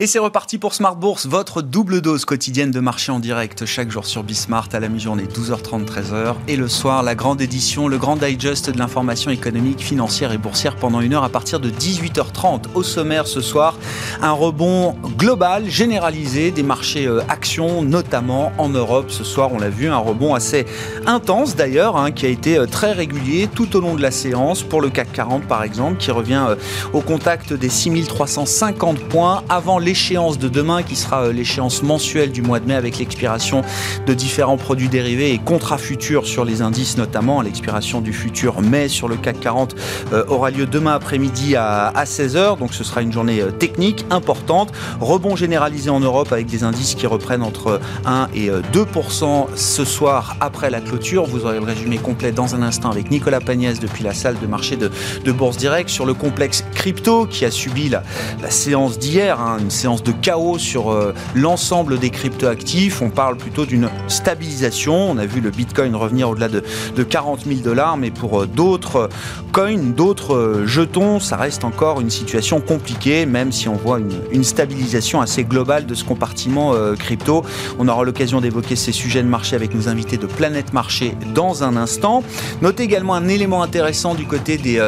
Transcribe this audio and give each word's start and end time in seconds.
Et 0.00 0.06
c'est 0.06 0.20
reparti 0.20 0.58
pour 0.58 0.74
Smart 0.74 0.94
Bourse, 0.94 1.26
votre 1.26 1.60
double 1.60 2.00
dose 2.00 2.24
quotidienne 2.24 2.70
de 2.70 2.78
marché 2.78 3.10
en 3.10 3.18
direct 3.18 3.66
chaque 3.66 3.90
jour 3.90 4.06
sur 4.06 4.22
Bismart 4.22 4.68
à 4.72 4.78
la 4.78 4.88
mi-journée 4.88 5.24
12h30 5.24 5.86
13h 5.86 6.36
et 6.46 6.54
le 6.54 6.68
soir 6.68 7.02
la 7.02 7.16
grande 7.16 7.40
édition, 7.40 7.88
le 7.88 7.98
grand 7.98 8.14
digest 8.14 8.70
de 8.70 8.78
l'information 8.78 9.32
économique, 9.32 9.80
financière 9.80 10.30
et 10.30 10.38
boursière 10.38 10.76
pendant 10.76 11.00
une 11.00 11.14
heure 11.14 11.24
à 11.24 11.28
partir 11.28 11.58
de 11.58 11.68
18h30. 11.68 12.66
Au 12.76 12.84
sommaire 12.84 13.26
ce 13.26 13.40
soir, 13.40 13.76
un 14.22 14.30
rebond 14.30 14.94
global, 15.18 15.68
généralisé 15.68 16.52
des 16.52 16.62
marchés 16.62 17.08
euh, 17.08 17.22
actions, 17.28 17.82
notamment 17.82 18.52
en 18.56 18.68
Europe. 18.68 19.06
Ce 19.10 19.24
soir, 19.24 19.52
on 19.52 19.58
l'a 19.58 19.68
vu, 19.68 19.88
un 19.88 19.98
rebond 19.98 20.32
assez 20.32 20.64
intense 21.06 21.56
d'ailleurs, 21.56 21.96
hein, 21.96 22.12
qui 22.12 22.24
a 22.24 22.28
été 22.28 22.56
euh, 22.56 22.66
très 22.66 22.92
régulier 22.92 23.48
tout 23.52 23.74
au 23.74 23.80
long 23.80 23.96
de 23.96 24.02
la 24.02 24.12
séance 24.12 24.62
pour 24.62 24.80
le 24.80 24.90
CAC 24.90 25.10
40 25.10 25.42
par 25.48 25.64
exemple, 25.64 25.96
qui 25.96 26.12
revient 26.12 26.44
euh, 26.50 26.54
au 26.92 27.00
contact 27.00 27.52
des 27.52 27.68
6350 27.68 29.00
points 29.08 29.42
avant 29.48 29.80
l'échéance 29.88 30.38
de 30.38 30.48
demain 30.48 30.82
qui 30.82 30.96
sera 30.96 31.22
euh, 31.22 31.32
l'échéance 31.32 31.82
mensuelle 31.82 32.30
du 32.30 32.42
mois 32.42 32.60
de 32.60 32.66
mai 32.66 32.74
avec 32.74 32.98
l'expiration 32.98 33.62
de 34.06 34.12
différents 34.12 34.58
produits 34.58 34.90
dérivés 34.90 35.32
et 35.32 35.38
contrats 35.38 35.78
futurs 35.78 36.26
sur 36.26 36.44
les 36.44 36.60
indices 36.60 36.98
notamment. 36.98 37.40
L'expiration 37.40 38.02
du 38.02 38.12
futur 38.12 38.60
mai 38.60 38.88
sur 38.88 39.08
le 39.08 39.16
CAC 39.16 39.40
40 39.40 39.74
euh, 40.12 40.26
aura 40.28 40.50
lieu 40.50 40.66
demain 40.66 40.92
après-midi 40.92 41.56
à, 41.56 41.90
16h. 42.04 42.58
Donc 42.58 42.74
ce 42.74 42.84
sera 42.84 43.00
une 43.00 43.14
journée 43.14 43.40
euh, 43.40 43.50
technique 43.50 44.04
importante. 44.10 44.72
Rebond 45.00 45.36
généralisé 45.36 45.88
en 45.88 46.00
Europe 46.00 46.32
avec 46.32 46.48
des 46.48 46.64
indices 46.64 46.94
qui 46.94 47.06
reprennent 47.06 47.42
entre 47.42 47.80
1 48.04 48.28
et 48.34 48.50
2% 48.74 49.46
ce 49.56 49.84
soir 49.86 50.36
après 50.40 50.68
la 50.68 50.82
clôture. 50.82 51.24
Vous 51.24 51.46
aurez 51.46 51.60
le 51.60 51.64
résumé 51.64 51.96
complet 51.96 52.30
dans 52.30 52.54
un 52.54 52.60
instant 52.60 52.90
avec 52.90 53.10
Nicolas 53.10 53.40
Pagnès 53.40 53.80
depuis 53.80 54.04
la 54.04 54.12
salle 54.12 54.38
de 54.38 54.46
marché 54.46 54.76
de, 54.76 54.90
Bourse 55.32 55.56
Direct 55.56 55.88
sur 55.88 56.04
le 56.04 56.12
complexe 56.12 56.62
crypto 56.74 57.24
qui 57.24 57.46
a 57.46 57.50
subi 57.50 57.88
la, 57.88 58.02
séance 58.50 58.98
d'hier, 58.98 59.40
hein, 59.40 59.58
séance 59.78 60.02
de 60.02 60.10
chaos 60.10 60.58
sur 60.58 60.90
euh, 60.90 61.14
l'ensemble 61.34 61.98
des 61.98 62.10
cryptoactifs. 62.10 63.00
On 63.00 63.10
parle 63.10 63.36
plutôt 63.36 63.64
d'une 63.64 63.88
stabilisation. 64.08 65.10
On 65.10 65.18
a 65.18 65.24
vu 65.24 65.40
le 65.40 65.50
Bitcoin 65.50 65.94
revenir 65.94 66.28
au-delà 66.28 66.48
de, 66.48 66.62
40 67.02 67.44
000 67.46 67.60
dollars, 67.60 67.96
mais 67.96 68.10
pour 68.10 68.42
euh, 68.42 68.46
d'autres 68.46 69.08
coins, 69.52 69.92
d'autres 69.94 70.34
euh, 70.34 70.66
jetons, 70.66 71.20
ça 71.20 71.36
reste 71.36 71.64
encore 71.64 72.00
une 72.00 72.10
situation 72.10 72.60
compliquée, 72.60 73.24
même 73.24 73.52
si 73.52 73.68
on 73.68 73.76
voit 73.76 74.00
une, 74.32 74.44
stabilisation 74.48 75.20
assez 75.20 75.44
globale 75.44 75.84
de 75.84 75.94
ce 75.94 76.04
compartiment 76.04 76.72
crypto. 76.98 77.44
On 77.78 77.86
aura 77.86 78.02
l'occasion 78.04 78.40
d'évoquer 78.40 78.76
ces 78.76 78.92
sujets 78.92 79.22
de 79.22 79.28
marché 79.28 79.56
avec 79.56 79.74
nos 79.74 79.88
invités 79.88 80.16
de 80.16 80.26
Planète 80.26 80.72
Marché 80.72 81.14
dans 81.34 81.64
un 81.64 81.76
instant. 81.76 82.22
Notez 82.62 82.84
également 82.84 83.14
un 83.14 83.28
élément 83.28 83.62
intéressant 83.62 84.14
du 84.14 84.24
côté 84.24 84.56
des 84.56 84.80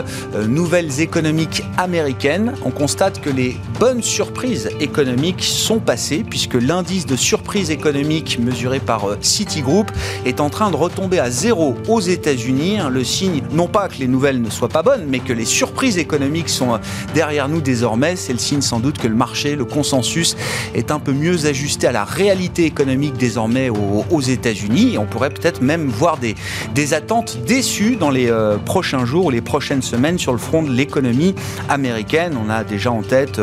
nouvelles 0.48 1.00
économiques 1.00 1.62
américaines. 1.76 2.54
On 2.64 2.70
constate 2.70 3.20
que 3.20 3.28
les 3.28 3.58
bonnes 3.78 4.02
surprises 4.02 4.70
économiques 4.80 5.44
sont 5.44 5.78
passées, 5.78 6.24
puisque 6.28 6.54
l'indice 6.54 7.06
de 7.06 7.16
surprise 7.16 7.70
économique 7.70 8.38
mesuré 8.38 8.80
par 8.80 9.08
euh, 9.08 9.18
Citigroup 9.20 9.86
est 10.24 10.40
en 10.40 10.50
train 10.50 10.70
de 10.70 10.76
retomber 10.76 11.18
à 11.18 11.30
zéro 11.30 11.76
aux 11.88 12.00
États-Unis. 12.00 12.78
Hein, 12.78 12.88
le 12.88 13.04
signe, 13.04 13.42
non 13.52 13.68
pas 13.68 13.88
que 13.88 13.98
les 13.98 14.08
nouvelles 14.08 14.40
ne 14.40 14.50
soient 14.50 14.68
pas 14.68 14.82
bonnes, 14.82 15.04
mais 15.06 15.20
que 15.20 15.32
les 15.32 15.44
surprises 15.44 15.98
économiques 15.98 16.48
sont 16.48 16.74
euh, 16.74 16.78
derrière 17.14 17.48
nous 17.48 17.60
désormais. 17.60 18.16
C'est 18.16 18.32
le 18.32 18.38
signe 18.38 18.62
sans 18.62 18.80
doute 18.80 18.98
que 18.98 19.06
le 19.06 19.14
marché, 19.14 19.54
le 19.54 19.64
consensus 19.64 20.36
est 20.74 20.90
un 20.90 20.98
peu 20.98 21.12
mieux 21.12 21.46
ajusté 21.46 21.86
à 21.86 21.92
la 21.92 22.04
réalité 22.04 22.64
économique 22.64 23.16
désormais 23.16 23.68
aux, 23.68 24.20
États-Unis. 24.20 24.98
On 24.98 25.06
pourrait 25.06 25.30
peut-être 25.30 25.62
même 25.62 25.88
voir 25.88 26.18
des, 26.18 26.34
des 26.74 26.92
attentes 26.92 27.38
déçues 27.46 27.96
dans 27.96 28.10
les 28.10 28.30
euh, 28.30 28.58
prochains 28.58 29.04
jours 29.04 29.26
ou 29.26 29.30
les 29.30 29.40
prochaines 29.40 29.82
semaines 29.82 30.18
sur 30.18 30.32
le 30.32 30.38
front 30.38 30.62
de 30.62 30.70
l'économie 30.70 31.34
américaine. 31.68 32.36
On 32.42 32.50
a 32.50 32.64
déjà 32.64 32.92
en 32.92 33.02
tête 33.02 33.40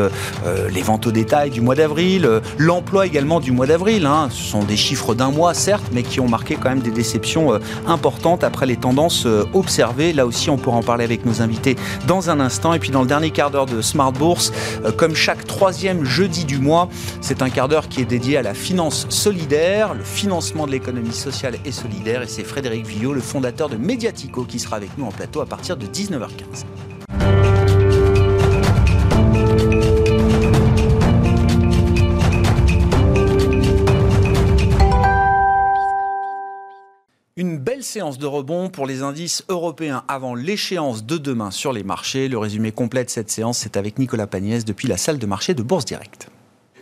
les 0.72 0.82
ventes 0.82 1.06
au 1.06 1.10
détail 1.10 1.27
du 1.50 1.60
mois 1.60 1.74
d'avril, 1.74 2.24
euh, 2.24 2.40
l'emploi 2.56 3.04
également 3.04 3.38
du 3.38 3.52
mois 3.52 3.66
d'avril. 3.66 4.06
Hein. 4.06 4.28
Ce 4.30 4.42
sont 4.42 4.64
des 4.64 4.78
chiffres 4.78 5.14
d'un 5.14 5.30
mois, 5.30 5.52
certes, 5.52 5.84
mais 5.92 6.02
qui 6.02 6.20
ont 6.20 6.28
marqué 6.28 6.56
quand 6.56 6.70
même 6.70 6.80
des 6.80 6.90
déceptions 6.90 7.52
euh, 7.52 7.58
importantes 7.86 8.44
après 8.44 8.64
les 8.64 8.76
tendances 8.76 9.26
euh, 9.26 9.44
observées. 9.52 10.14
Là 10.14 10.24
aussi, 10.24 10.48
on 10.48 10.56
pourra 10.56 10.78
en 10.78 10.82
parler 10.82 11.04
avec 11.04 11.26
nos 11.26 11.42
invités 11.42 11.76
dans 12.06 12.30
un 12.30 12.40
instant. 12.40 12.72
Et 12.72 12.78
puis 12.78 12.90
dans 12.90 13.02
le 13.02 13.06
dernier 13.06 13.30
quart 13.30 13.50
d'heure 13.50 13.66
de 13.66 13.82
Smart 13.82 14.12
Bourse, 14.12 14.52
comme 14.96 15.14
chaque 15.14 15.46
troisième 15.46 16.04
jeudi 16.04 16.46
du 16.46 16.58
mois, 16.58 16.88
c'est 17.20 17.42
un 17.42 17.50
quart 17.50 17.68
d'heure 17.68 17.88
qui 17.88 18.00
est 18.00 18.06
dédié 18.06 18.38
à 18.38 18.42
la 18.42 18.54
finance 18.54 19.06
solidaire, 19.10 19.94
le 19.94 20.04
financement 20.04 20.66
de 20.66 20.72
l'économie 20.72 21.12
sociale 21.12 21.56
et 21.66 21.72
solidaire. 21.72 22.22
Et 22.22 22.26
c'est 22.26 22.44
Frédéric 22.44 22.86
Villot, 22.86 23.12
le 23.12 23.20
fondateur 23.20 23.68
de 23.68 23.76
Mediatico, 23.76 24.44
qui 24.44 24.58
sera 24.58 24.76
avec 24.76 24.96
nous 24.96 25.04
en 25.04 25.12
plateau 25.12 25.42
à 25.42 25.46
partir 25.46 25.76
de 25.76 25.86
19h15. 25.86 26.97
Séance 37.88 38.18
de 38.18 38.26
rebond 38.26 38.68
pour 38.68 38.86
les 38.86 39.02
indices 39.02 39.42
européens 39.48 40.04
avant 40.08 40.34
l'échéance 40.34 41.04
de 41.04 41.16
demain 41.16 41.50
sur 41.50 41.72
les 41.72 41.82
marchés. 41.82 42.28
Le 42.28 42.38
résumé 42.38 42.70
complet 42.70 43.04
de 43.04 43.10
cette 43.10 43.30
séance, 43.30 43.58
c'est 43.58 43.76
avec 43.76 43.98
Nicolas 43.98 44.26
Pagnès 44.26 44.64
depuis 44.64 44.88
la 44.88 44.98
salle 44.98 45.18
de 45.18 45.26
marché 45.26 45.54
de 45.54 45.62
Bourse 45.62 45.86
Directe. 45.86 46.28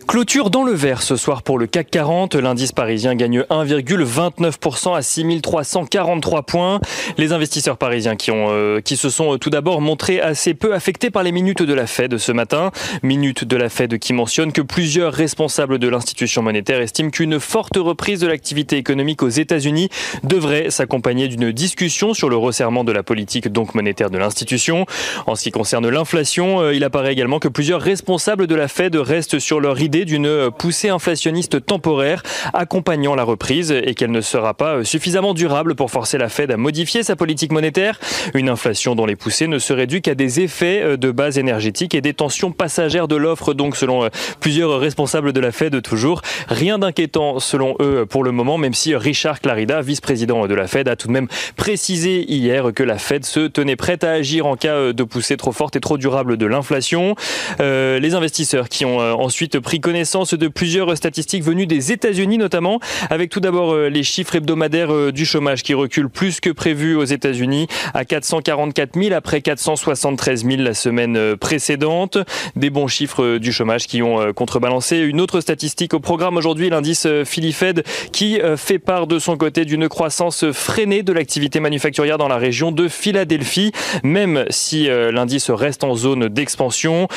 Clôture 0.07 0.49
dans 0.49 0.63
le 0.63 0.71
vert 0.71 1.01
ce 1.01 1.17
soir 1.17 1.43
pour 1.43 1.59
le 1.59 1.67
CAC 1.67 1.91
40. 1.91 2.35
L'indice 2.35 2.71
parisien 2.71 3.13
gagne 3.13 3.41
1,29% 3.41 4.95
à 4.95 5.01
6343 5.01 6.43
points. 6.43 6.79
Les 7.17 7.33
investisseurs 7.33 7.75
parisiens 7.75 8.15
qui, 8.15 8.31
ont, 8.31 8.47
euh, 8.49 8.79
qui 8.79 8.95
se 8.95 9.09
sont 9.09 9.33
euh, 9.33 9.37
tout 9.37 9.49
d'abord 9.49 9.81
montrés 9.81 10.21
assez 10.21 10.53
peu 10.53 10.73
affectés 10.73 11.09
par 11.09 11.23
les 11.23 11.33
minutes 11.33 11.61
de 11.61 11.73
la 11.73 11.87
Fed 11.87 12.17
ce 12.19 12.31
matin. 12.31 12.71
Minutes 13.03 13.43
de 13.43 13.57
la 13.57 13.67
Fed 13.67 13.99
qui 13.99 14.13
mentionne 14.13 14.53
que 14.53 14.61
plusieurs 14.61 15.11
responsables 15.11 15.77
de 15.77 15.89
l'institution 15.89 16.41
monétaire 16.41 16.79
estiment 16.79 17.09
qu'une 17.09 17.37
forte 17.41 17.75
reprise 17.75 18.21
de 18.21 18.27
l'activité 18.27 18.77
économique 18.77 19.23
aux 19.23 19.29
États-Unis 19.29 19.89
devrait 20.23 20.69
s'accompagner 20.69 21.27
d'une 21.27 21.51
discussion 21.51 22.13
sur 22.13 22.29
le 22.29 22.37
resserrement 22.37 22.85
de 22.85 22.93
la 22.93 23.03
politique 23.03 23.49
donc 23.49 23.75
monétaire 23.75 24.09
de 24.09 24.17
l'institution. 24.17 24.85
En 25.25 25.35
ce 25.35 25.43
qui 25.43 25.51
concerne 25.51 25.89
l'inflation, 25.89 26.61
euh, 26.61 26.73
il 26.73 26.85
apparaît 26.85 27.11
également 27.11 27.39
que 27.39 27.49
plusieurs 27.49 27.81
responsables 27.81 28.47
de 28.47 28.55
la 28.55 28.69
Fed 28.69 28.95
restent 28.95 29.39
sur 29.39 29.59
leur 29.59 29.81
idée 29.81 29.96
d'une 30.05 30.51
poussée 30.51 30.89
inflationniste 30.89 31.65
temporaire 31.65 32.23
accompagnant 32.53 33.15
la 33.15 33.23
reprise 33.23 33.71
et 33.71 33.93
qu'elle 33.93 34.11
ne 34.11 34.21
sera 34.21 34.53
pas 34.53 34.83
suffisamment 34.83 35.33
durable 35.33 35.75
pour 35.75 35.91
forcer 35.91 36.17
la 36.17 36.29
Fed 36.29 36.51
à 36.51 36.57
modifier 36.57 37.03
sa 37.03 37.15
politique 37.15 37.51
monétaire. 37.51 37.99
Une 38.33 38.49
inflation 38.49 38.95
dont 38.95 39.05
les 39.05 39.15
poussées 39.15 39.47
ne 39.47 39.59
seraient 39.59 39.87
dues 39.87 40.01
qu'à 40.01 40.15
des 40.15 40.39
effets 40.39 40.97
de 40.97 41.11
base 41.11 41.37
énergétique 41.37 41.95
et 41.95 42.01
des 42.01 42.13
tensions 42.13 42.51
passagères 42.51 43.07
de 43.07 43.15
l'offre, 43.15 43.53
donc 43.53 43.75
selon 43.75 44.09
plusieurs 44.39 44.79
responsables 44.79 45.33
de 45.33 45.39
la 45.39 45.51
Fed 45.51 45.81
toujours. 45.81 46.21
Rien 46.47 46.79
d'inquiétant 46.79 47.39
selon 47.39 47.75
eux 47.79 48.05
pour 48.05 48.23
le 48.23 48.31
moment, 48.31 48.57
même 48.57 48.73
si 48.73 48.95
Richard 48.95 49.41
Clarida, 49.41 49.81
vice-président 49.81 50.47
de 50.47 50.53
la 50.53 50.67
Fed, 50.67 50.87
a 50.87 50.95
tout 50.95 51.07
de 51.07 51.13
même 51.13 51.27
précisé 51.55 52.25
hier 52.31 52.71
que 52.73 52.83
la 52.83 52.97
Fed 52.97 53.25
se 53.25 53.47
tenait 53.47 53.75
prête 53.75 54.03
à 54.03 54.11
agir 54.11 54.45
en 54.45 54.55
cas 54.55 54.93
de 54.93 55.03
poussée 55.03 55.37
trop 55.37 55.51
forte 55.51 55.75
et 55.75 55.79
trop 55.79 55.97
durable 55.97 56.37
de 56.37 56.45
l'inflation. 56.45 57.15
Euh, 57.59 57.99
les 57.99 58.15
investisseurs 58.15 58.69
qui 58.69 58.85
ont 58.85 58.99
ensuite 58.99 59.59
pris 59.59 59.79
connaissance 59.87 60.33
de 60.33 60.49
plusieurs 60.49 60.97
statistiques 60.97 61.45
venues 61.45 61.65
des 61.65 61.93
États-Unis 61.93 62.37
notamment, 62.37 62.81
avec 63.09 63.29
tout 63.29 63.39
d'abord 63.39 63.73
euh, 63.73 63.87
les 63.87 64.03
chiffres 64.03 64.35
hebdomadaires 64.35 64.93
euh, 64.93 65.13
du 65.13 65.25
chômage 65.25 65.63
qui 65.63 65.73
reculent 65.73 66.09
plus 66.09 66.41
que 66.41 66.49
prévu 66.49 66.93
aux 66.93 67.05
États-Unis 67.05 67.67
à 67.93 68.03
444 68.03 69.01
000 69.01 69.15
après 69.15 69.39
473 69.39 70.43
000 70.43 70.61
la 70.61 70.73
semaine 70.73 71.15
euh, 71.15 71.37
précédente. 71.37 72.17
Des 72.57 72.69
bons 72.69 72.87
chiffres 72.87 73.37
du 73.37 73.53
chômage 73.53 73.87
qui 73.87 74.01
ont 74.01 74.33
contrebalancé 74.33 74.97
une 74.97 75.21
autre 75.21 75.39
statistique 75.39 75.93
au 75.93 76.01
programme 76.01 76.35
aujourd'hui, 76.35 76.69
l'indice 76.69 77.07
Philifed 77.23 77.83
qui 78.11 78.39
fait 78.57 78.79
part 78.79 79.07
de 79.07 79.19
son 79.19 79.37
côté 79.37 79.63
d'une 79.63 79.87
croissance 79.87 80.51
freinée 80.51 81.03
de 81.03 81.13
l'activité 81.13 81.61
manufacturière 81.61 82.17
dans 82.17 82.27
la 82.27 82.37
région 82.37 82.73
de 82.73 82.89
Philadelphie, 82.89 83.71
même 84.03 84.43
si 84.49 84.87
l'indice 84.87 85.49
reste 85.49 85.83
en 85.83 85.95
zone 85.95 86.27
d'expansion. 86.27 87.07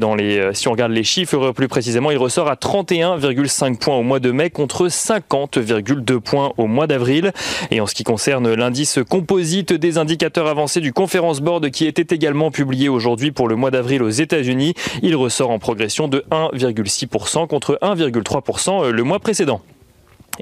Dans 0.00 0.14
les, 0.14 0.50
si 0.52 0.68
on 0.68 0.72
regarde 0.72 0.92
les 0.92 1.04
chiffres 1.04 1.52
plus 1.52 1.68
précisément, 1.68 2.10
ressort 2.18 2.48
à 2.48 2.54
31,5 2.54 3.78
points 3.78 3.96
au 3.96 4.02
mois 4.02 4.20
de 4.20 4.30
mai 4.30 4.50
contre 4.50 4.88
50,2 4.88 6.20
points 6.20 6.52
au 6.58 6.66
mois 6.66 6.86
d'avril. 6.86 7.32
Et 7.70 7.80
en 7.80 7.86
ce 7.86 7.94
qui 7.94 8.04
concerne 8.04 8.52
l'indice 8.52 8.98
composite 9.08 9.72
des 9.72 9.98
indicateurs 9.98 10.46
avancés 10.46 10.80
du 10.80 10.92
Conference 10.92 11.40
Board 11.40 11.70
qui 11.70 11.86
était 11.86 12.14
également 12.14 12.50
publié 12.50 12.88
aujourd'hui 12.88 13.32
pour 13.32 13.48
le 13.48 13.56
mois 13.56 13.70
d'avril 13.70 14.02
aux 14.02 14.10
États-Unis, 14.10 14.74
il 15.02 15.16
ressort 15.16 15.50
en 15.50 15.58
progression 15.58 16.08
de 16.08 16.24
1,6% 16.30 17.46
contre 17.46 17.78
1,3% 17.82 18.88
le 18.88 19.02
mois 19.02 19.18
précédent. 19.18 19.62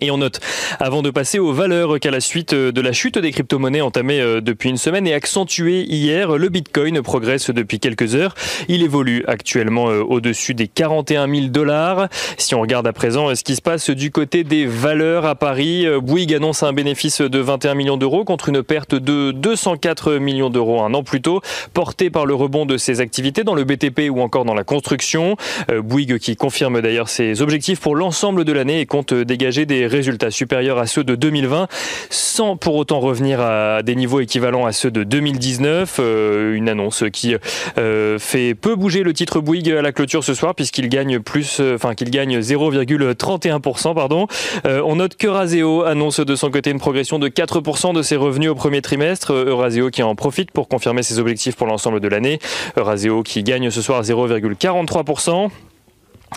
Et 0.01 0.11
on 0.11 0.19
note, 0.19 0.41
avant 0.79 1.03
de 1.03 1.11
passer 1.11 1.39
aux 1.39 1.53
valeurs, 1.53 1.99
qu'à 2.01 2.11
la 2.11 2.21
suite 2.21 2.55
de 2.55 2.81
la 2.81 2.93
chute 2.93 3.19
des 3.19 3.31
crypto-monnaies 3.31 3.81
entamée 3.81 4.21
euh, 4.21 4.41
depuis 4.41 4.69
une 4.69 4.77
semaine 4.77 5.07
et 5.07 5.15
accentuée 5.15 5.83
hier, 5.83 6.37
le 6.37 6.49
Bitcoin 6.49 7.01
progresse 7.03 7.51
depuis 7.51 7.81
quelques 7.81 8.15
heures. 8.15 8.35
Il 8.69 8.83
évolue 8.83 9.25
actuellement 9.27 9.91
euh, 9.91 10.03
au-dessus 10.03 10.55
des 10.55 10.69
41 10.69 11.29
000 11.29 11.47
dollars. 11.49 12.09
Si 12.37 12.55
on 12.55 12.61
regarde 12.61 12.87
à 12.87 12.93
présent 12.93 13.35
ce 13.35 13.43
qui 13.43 13.57
se 13.57 13.63
passe 13.63 13.91
du 13.91 14.11
côté 14.11 14.45
des 14.45 14.67
valeurs 14.67 15.25
à 15.25 15.35
Paris, 15.35 15.87
euh, 15.87 16.01
Bouygues 16.01 16.35
annonce 16.35 16.63
un 16.63 16.73
bénéfice 16.73 17.21
de 17.21 17.39
21 17.39 17.75
millions 17.75 17.97
d'euros 17.97 18.25
contre 18.25 18.49
une 18.49 18.63
perte 18.63 18.95
de 18.95 19.31
204 19.33 20.15
millions 20.15 20.51
d'euros 20.51 20.83
un 20.83 20.93
an 20.95 21.03
plus 21.03 21.23
tôt, 21.23 21.41
porté 21.73 22.11
par 22.11 22.27
le 22.27 22.35
rebond 22.35 22.67
de 22.67 22.77
ses 22.77 23.01
activités 23.01 23.45
dans 23.45 23.55
le 23.55 23.65
BTP 23.65 24.11
ou 24.11 24.21
encore 24.21 24.45
dans 24.45 24.55
la 24.55 24.65
construction. 24.65 25.37
Bouygues 25.83 26.19
qui 26.19 26.37
confirme 26.37 26.81
d'ailleurs 26.81 27.09
ses 27.09 27.43
objectifs 27.43 27.81
pour 27.81 27.97
l'ensemble 27.97 28.45
de 28.45 28.53
l'année 28.53 28.81
et 28.81 28.87
compte 28.87 29.15
dégager 29.15 29.67
des 29.67 29.86
résultats 29.87 30.31
supérieurs 30.31 30.79
à 30.79 30.87
ceux 30.87 31.05
de 31.05 31.15
2020, 31.15 31.69
sans 32.11 32.57
pour 32.57 32.77
autant 32.77 33.01
revenir 33.01 33.41
à 33.41 33.83
des 33.83 33.95
niveaux 33.95 34.21
équivalents 34.21 34.67
à 34.67 34.73
ceux 34.73 34.91
de 34.91 35.05
2019. 35.05 35.97
Euh, 36.01 36.55
une 36.55 36.69
annonce 36.69 37.05
qui 37.13 37.37
euh, 37.79 38.19
fait 38.19 38.55
peu 38.55 38.75
bouger 38.77 39.03
le 39.03 39.13
titre 39.13 39.41
Bouygues 39.41 39.71
à 39.73 39.83
la 39.83 39.93
clôture 39.93 40.25
ce 40.25 40.35
soir, 40.35 40.55
puisqu'il 40.55 40.89
gagne 40.89 41.21
plus, 41.21 41.59
euh, 41.61 41.75
enfin 41.75 41.95
qu'il 41.95 42.11
gagne 42.11 42.39
0,31%. 42.39 43.95
Pardon. 43.95 44.27
on 44.65 44.97
note 44.97 45.17
que 45.17 45.27
Raseo 45.27 45.83
annonce 45.83 46.21
de 46.21 46.37
son 46.37 46.51
côté 46.51 46.71
une 46.71 46.79
progression 46.79 47.19
de 47.19 47.29
4% 47.29 47.95
de 47.95 48.03
ses 48.03 48.17
revenus 48.17 48.51
au 48.51 48.55
premier 48.55 48.83
trimestre. 48.83 49.33
Euraseo 49.33 49.91
qui 49.91 50.03
en 50.03 50.15
profite 50.15 50.51
pour 50.51 50.69
confirmer 50.69 51.03
ses 51.03 51.19
objectifs 51.19 51.57
pour 51.57 51.67
l'ensemble 51.67 52.01
de 52.01 52.09
l'année. 52.09 52.39
Euraseo 52.77 53.23
qui 53.23 53.43
gagne 53.43 53.71
ce 53.71 53.83
soir 53.83 54.03
0,43%. 54.03 55.51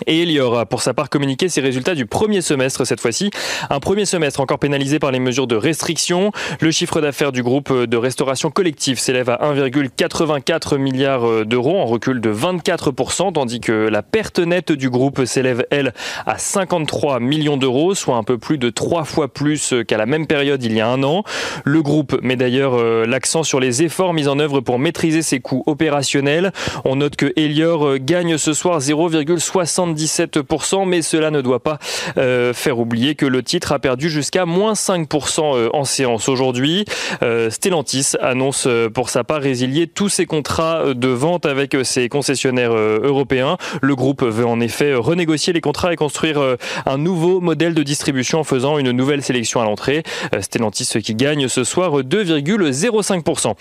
Et 0.06 0.22
y 0.22 0.40
aura 0.40 0.66
pour 0.66 0.82
sa 0.82 0.94
part 0.94 1.10
communiqué 1.10 1.48
ses 1.48 1.60
résultats 1.60 1.94
du 1.94 2.06
premier 2.06 2.40
semestre 2.40 2.86
cette 2.86 3.00
fois-ci. 3.00 3.30
Un 3.68 3.80
premier 3.80 4.04
semestre 4.04 4.40
encore 4.40 4.58
pénalisé 4.58 4.98
par 4.98 5.10
les 5.10 5.18
mesures 5.18 5.46
de 5.46 5.56
restriction. 5.56 6.32
Le 6.60 6.70
chiffre 6.70 7.00
d'affaires 7.00 7.32
du 7.32 7.42
groupe 7.42 7.72
de 7.72 7.96
restauration 7.96 8.50
collective 8.50 8.98
s'élève 8.98 9.30
à 9.30 9.38
1,84 9.52 10.78
milliards 10.78 11.44
d'euros 11.44 11.78
en 11.78 11.86
recul 11.86 12.20
de 12.20 12.32
24%, 12.32 13.32
tandis 13.32 13.60
que 13.60 13.72
la 13.72 14.02
perte 14.02 14.38
nette 14.38 14.72
du 14.72 14.90
groupe 14.90 15.24
s'élève, 15.24 15.66
elle, 15.70 15.92
à 16.26 16.38
53 16.38 17.20
millions 17.20 17.56
d'euros, 17.56 17.94
soit 17.94 18.16
un 18.16 18.24
peu 18.24 18.38
plus 18.38 18.58
de 18.58 18.70
trois 18.70 19.04
fois 19.04 19.28
plus 19.28 19.74
qu'à 19.86 19.96
la 19.96 20.06
même 20.06 20.26
période 20.26 20.62
il 20.62 20.72
y 20.72 20.80
a 20.80 20.88
un 20.88 21.02
an. 21.02 21.24
Le 21.64 21.82
groupe 21.82 22.18
met 22.22 22.36
d'ailleurs 22.36 22.74
euh, 22.74 23.04
l'accent 23.06 23.42
sur 23.42 23.60
les 23.60 23.82
efforts 23.82 24.14
mis 24.14 24.28
en 24.28 24.38
œuvre 24.38 24.60
pour 24.60 24.78
maîtriser 24.78 25.22
ses 25.22 25.40
coûts 25.40 25.62
opérationnels. 25.66 26.52
On 26.84 26.96
note 26.96 27.16
que 27.16 27.32
Elior 27.36 27.86
euh, 27.86 27.98
gagne 28.00 28.38
ce 28.38 28.52
soir 28.52 28.80
0,60 28.80 29.79
77%, 29.86 30.86
mais 30.86 31.02
cela 31.02 31.30
ne 31.30 31.40
doit 31.40 31.60
pas 31.60 31.78
euh, 32.18 32.52
faire 32.52 32.78
oublier 32.78 33.14
que 33.14 33.26
le 33.26 33.42
titre 33.42 33.72
a 33.72 33.78
perdu 33.78 34.10
jusqu'à 34.10 34.46
moins 34.46 34.74
5% 34.74 35.56
euh, 35.56 35.68
en 35.72 35.84
séance 35.84 36.28
aujourd'hui. 36.28 36.84
Euh, 37.22 37.50
Stellantis 37.50 38.12
annonce 38.20 38.68
pour 38.94 39.08
sa 39.10 39.24
part 39.24 39.40
résilier 39.40 39.86
tous 39.86 40.08
ses 40.08 40.26
contrats 40.26 40.94
de 40.94 41.08
vente 41.08 41.46
avec 41.46 41.76
ses 41.84 42.08
concessionnaires 42.08 42.72
européens. 42.72 43.56
Le 43.82 43.94
groupe 43.96 44.22
veut 44.22 44.46
en 44.46 44.60
effet 44.60 44.94
renégocier 44.94 45.52
les 45.52 45.60
contrats 45.60 45.92
et 45.92 45.96
construire 45.96 46.56
un 46.86 46.98
nouveau 46.98 47.40
modèle 47.40 47.74
de 47.74 47.82
distribution 47.82 48.40
en 48.40 48.44
faisant 48.44 48.78
une 48.78 48.90
nouvelle 48.90 49.22
sélection 49.22 49.60
à 49.60 49.64
l'entrée. 49.64 50.02
Stellantis 50.40 50.88
qui 51.02 51.14
gagne 51.14 51.48
ce 51.48 51.64
soir 51.64 52.00
2,05%. 52.00 53.54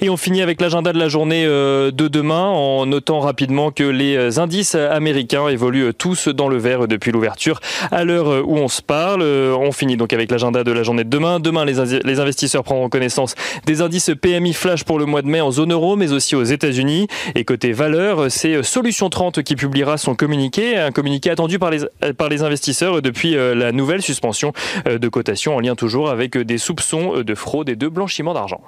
Et 0.00 0.10
on 0.10 0.16
finit 0.16 0.42
avec 0.42 0.60
l'agenda 0.60 0.92
de 0.92 0.98
la 0.98 1.08
journée 1.08 1.44
de 1.44 1.90
demain 1.90 2.46
en 2.46 2.86
notant 2.86 3.20
rapidement 3.20 3.70
que 3.70 3.84
les 3.84 4.38
indices 4.38 4.74
américains 4.74 5.48
évoluent 5.48 5.61
tous 5.96 6.28
dans 6.28 6.48
le 6.48 6.56
vert 6.56 6.88
depuis 6.88 7.12
l'ouverture. 7.12 7.60
À 7.90 8.04
l'heure 8.04 8.46
où 8.48 8.56
on 8.56 8.68
se 8.68 8.82
parle, 8.82 9.22
on 9.22 9.72
finit 9.72 9.96
donc 9.96 10.12
avec 10.12 10.30
l'agenda 10.30 10.64
de 10.64 10.72
la 10.72 10.82
journée 10.82 11.04
de 11.04 11.10
demain. 11.10 11.40
Demain, 11.40 11.64
les, 11.64 12.20
investisseurs 12.20 12.64
prendront 12.64 12.88
connaissance 12.88 13.34
des 13.66 13.80
indices 13.80 14.10
PMI 14.20 14.52
flash 14.52 14.84
pour 14.84 14.98
le 14.98 15.06
mois 15.06 15.22
de 15.22 15.28
mai 15.28 15.40
en 15.40 15.50
zone 15.50 15.72
euro, 15.72 15.96
mais 15.96 16.12
aussi 16.12 16.36
aux 16.36 16.44
États-Unis. 16.44 17.06
Et 17.34 17.44
côté 17.44 17.72
valeur, 17.72 18.30
c'est 18.30 18.62
Solution 18.62 19.10
30 19.10 19.42
qui 19.42 19.56
publiera 19.56 19.98
son 19.98 20.14
communiqué, 20.14 20.76
un 20.76 20.90
communiqué 20.90 21.30
attendu 21.30 21.58
par 21.58 21.70
les, 21.70 22.42
investisseurs 22.42 23.02
depuis 23.02 23.36
euh, 23.36 23.54
la 23.54 23.72
nouvelle 23.72 24.02
suspension 24.02 24.52
euh, 24.86 24.98
de 24.98 25.08
cotation 25.08 25.56
en 25.56 25.60
lien 25.60 25.74
toujours 25.74 26.10
avec 26.10 26.36
des 26.36 26.58
soupçons 26.58 27.22
de 27.22 27.34
fraude 27.34 27.68
et 27.68 27.76
de 27.76 27.88
blanchiment 27.88 28.34
d'argent. 28.34 28.60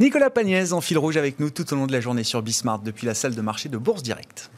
Nicolas 0.00 0.30
Pagnès 0.30 0.72
en 0.72 0.80
fil 0.80 0.96
rouge 0.96 1.18
avec 1.18 1.40
nous 1.40 1.50
tout 1.50 1.70
au 1.72 1.76
long 1.76 1.86
de 1.86 1.92
la 1.92 2.00
journée 2.00 2.24
sur 2.24 2.40
Bismart 2.40 2.78
depuis 2.78 3.06
la 3.06 3.14
salle 3.14 3.34
de 3.34 3.42
marché 3.42 3.68
de 3.68 3.76
Bourse 3.76 4.02
Direct. 4.02 4.50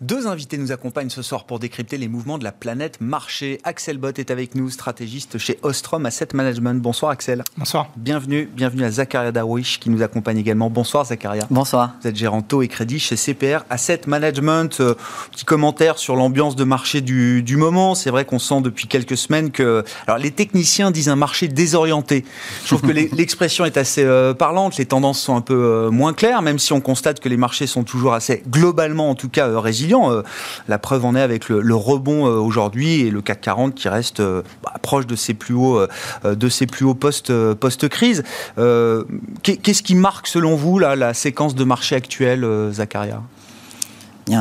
Deux 0.00 0.26
invités 0.26 0.56
nous 0.56 0.72
accompagnent 0.72 1.10
ce 1.10 1.20
soir 1.20 1.44
pour 1.44 1.58
décrypter 1.58 1.98
les 1.98 2.08
mouvements 2.08 2.38
de 2.38 2.44
la 2.44 2.52
planète 2.52 3.02
marché. 3.02 3.60
Axel 3.64 3.98
Bott 3.98 4.18
est 4.18 4.30
avec 4.30 4.54
nous, 4.54 4.70
stratégiste 4.70 5.36
chez 5.36 5.58
Ostrom 5.62 6.06
Asset 6.06 6.28
Management. 6.32 6.80
Bonsoir 6.80 7.12
Axel. 7.12 7.44
Bonsoir. 7.58 7.90
Bienvenue, 7.98 8.48
bienvenue 8.50 8.84
à 8.84 8.90
Zakaria 8.90 9.30
Darwish 9.30 9.78
qui 9.78 9.90
nous 9.90 10.00
accompagne 10.00 10.38
également. 10.38 10.70
Bonsoir 10.70 11.04
Zakaria. 11.04 11.46
Bonsoir. 11.50 11.96
Vous 12.00 12.08
êtes 12.08 12.16
gérant 12.16 12.40
taux 12.40 12.62
et 12.62 12.68
crédit 12.68 12.98
chez 12.98 13.14
CPR 13.14 13.66
Asset 13.68 14.00
Management. 14.06 14.80
Euh, 14.80 14.94
petit 15.32 15.44
commentaire 15.44 15.98
sur 15.98 16.16
l'ambiance 16.16 16.56
de 16.56 16.64
marché 16.64 17.02
du, 17.02 17.42
du 17.42 17.58
moment. 17.58 17.94
C'est 17.94 18.08
vrai 18.08 18.24
qu'on 18.24 18.38
sent 18.38 18.62
depuis 18.62 18.86
quelques 18.86 19.18
semaines 19.18 19.50
que... 19.50 19.84
Alors 20.06 20.16
les 20.16 20.30
techniciens 20.30 20.92
disent 20.92 21.10
un 21.10 21.16
marché 21.16 21.46
désorienté. 21.46 22.24
Je 22.62 22.68
trouve 22.68 22.80
que 22.80 22.92
l'expression 23.14 23.66
est 23.66 23.76
assez 23.76 24.04
euh, 24.04 24.32
parlante. 24.32 24.78
Les 24.78 24.86
tendances 24.86 25.20
sont 25.20 25.36
un 25.36 25.42
peu 25.42 25.52
euh, 25.52 25.90
moins 25.90 26.14
claires, 26.14 26.40
même 26.40 26.58
si 26.58 26.72
on 26.72 26.80
constate 26.80 27.20
que 27.20 27.28
les 27.28 27.36
marchés 27.36 27.66
sont 27.66 27.84
toujours 27.84 28.14
assez 28.14 28.42
globalement 28.48 29.10
en 29.10 29.14
tout 29.14 29.28
cas 29.28 29.60
résilients 29.60 29.89
euh, 29.92 30.22
la 30.68 30.78
preuve 30.78 31.04
en 31.04 31.14
est 31.14 31.20
avec 31.20 31.48
le, 31.48 31.74
rebond 31.74 32.26
euh, 32.26 32.38
aujourd'hui 32.38 33.00
et 33.00 33.10
le 33.10 33.20
CAC 33.20 33.40
40 33.40 33.74
qui 33.74 33.88
reste 33.88 34.20
euh, 34.20 34.42
bah, 34.62 34.74
proche 34.82 35.06
de 35.06 35.16
ses 35.16 35.34
plus 35.34 35.54
hauts, 35.54 35.86
de 36.24 36.48
ses 36.48 36.66
plus 36.66 36.84
hauts 36.84 36.94
post, 36.94 37.32
post-crise. 37.54 38.22
Qu'est-ce 38.56 39.82
qui 39.82 39.94
marque 39.94 40.26
selon 40.26 40.56
vous 40.56 40.78
la 40.78 41.14
séquence 41.14 41.54
de 41.54 41.64
marché 41.64 41.96
actuelle, 41.96 42.46
Zacharia? 42.72 43.20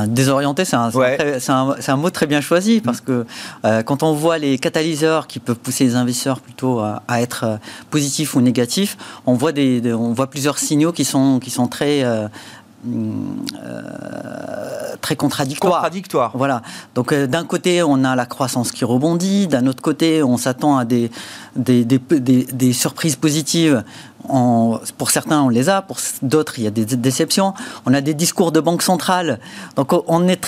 Désorienté, 0.08 0.66
c'est 0.66 0.76
un, 0.76 0.92
un, 1.88 1.96
mot 1.96 2.10
très 2.12 2.28
bien 2.28 2.42
choisi 2.42 2.80
parce 2.80 3.02
que 3.02 3.26
quand 3.86 4.04
on 4.04 4.14
voit 4.14 4.38
les 4.38 4.60
catalyseurs 4.60 5.26
qui 5.26 5.40
peuvent 5.40 5.58
pousser 5.58 5.86
les 5.86 5.96
investisseurs 5.96 6.42
plutôt 6.42 6.80
à, 6.80 7.22
être 7.22 7.60
positifs 7.90 8.36
ou 8.36 8.42
négatifs, 8.42 8.98
on 9.26 9.34
voit, 9.34 9.52
des, 9.52 9.94
on 9.94 10.14
voit 10.14 10.30
plusieurs 10.30 10.60
signaux 10.60 10.92
qui 10.92 11.06
sont, 11.06 11.40
qui 11.40 11.50
sont 11.50 11.68
très, 11.68 12.04
euh, 12.04 12.28
très 15.02 15.16
contradictoire. 15.16 15.76
Contradictoire. 15.76 16.32
Voilà. 16.36 16.62
Donc 16.96 17.12
euh, 17.12 17.28
d'un 17.28 17.46
côté, 17.46 17.84
on 17.84 18.04
a 18.04 18.16
la 18.16 18.26
croissance 18.26 18.72
qui 18.72 18.86
rebondit, 18.86 19.48
d'un 19.48 19.68
autre 19.68 19.82
côté, 19.82 20.24
on 20.24 20.38
s'attend 20.38 20.78
à 20.78 20.86
des 20.86 21.12
des, 21.56 21.84
des, 21.84 22.00
des, 22.00 22.74
surprises 22.74 23.16
positives 23.16 23.84
pour 24.98 25.12
certains, 25.12 25.42
on 25.42 25.50
les 25.50 25.70
a, 25.70 25.82
pour 25.82 25.98
d'autres, 26.22 26.60
il 26.60 26.66
y 26.66 26.68
a 26.68 26.72
des 26.72 26.86
déceptions. 26.86 27.54
On 27.86 27.94
a 27.94 28.02
des 28.02 28.14
discours 28.14 28.52
de 28.52 28.60
banque 28.60 28.82
centrale. 28.82 29.40
Donc, 29.76 29.94
on 30.08 30.28
est 30.28 30.40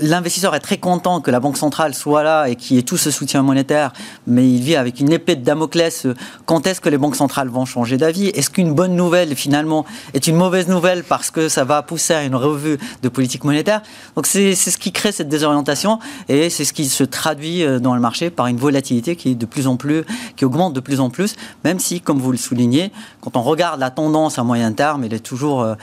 l'investisseur 0.00 0.54
est 0.54 0.60
très 0.60 0.78
content 0.78 1.20
que 1.20 1.30
la 1.30 1.40
banque 1.40 1.56
centrale 1.56 1.94
soit 1.94 2.22
là 2.22 2.46
et 2.46 2.56
qu'il 2.56 2.76
y 2.76 2.78
ait 2.78 2.82
tout 2.82 2.96
ce 2.96 3.10
soutien 3.10 3.42
monétaire, 3.42 3.92
mais 4.26 4.48
il 4.48 4.62
vit 4.62 4.76
avec 4.76 5.00
une 5.00 5.12
épée 5.12 5.36
de 5.36 5.44
Damoclès. 5.44 6.06
Quand 6.46 6.66
est-ce 6.66 6.80
que 6.80 6.88
les 6.88 6.98
banques 6.98 7.16
centrales 7.16 7.48
vont 7.48 7.64
changer 7.64 7.96
d'avis? 7.96 8.28
Est-ce 8.28 8.50
qu'une 8.50 8.74
bonne 8.74 8.96
nouvelle, 8.96 9.34
finalement, 9.36 9.84
est 10.14 10.26
une 10.26 10.36
mauvaise 10.36 10.68
nouvelle 10.68 11.04
parce 11.04 11.30
que 11.30 11.48
ça 11.48 11.64
va 11.64 11.82
pousser 11.82 12.14
à 12.14 12.24
une 12.24 12.34
revue 12.34 12.78
de 13.02 13.08
politique 13.08 13.44
monétaire? 13.44 13.82
Donc, 14.16 14.26
c'est 14.26 14.54
ce 14.54 14.78
qui 14.78 14.92
crée 14.92 15.12
cette 15.12 15.28
désorientation 15.28 15.98
et 16.28 16.50
c'est 16.50 16.64
ce 16.64 16.72
qui 16.72 16.86
se 16.86 17.04
traduit 17.04 17.64
euh, 17.64 17.78
dans 17.78 17.94
le 17.94 18.00
marché 18.00 18.30
par 18.30 18.46
une 18.46 18.56
volatilité 18.56 19.16
qui 19.16 19.36
de 19.36 19.46
plus 19.46 19.66
en 19.66 19.76
plus, 19.76 20.04
qui 20.36 20.44
augmente 20.44 20.72
de 20.72 20.80
plus 20.80 21.00
en 21.00 21.10
plus, 21.10 21.34
même 21.64 21.78
si, 21.78 22.00
comme 22.00 22.18
vous 22.18 22.32
le 22.32 22.38
soulignez, 22.38 22.92
quand 23.20 23.36
on 23.36 23.42
regarde 23.42 23.80
la 23.80 23.90
tendance 23.90 24.38
à 24.38 24.44
moyen 24.44 24.72
terme, 24.72 25.04
elle 25.04 25.14
est 25.14 25.20
toujours, 25.20 25.62
euh, 25.62 25.74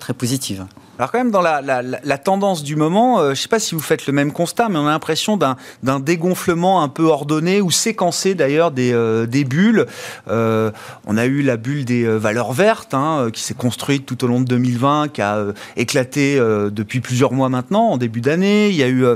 très 0.00 0.14
positive. 0.14 0.66
Alors 1.00 1.12
quand 1.12 1.16
même, 1.16 1.30
dans 1.30 1.40
la, 1.40 2.18
tendance 2.18 2.62
du 2.62 2.76
moment, 2.76 3.20
euh, 3.20 3.24
je 3.28 3.30
ne 3.30 3.34
sais 3.36 3.48
pas 3.48 3.58
si 3.58 3.74
vous 3.74 3.80
faites 3.80 4.06
le 4.06 4.12
même 4.12 4.32
constat, 4.32 4.68
mais 4.68 4.76
on 4.78 4.86
a 4.86 4.90
l'impression 4.90 5.38
d'un 5.38 5.98
dégonflement 5.98 6.82
un 6.82 6.90
peu 6.90 7.04
ordonné 7.04 7.62
ou 7.62 7.70
séquencé 7.70 8.34
d'ailleurs 8.34 8.70
des, 8.70 8.92
euh, 8.92 9.26
bulles. 9.26 9.86
Euh, 10.28 10.70
on 11.06 11.16
a 11.16 11.24
eu 11.24 11.40
la 11.40 11.56
bulle 11.56 11.86
des 11.86 12.04
valeurs 12.04 12.52
vertes 12.52 12.92
hein, 12.92 13.30
qui 13.32 13.42
s'est 13.42 13.54
construite 13.54 14.04
tout 14.04 14.22
au 14.24 14.26
long 14.26 14.40
de 14.40 14.44
2020, 14.44 15.08
qui 15.08 15.22
a 15.22 15.42
éclaté 15.78 16.38
depuis 16.70 17.00
plusieurs 17.00 17.32
mois 17.32 17.48
maintenant, 17.48 17.92
en 17.92 17.96
début 17.96 18.20
d'année. 18.20 18.68
Il 18.68 18.76
y 18.76 18.82
a 18.82 18.88
eu 18.90 19.06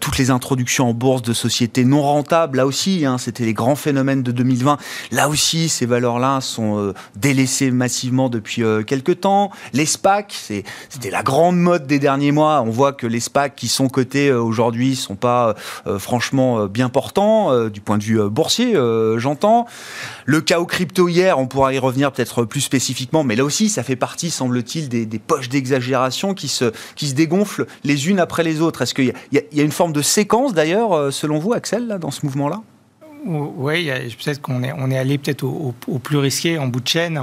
toutes 0.00 0.16
les 0.16 0.30
introductions 0.30 0.88
en 0.88 0.94
bourse 0.94 1.20
de 1.20 1.34
sociétés 1.34 1.84
non 1.84 2.00
rentables. 2.00 2.56
Là 2.56 2.64
aussi, 2.64 3.04
hein, 3.04 3.18
c'était 3.18 3.44
les 3.44 3.52
grands 3.52 3.76
phénomènes 3.76 4.22
de 4.22 4.32
2020. 4.32 4.78
Là 5.12 5.28
aussi, 5.28 5.68
ces 5.68 5.84
valeurs-là 5.84 6.40
sont 6.40 6.94
délaissées 7.16 7.70
massivement 7.70 8.30
depuis 8.30 8.62
quelques 8.86 9.20
temps. 9.20 9.50
Les 9.74 9.84
SPAC, 9.84 10.32
c'était 10.88 11.10
la 11.18 11.24
grande 11.24 11.58
mode 11.58 11.88
des 11.88 11.98
derniers 11.98 12.30
mois. 12.30 12.62
On 12.64 12.70
voit 12.70 12.92
que 12.92 13.04
les 13.04 13.18
SPAC 13.18 13.56
qui 13.56 13.66
sont 13.66 13.88
cotés 13.88 14.30
aujourd'hui 14.30 14.94
sont 14.94 15.16
pas 15.16 15.56
franchement 15.98 16.66
bien 16.66 16.88
portants 16.88 17.66
du 17.68 17.80
point 17.80 17.98
de 17.98 18.04
vue 18.04 18.20
boursier, 18.30 18.76
j'entends. 19.16 19.66
Le 20.26 20.40
chaos 20.40 20.64
crypto 20.64 21.08
hier, 21.08 21.40
on 21.40 21.48
pourra 21.48 21.74
y 21.74 21.78
revenir 21.80 22.12
peut-être 22.12 22.44
plus 22.44 22.60
spécifiquement, 22.60 23.24
mais 23.24 23.34
là 23.34 23.44
aussi, 23.44 23.68
ça 23.68 23.82
fait 23.82 23.96
partie, 23.96 24.30
semble-t-il, 24.30 24.88
des, 24.88 25.18
poches 25.18 25.48
d'exagération 25.48 26.34
qui 26.34 26.46
se, 26.46 26.72
qui 26.94 27.08
se 27.08 27.14
dégonflent 27.14 27.66
les 27.82 28.08
unes 28.08 28.20
après 28.20 28.44
les 28.44 28.60
autres. 28.60 28.82
Est-ce 28.82 28.94
qu'il 28.94 29.12
y, 29.32 29.60
a 29.60 29.62
une 29.64 29.72
forme 29.72 29.92
de 29.92 30.02
séquence 30.02 30.54
d'ailleurs, 30.54 31.12
selon 31.12 31.40
vous, 31.40 31.52
Axel, 31.52 31.98
dans 32.00 32.12
ce 32.12 32.24
mouvement-là? 32.26 32.62
Oui, 33.24 33.90
peut-être 34.22 34.40
qu'on 34.40 34.62
est, 34.62 34.72
on 34.72 34.90
est 34.90 34.98
allé 34.98 35.18
peut-être 35.18 35.44
au, 35.44 35.72
plus 35.98 36.18
risqué 36.18 36.58
en 36.58 36.66
bout 36.66 36.80
de 36.80 36.88
chaîne 36.88 37.20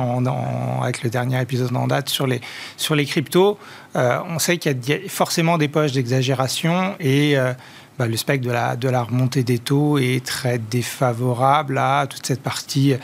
avec 0.81 1.03
le 1.03 1.09
dernier 1.09 1.41
épisode 1.41 1.75
en 1.75 1.87
date 1.87 2.09
sur 2.09 2.27
les, 2.27 2.41
sur 2.77 2.95
les 2.95 3.05
cryptos. 3.05 3.57
Euh, 3.95 4.19
on 4.27 4.39
sait 4.39 4.57
qu'il 4.57 4.77
y, 4.87 4.93
a 4.93 4.97
forcément 5.07 5.57
des 5.57 5.67
poches 5.67 5.93
d'exagération 5.93 6.95
et 6.99 7.37
euh, 7.37 7.53
bah, 7.97 8.07
le 8.07 8.17
spectre 8.17 8.45
de 8.45 8.51
la, 8.51 8.75
de 8.75 8.89
la 8.89 9.03
remontée 9.03 9.43
des 9.43 9.59
taux 9.59 9.97
est 9.97 10.25
très 10.25 10.57
défavorable 10.57 11.77
à 11.77 12.07
toute 12.09 12.25
cette 12.25 12.41
partie 12.41 12.95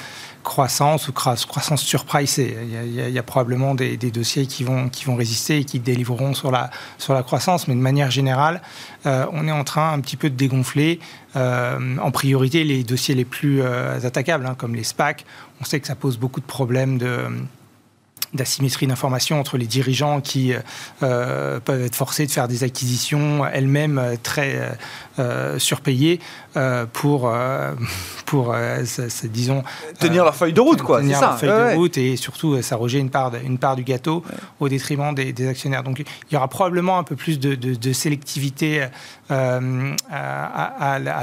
croissance 0.44 1.08
ou 1.08 1.14
croissance 1.14 1.82
surpricée. 1.82 2.58
Il 2.64 3.10
y 3.10 3.20
a, 3.20 3.24
probablement 3.24 3.76
des, 3.76 3.98
dossiers 3.98 4.46
qui 4.48 4.64
vont, 4.64 4.90
qui 4.90 5.06
vont 5.06 5.16
résister 5.16 5.58
et 5.58 5.64
qui 5.66 5.80
délivreront 5.80 6.34
sur 6.34 6.52
la, 6.52 6.70
sur 6.98 7.14
la 7.14 7.24
croissance, 7.24 7.68
mais 7.68 7.76
de 7.76 7.80
manière 7.80 8.12
générale, 8.12 8.62
euh, 9.06 9.26
on 9.32 9.48
est 9.48 9.52
en 9.52 9.64
train 9.64 9.94
un 9.94 10.00
petit 10.00 10.18
peu 10.18 10.30
de 10.30 10.36
dégonfler 10.36 11.00
euh, 11.36 11.98
en 11.98 12.12
priorité 12.12 12.64
les 12.64 12.84
dossiers 12.84 13.16
les 13.16 13.26
plus 13.26 13.62
euh, 13.62 14.00
attaquables, 14.04 14.46
hein, 14.46 14.56
comme 14.58 14.76
les 14.76 14.84
SPAC. 14.84 15.26
On 15.62 15.66
sait 15.66 15.80
que 15.80 15.88
ça 15.88 15.96
pose 15.96 16.18
beaucoup 16.18 16.42
de 16.42 16.46
problèmes 16.46 16.98
de 16.98 17.26
d'asymétrie 18.34 18.88
d'information 18.88 19.40
entre 19.40 19.58
les 19.58 19.66
dirigeants 19.66 20.22
qui 20.22 20.54
euh, 21.04 21.60
peuvent 21.60 21.84
être 21.84 21.96
forcés 21.96 22.26
de 22.26 22.32
faire 22.32 22.48
des 22.48 22.64
acquisitions 22.64 23.46
elles-mêmes 23.46 23.98
euh, 23.98 24.16
très 24.22 24.78
euh, 25.20 25.60
surpayées 25.60 26.20
pour, 26.94 27.32
pour 28.26 28.56
disons... 29.26 29.64
Tenir 30.00 30.24
leur 30.26 30.36
feuille 30.36 30.54
de 30.54 30.60
route, 30.60 30.82
quoi, 30.82 31.00
Tenir 31.00 31.22
leur 31.22 31.40
feuille 31.40 31.50
de 31.50 31.76
route 31.76 31.98
et 31.98 32.16
surtout 32.18 32.62
s'arroger 32.62 33.00
une 33.00 33.10
part, 33.10 33.32
une 33.36 33.58
part 33.58 33.76
du 33.76 33.84
gâteau 33.84 34.24
au 34.60 34.68
détriment 34.68 35.14
des, 35.14 35.48
actionnaires. 35.48 35.84
Donc 35.84 36.00
il 36.00 36.34
y 36.34 36.36
aura 36.36 36.48
probablement 36.48 36.98
un 36.98 37.04
peu 37.04 37.16
plus 37.16 37.40
de, 37.40 37.94
sélectivité 37.94 38.88
à, 39.30 39.60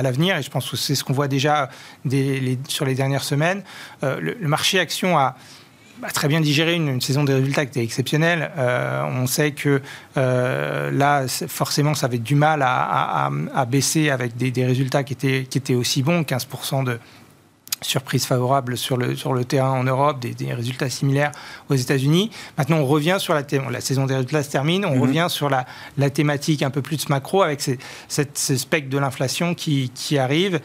l'avenir 0.03 0.39
et 0.39 0.43
je 0.43 0.51
pense 0.51 0.71
que 0.71 0.77
c'est 0.77 0.95
ce 0.95 1.05
qu'on 1.05 1.13
voit 1.13 1.29
déjà 1.29 1.69
des, 2.05 2.59
sur 2.69 2.87
les 2.87 2.95
dernières 2.95 3.25
semaines. 3.25 3.63
le, 4.03 4.19
le 4.21 4.49
marché 4.49 4.79
action 4.79 5.19
a 5.19 5.37
bah, 6.01 6.09
très 6.13 6.29
bien 6.29 6.41
digéré 6.41 6.75
une, 6.75 7.01
saison 7.01 7.25
des 7.25 7.35
résultats 7.35 7.67
qui 7.67 7.71
était 7.71 7.85
exceptionnelle. 7.85 8.53
Euh, 8.57 9.03
on 9.05 9.27
sait 9.27 9.51
que 9.51 9.83
euh, 10.17 10.91
là, 10.93 11.27
forcément, 11.29 11.95
ça 11.95 12.07
avait 12.07 12.19
du 12.19 12.37
mal 12.37 12.63
à, 12.63 13.31
baisser 13.69 14.11
avec 14.11 14.37
des, 14.37 14.65
résultats 14.65 15.03
qui 15.03 15.15
étaient, 15.15 15.47
qui 15.49 15.59
étaient 15.59 15.75
aussi 15.75 16.03
bons, 16.03 16.23
15% 16.23 16.85
de 16.85 16.99
surprise 17.81 18.27
favorable 18.27 18.77
sur 18.77 18.97
le, 18.97 19.17
sur 19.17 19.33
le 19.33 19.45
terrain 19.45 19.73
en 19.73 19.85
Europe, 19.85 20.21
des, 20.21 20.55
résultats 20.55 20.89
similaires 20.89 21.33
aux 21.69 21.75
États-Unis. 21.75 22.31
Maintenant, 22.57 22.79
on 22.79 22.87
revient 22.87 23.17
sur 23.19 23.35
la, 23.35 23.43
la 23.71 23.81
saison 23.81 24.07
des 24.07 24.15
résultats 24.15 24.43
se 24.43 24.51
termine, 24.51 24.85
on 24.85 24.95
mhm. 24.95 25.03
revient 25.03 25.27
sur 25.29 25.51
la, 25.51 25.67
la, 25.97 26.11
thématique 26.11 26.63
un 26.63 26.71
peu 26.71 26.83
plus 26.83 27.09
macro 27.09 27.43
avec 27.43 27.61
cette, 27.61 28.39
ce 28.39 28.57
spectre 28.57 28.89
de 28.89 28.99
l'inflation 28.99 29.55
qui, 29.55 29.91
qui 29.95 30.19
arrive 30.19 30.61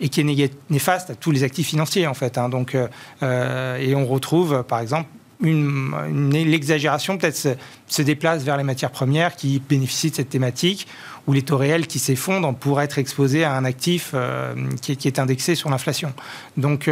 et 0.00 0.08
qui 0.08 0.20
est 0.20 0.52
néfaste 0.70 1.10
à 1.10 1.14
tous 1.14 1.30
les 1.30 1.42
actifs 1.42 1.68
financiers 1.68 2.06
en 2.06 2.14
fait. 2.14 2.38
Hein. 2.38 2.48
Donc, 2.48 2.74
euh, 2.74 2.88
euh, 3.22 3.76
et 3.78 3.94
on 3.94 4.06
retrouve 4.06 4.64
par 4.66 4.80
exemple 4.80 5.08
une, 5.42 6.30
l'exagération 6.32 7.18
peut-être 7.18 7.56
se, 7.88 8.02
déplace 8.02 8.42
vers 8.42 8.56
les 8.56 8.62
matières 8.62 8.90
premières 8.90 9.36
qui 9.36 9.58
bénéficient 9.58 10.10
de 10.10 10.16
cette 10.16 10.30
thématique 10.30 10.86
ou 11.26 11.34
les 11.34 11.42
taux 11.42 11.58
réels 11.58 11.86
qui 11.86 11.98
s'effondrent 11.98 12.54
pour 12.54 12.80
être 12.80 12.98
exposés 12.98 13.44
à 13.44 13.52
un 13.52 13.66
actif 13.66 14.12
euh, 14.14 14.54
qui, 14.80 14.92
est, 14.92 15.18
indexé 15.18 15.54
sur 15.54 15.68
l'inflation. 15.68 16.14
Donc 16.56 16.90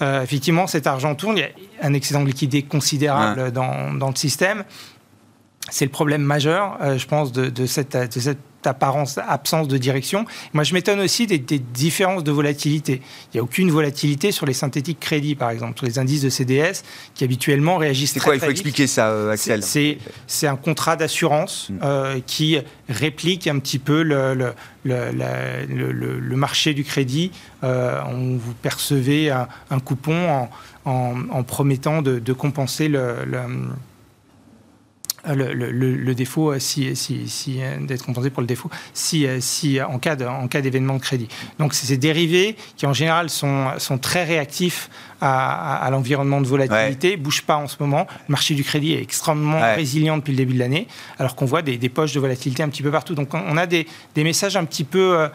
effectivement, 0.00 0.66
cet 0.66 0.88
argent 0.88 1.14
tourne, 1.14 1.38
il 1.38 1.42
y 1.42 1.44
a 1.44 1.50
un 1.82 1.94
excédent 1.94 2.22
de 2.22 2.26
liquidité 2.26 2.66
considérable 2.66 3.52
dans, 3.52 3.92
dans, 3.92 4.08
le 4.08 4.16
système. 4.16 4.64
C'est 5.70 5.84
le 5.84 5.90
problème 5.92 6.22
majeur, 6.22 6.78
je 6.96 7.06
pense, 7.06 7.30
de, 7.30 7.48
de, 7.48 7.66
cette, 7.66 7.96
de 7.96 8.20
cette 8.20 8.38
apparence, 8.66 9.18
absence 9.18 9.68
de 9.68 9.78
direction. 9.78 10.24
Moi, 10.52 10.64
je 10.64 10.74
m'étonne 10.74 11.00
aussi 11.00 11.26
des, 11.26 11.38
différences 11.38 12.24
de 12.24 12.32
volatilité. 12.32 13.00
Il 13.32 13.36
n'y 13.36 13.40
a 13.40 13.42
aucune 13.42 13.70
volatilité 13.70 14.32
sur 14.32 14.46
les 14.46 14.52
synthétiques 14.52 15.00
crédits, 15.00 15.34
par 15.34 15.50
exemple, 15.50 15.78
sur 15.78 15.86
les 15.86 15.98
indices 15.98 16.22
de 16.22 16.28
CDS 16.28 16.82
qui 17.14 17.24
habituellement 17.24 17.76
réagissent 17.76 18.14
très, 18.14 18.20
quoi, 18.20 18.36
Il 18.36 18.40
faut 18.40 18.50
expliquer 18.50 18.86
ça, 18.86 19.08
euh, 19.08 19.30
Axel. 19.30 19.62
C'est 20.26 20.46
un 20.46 20.56
contrat 20.56 20.96
d'assurance 20.96 21.70
mm. 21.70 21.78
euh, 21.82 22.20
qui 22.26 22.58
réplique 22.88 23.46
un 23.46 23.58
petit 23.58 23.78
peu 23.78 24.02
le, 24.02 24.34
le, 24.34 24.52
le, 24.84 26.36
marché 26.36 26.74
du 26.74 26.84
crédit. 26.84 27.30
Euh, 27.62 28.00
on 28.08 28.36
vous 28.36 28.54
percevez 28.54 29.30
un, 29.30 29.80
coupon 29.80 30.48
en, 30.84 31.42
promettant 31.44 32.02
de, 32.02 32.18
de 32.18 32.32
compenser 32.32 32.88
le 32.88 33.14
le, 35.32 35.52
le, 35.52 36.14
défaut, 36.14 36.52
euh, 36.52 36.58
si, 36.58 36.94
si, 36.96 37.28
si 37.28 37.62
euh, 37.62 37.78
d'être 37.80 38.04
compensé 38.04 38.30
pour 38.30 38.40
le 38.40 38.46
défaut, 38.46 38.70
si, 38.92 39.26
euh, 39.26 39.38
si 39.40 39.80
en 39.80 39.98
cas 39.98 40.16
en 40.28 40.48
cas 40.48 40.60
d'événement 40.60 40.94
de 40.94 41.00
crédit. 41.00 41.28
Donc 41.58 41.74
c'est 41.74 41.86
ces 41.86 41.96
dérivés 41.96 42.56
qui 42.76 42.86
en 42.86 42.92
général 42.92 43.30
sont, 43.30 43.68
sont 43.78 43.98
très 43.98 44.24
réactifs 44.24 44.90
à, 45.20 45.76
à, 45.76 45.90
l'environnement 45.90 46.40
de 46.40 46.46
volatilité, 46.46 47.16
ne 47.16 47.22
bougent 47.22 47.42
pas 47.42 47.56
en 47.56 47.68
ce 47.68 47.76
moment. 47.80 48.06
Le 48.28 48.32
marché 48.32 48.54
du 48.54 48.64
crédit 48.64 48.92
est 48.92 49.02
extrêmement 49.02 49.60
résilient 49.74 50.18
depuis 50.18 50.32
le 50.32 50.36
début 50.36 50.54
de 50.54 50.58
l'année, 50.58 50.86
alors 51.18 51.34
qu'on 51.34 51.46
voit 51.46 51.62
des, 51.62 51.78
des, 51.78 51.88
poches 51.88 52.12
de 52.12 52.20
volatilité 52.20 52.62
un 52.62 52.68
petit 52.68 52.82
peu 52.82 52.90
partout. 52.90 53.14
Donc 53.14 53.32
on 53.32 53.56
a 53.56 53.66
des, 53.66 53.86
des 54.14 54.24
messages 54.24 54.56
un 54.56 54.64
petit 54.64 54.84
peu 54.84 55.28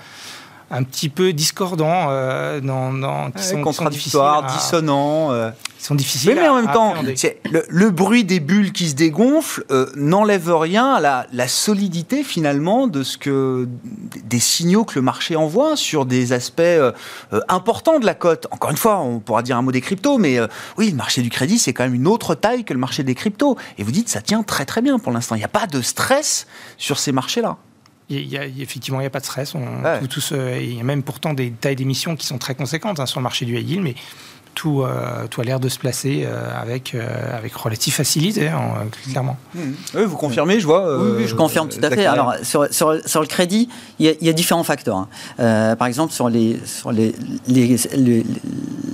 un 0.71 0.83
petit 0.83 1.09
peu 1.09 1.33
discordants, 1.33 2.07
euh, 2.09 2.61
dans, 2.61 2.93
dans, 2.93 3.31
qui 3.31 3.43
sont 3.43 3.61
contradictoires, 3.61 4.45
dissonants. 4.45 5.31
Euh. 5.31 5.49
sont 5.79 5.95
difficiles. 5.95 6.35
mais 6.35 6.47
en 6.47 6.55
même 6.61 6.71
temps, 6.71 6.93
le, 7.69 7.89
bruit 7.89 8.23
des 8.23 8.39
bulles 8.39 8.71
qui 8.71 8.89
se 8.89 8.95
dégonflent 8.95 9.63
euh, 9.71 9.89
n'enlève 9.95 10.53
rien 10.55 10.93
à 10.93 10.99
la, 10.99 11.25
la, 11.33 11.47
solidité 11.47 12.23
finalement 12.23 12.87
de 12.87 13.01
ce 13.01 13.17
que 13.17 13.67
des 14.25 14.39
signaux 14.39 14.83
que 14.83 14.95
le 14.95 15.01
marché 15.01 15.35
envoie 15.35 15.75
sur 15.75 16.05
des 16.05 16.33
aspects 16.33 16.61
importants 17.47 17.99
de 17.99 18.05
la 18.05 18.13
cote. 18.13 18.47
Encore 18.51 18.69
une 18.69 18.77
fois, 18.77 18.99
on 18.99 19.19
pourra 19.19 19.41
dire 19.41 19.57
un 19.57 19.61
mot 19.61 19.71
des 19.71 19.81
cryptos, 19.81 20.17
mais 20.17 20.39
oui, 20.77 20.91
le 20.91 20.97
marché 20.97 21.21
du 21.21 21.29
crédit 21.29 21.57
c'est 21.57 21.73
quand 21.73 21.83
même 21.83 21.95
une 21.95 22.07
autre 22.07 22.35
taille 22.35 22.63
que 22.63 22.73
le 22.73 22.79
marché 22.79 23.03
des 23.03 23.15
cryptos. 23.15 23.57
Et 23.77 23.83
vous 23.83 23.91
dites 23.91 24.09
ça 24.09 24.21
tient 24.21 24.43
très 24.43 24.65
très 24.65 24.81
bien 24.81 24.99
pour 24.99 25.11
l'instant. 25.11 25.35
Il 25.35 25.39
n'y 25.39 25.45
a 25.45 25.49
pas 25.49 25.67
de 25.67 25.81
stress 25.81 26.45
sur 26.77 26.99
ces 26.99 27.11
marchés-là. 27.11 27.57
Il 28.09 28.27
y 28.27 28.37
a, 28.37 28.45
effectivement, 28.45 28.99
il 28.99 29.03
n'y 29.03 29.07
a 29.07 29.11
pas 29.11 29.19
de 29.19 29.25
stress. 29.25 29.53
On, 29.53 29.61
il 30.59 30.75
y 30.75 30.79
a 30.79 30.83
même 30.83 31.03
pourtant 31.03 31.33
des 31.33 31.51
tailles 31.51 31.75
d'émissions 31.75 32.15
qui 32.15 32.25
sont 32.25 32.39
très 32.39 32.55
conséquentes 32.55 32.99
hein, 32.99 33.05
sur 33.05 33.19
le 33.19 33.23
marché 33.23 33.45
du 33.45 33.57
high 33.57 33.69
yield, 33.69 33.83
mais 33.83 33.95
tout, 34.55 34.81
euh, 34.81 35.27
tout 35.29 35.39
a 35.39 35.43
l'air 35.45 35.59
de 35.59 35.69
se 35.69 35.79
placer 35.79 36.23
euh, 36.25 36.51
avec, 36.59 36.93
euh, 36.93 37.37
avec 37.37 37.53
relative 37.55 37.93
facilité, 37.93 38.49
hein, 38.49 38.73
clairement. 39.09 39.37
Mmh. 39.55 39.59
Oui, 39.95 40.01
vous 40.05 40.17
confirmez, 40.17 40.59
je 40.59 40.65
vois. 40.65 40.97
oui, 41.15 41.27
je 41.27 41.35
confirme 41.35 41.69
tout 41.69 41.79
à 41.81 41.89
fait. 41.89 42.05
Alors, 42.05 42.33
sur, 42.43 42.67
sur, 42.73 42.97
sur, 43.05 43.21
le 43.21 43.27
crédit, 43.27 43.69
il 43.99 44.17
y, 44.21 44.29
a, 44.29 44.33
différents 44.33 44.63
facteurs. 44.63 45.07
Hein. 45.37 45.75
par 45.77 45.87
exemple, 45.87 46.13
sur 46.13 46.29
les, 46.29 46.59
sur 46.65 46.91
les, 46.91 47.15
les, 47.47 47.77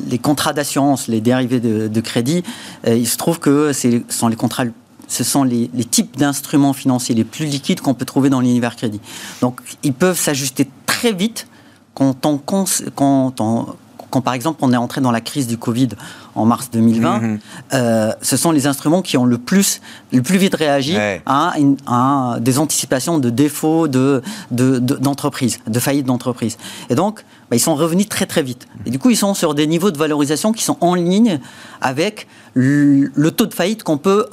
les, 0.07 0.19
contrats 0.19 0.53
d'assurance, 0.53 1.07
les 1.07 1.21
dérivés 1.21 1.59
de, 1.59 1.87
de 1.87 2.01
crédit, 2.01 2.43
il 2.85 3.07
se 3.07 3.17
trouve 3.17 3.39
que 3.39 3.73
ce 3.73 4.01
sont 4.09 4.27
les 4.27 4.35
contrats 4.35 4.65
ce 5.07 5.23
sont 5.23 5.43
les, 5.43 5.69
types 5.89 6.17
d'instruments 6.17 6.73
financiers 6.73 7.15
les 7.15 7.23
plus 7.23 7.45
liquides 7.45 7.81
qu'on 7.81 7.93
peut 7.93 8.05
trouver 8.05 8.29
dans 8.29 8.39
l'univers 8.39 8.75
crédit. 8.75 8.99
Donc, 9.41 9.61
ils 9.83 9.93
peuvent 9.93 10.19
s'ajuster 10.19 10.69
très 10.85 11.11
vite 11.11 11.47
quand, 11.93 12.25
on, 12.25 12.37
quand, 12.37 12.65
quand, 12.95 14.21
par 14.21 14.33
exemple, 14.33 14.59
on 14.61 14.73
est 14.73 14.77
entré 14.77 15.01
dans 15.01 15.11
la 15.11 15.21
crise 15.21 15.47
du 15.47 15.57
Covid 15.57 15.89
en 16.35 16.45
mars 16.45 16.69
2020. 16.71 17.19
Mhm. 17.19 17.39
Euh, 17.73 18.11
ce 18.21 18.37
sont 18.37 18.51
les 18.51 18.67
instruments 18.67 19.01
qui 19.01 19.17
ont 19.17 19.25
le 19.25 19.37
plus, 19.37 19.81
le 20.11 20.21
plus 20.21 20.37
vite 20.37 20.55
réagi 20.55 20.97
à, 21.25 22.37
des 22.39 22.59
anticipations 22.59 23.19
de 23.19 23.29
défauts 23.29 23.87
d'entreprises, 23.87 25.59
de, 25.59 25.69
de, 25.69 25.73
de 25.73 25.79
faillite 25.79 26.05
d'entreprises. 26.05 26.57
Et 26.89 26.95
donc, 26.95 27.23
bah, 27.49 27.55
ils 27.55 27.59
sont 27.59 27.75
revenus 27.75 28.09
très 28.09 28.25
très 28.25 28.41
vite. 28.41 28.67
Et 28.85 28.89
du 28.89 28.99
coup, 28.99 29.09
ils 29.09 29.17
sont 29.17 29.33
sur 29.33 29.53
des 29.53 29.67
niveaux 29.67 29.91
de 29.91 29.97
valorisation 29.97 30.51
qui 30.51 30.63
sont 30.63 30.77
en 30.81 30.95
ligne 30.95 31.39
avec 31.81 32.27
le, 32.53 33.29
taux 33.29 33.45
de 33.45 33.53
faillite 33.53 33.83
qu'on 33.83 33.97
peut, 33.97 34.27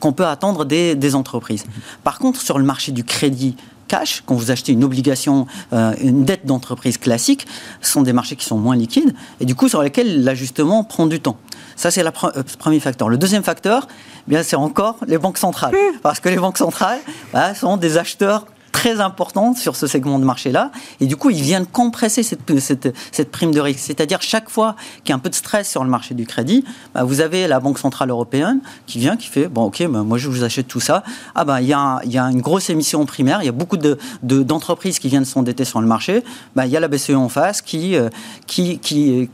qu'on 0.00 0.12
peut 0.12 0.26
attendre 0.26 0.64
des, 0.64 0.94
des, 0.94 1.14
entreprises. 1.14 1.64
Par 2.04 2.18
contre, 2.18 2.40
sur 2.40 2.58
le 2.58 2.64
marché 2.64 2.92
du 2.92 3.04
crédit 3.04 3.56
cash, 3.88 4.22
quand 4.24 4.34
vous 4.34 4.50
achetez 4.50 4.72
une 4.72 4.84
obligation, 4.84 5.46
euh, 5.72 5.94
une 6.00 6.24
dette 6.24 6.46
d'entreprise 6.46 6.98
classique, 6.98 7.46
ce 7.80 7.90
sont 7.90 8.02
des 8.02 8.12
marchés 8.12 8.36
qui 8.36 8.44
sont 8.44 8.58
moins 8.58 8.76
liquides 8.76 9.14
et 9.40 9.46
du 9.46 9.54
coup 9.54 9.68
sur 9.68 9.82
lesquels 9.82 10.22
l'ajustement 10.22 10.84
prend 10.84 11.06
du 11.06 11.20
temps. 11.20 11.38
Ça, 11.74 11.90
c'est 11.90 12.02
le 12.02 12.08
euh, 12.08 12.42
premier 12.58 12.80
facteur. 12.80 13.08
Le 13.08 13.16
deuxième 13.16 13.42
facteur, 13.42 13.88
eh 14.26 14.30
bien, 14.30 14.42
c'est 14.42 14.56
encore 14.56 14.96
les 15.06 15.16
banques 15.16 15.38
centrales. 15.38 15.74
Parce 16.02 16.20
que 16.20 16.28
les 16.28 16.36
banques 16.36 16.58
centrales 16.58 16.98
bah, 17.32 17.54
sont 17.54 17.76
des 17.76 17.96
acheteurs 17.98 18.46
très 18.72 19.00
important 19.00 19.54
sur 19.54 19.76
ce 19.76 19.86
segment 19.86 20.18
de 20.18 20.24
marché-là. 20.24 20.70
Et 21.00 21.06
du 21.06 21.16
coup, 21.16 21.30
ils 21.30 21.42
viennent 21.42 21.66
compresser 21.66 22.22
cette, 22.22 22.58
cette, 22.60 22.94
cette 23.12 23.30
prime 23.30 23.52
de 23.52 23.60
risque. 23.60 23.80
C'est-à-dire, 23.80 24.22
chaque 24.22 24.48
fois 24.48 24.76
qu'il 25.04 25.10
y 25.10 25.12
a 25.12 25.16
un 25.16 25.20
peu 25.20 25.30
de 25.30 25.34
stress 25.34 25.68
sur 25.68 25.84
le 25.84 25.90
marché 25.90 26.14
du 26.14 26.26
crédit, 26.26 26.64
bah, 26.94 27.04
vous 27.04 27.20
avez 27.20 27.46
la 27.48 27.60
Banque 27.60 27.78
Centrale 27.78 28.10
Européenne 28.10 28.60
qui 28.86 28.98
vient, 28.98 29.16
qui 29.16 29.28
fait 29.28 29.48
Bon, 29.48 29.64
ok, 29.64 29.86
bah, 29.88 30.02
moi 30.02 30.18
je 30.18 30.28
vous 30.28 30.44
achète 30.44 30.68
tout 30.68 30.80
ça. 30.80 31.02
Ah, 31.34 31.44
ben, 31.44 31.60
il 31.60 31.66
y, 31.66 31.72
a, 31.72 32.00
y 32.04 32.18
a 32.18 32.24
une 32.24 32.40
grosse 32.40 32.70
émission 32.70 33.04
primaire, 33.06 33.42
il 33.42 33.46
y 33.46 33.48
a 33.48 33.52
beaucoup 33.52 33.76
d'entreprises 33.76 34.18
de, 34.22 34.42
d'entreprises 34.42 34.98
qui 34.98 35.08
viennent 35.08 35.24
s'endetter 35.24 35.64
sur 35.64 35.80
le 35.80 35.86
marché. 35.86 36.22
Bah, 36.54 36.66
il 36.66 36.72
y 36.72 36.76
a 36.76 36.80
la 36.80 36.88
BCE 36.88 37.10
en 37.10 37.28
face 37.28 37.62
qui, 37.62 37.96
euh, 37.96 38.08
qui, 38.46 38.78
qui 38.78 39.28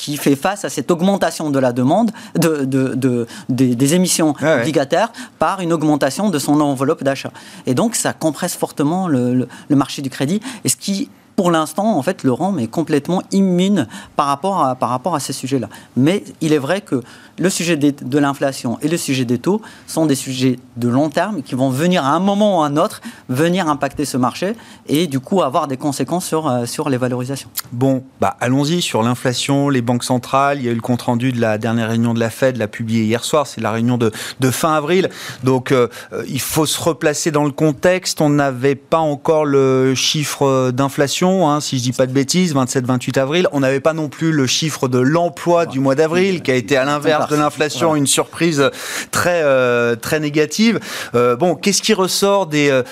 qui 0.00 0.16
fait 0.16 0.34
face 0.34 0.64
à 0.64 0.70
cette 0.70 0.90
augmentation 0.90 1.50
de 1.50 1.58
la 1.58 1.72
demande 1.72 2.10
de, 2.34 2.64
de, 2.64 3.26
des, 3.50 3.94
émissions 3.94 4.34
obligataires 4.40 5.12
par 5.38 5.60
une 5.60 5.74
augmentation 5.74 6.30
de 6.30 6.38
son 6.38 6.58
enveloppe 6.62 7.04
d'achat. 7.04 7.32
Et 7.66 7.74
donc, 7.74 7.96
ça 7.96 8.14
compresse 8.14 8.56
fortement 8.56 9.08
le, 9.08 9.46
le, 9.68 9.76
marché 9.76 10.00
du 10.00 10.08
crédit. 10.08 10.40
Et 10.64 10.70
ce 10.70 10.76
qui 10.76 11.10
pour 11.36 11.50
l'instant, 11.50 11.96
en 11.96 12.02
fait, 12.02 12.22
le 12.22 12.32
ROM 12.32 12.58
est 12.58 12.66
complètement 12.66 13.22
immune 13.30 13.86
par 14.14 14.26
rapport 14.26 14.62
à, 14.62 14.74
par 14.74 14.90
rapport 14.90 15.14
à 15.14 15.20
ces 15.20 15.32
sujets-là. 15.32 15.70
Mais 15.96 16.22
il 16.42 16.52
est 16.52 16.58
vrai 16.58 16.82
que 16.82 17.02
le 17.40 17.48
sujet 17.48 17.76
de 17.76 18.18
l'inflation 18.18 18.78
et 18.82 18.88
le 18.88 18.98
sujet 18.98 19.24
des 19.24 19.38
taux 19.38 19.62
sont 19.86 20.04
des 20.04 20.14
sujets 20.14 20.58
de 20.76 20.88
long 20.88 21.08
terme 21.08 21.42
qui 21.42 21.54
vont 21.54 21.70
venir 21.70 22.04
à 22.04 22.10
un 22.10 22.20
moment 22.20 22.58
ou 22.58 22.62
à 22.62 22.66
un 22.66 22.76
autre 22.76 23.00
venir 23.30 23.66
impacter 23.66 24.04
ce 24.04 24.18
marché 24.18 24.54
et 24.86 25.06
du 25.06 25.20
coup 25.20 25.42
avoir 25.42 25.66
des 25.66 25.78
conséquences 25.78 26.26
sur, 26.26 26.48
euh, 26.48 26.66
sur 26.66 26.90
les 26.90 26.98
valorisations. 26.98 27.48
Bon, 27.72 28.04
bah 28.20 28.36
allons-y 28.40 28.82
sur 28.82 29.02
l'inflation, 29.02 29.70
les 29.70 29.80
banques 29.80 30.04
centrales. 30.04 30.58
Il 30.58 30.66
y 30.66 30.68
a 30.68 30.72
eu 30.72 30.74
le 30.74 30.82
compte 30.82 31.00
rendu 31.00 31.32
de 31.32 31.40
la 31.40 31.56
dernière 31.56 31.88
réunion 31.88 32.12
de 32.12 32.20
la 32.20 32.28
Fed, 32.28 32.58
l'a 32.58 32.68
publié 32.68 33.04
hier 33.04 33.24
soir. 33.24 33.46
C'est 33.46 33.62
la 33.62 33.72
réunion 33.72 33.96
de, 33.96 34.12
de, 34.40 34.50
fin 34.50 34.74
avril. 34.74 35.08
Donc 35.42 35.72
euh, 35.72 35.88
euh, 36.12 36.22
il 36.28 36.40
faut 36.40 36.66
se 36.66 36.78
replacer 36.78 37.30
dans 37.30 37.44
le 37.44 37.52
contexte. 37.52 38.20
On 38.20 38.28
n'avait 38.28 38.74
pas 38.74 38.98
encore 38.98 39.46
le 39.46 39.94
chiffre 39.94 40.72
d'inflation, 40.72 41.48
hein, 41.48 41.60
si 41.60 41.78
je 41.78 41.84
dis 41.84 41.92
pas 41.92 42.06
de 42.06 42.12
bêtises, 42.12 42.54
27-28 42.54 43.18
avril. 43.18 43.48
On 43.52 43.60
n'avait 43.60 43.80
pas 43.80 43.94
non 43.94 44.10
plus 44.10 44.30
le 44.30 44.46
chiffre 44.46 44.88
de 44.88 44.98
l'emploi 44.98 45.64
du 45.64 45.80
mois 45.80 45.94
d'avril, 45.94 46.42
qui 46.42 46.50
a 46.50 46.54
été 46.54 46.76
à 46.76 46.84
l'inverse 46.84 47.29
de 47.30 47.36
l'inflation, 47.36 47.96
une 47.96 48.06
surprise 48.06 48.70
très 49.10 49.42
euh, 49.42 49.96
très 49.96 50.20
négative. 50.20 50.80
Euh, 51.14 51.36
bon, 51.36 51.54
qu'est-ce 51.54 51.82
qui 51.82 51.94
ressort 51.94 52.46
des 52.46 52.68
euh, 52.70 52.82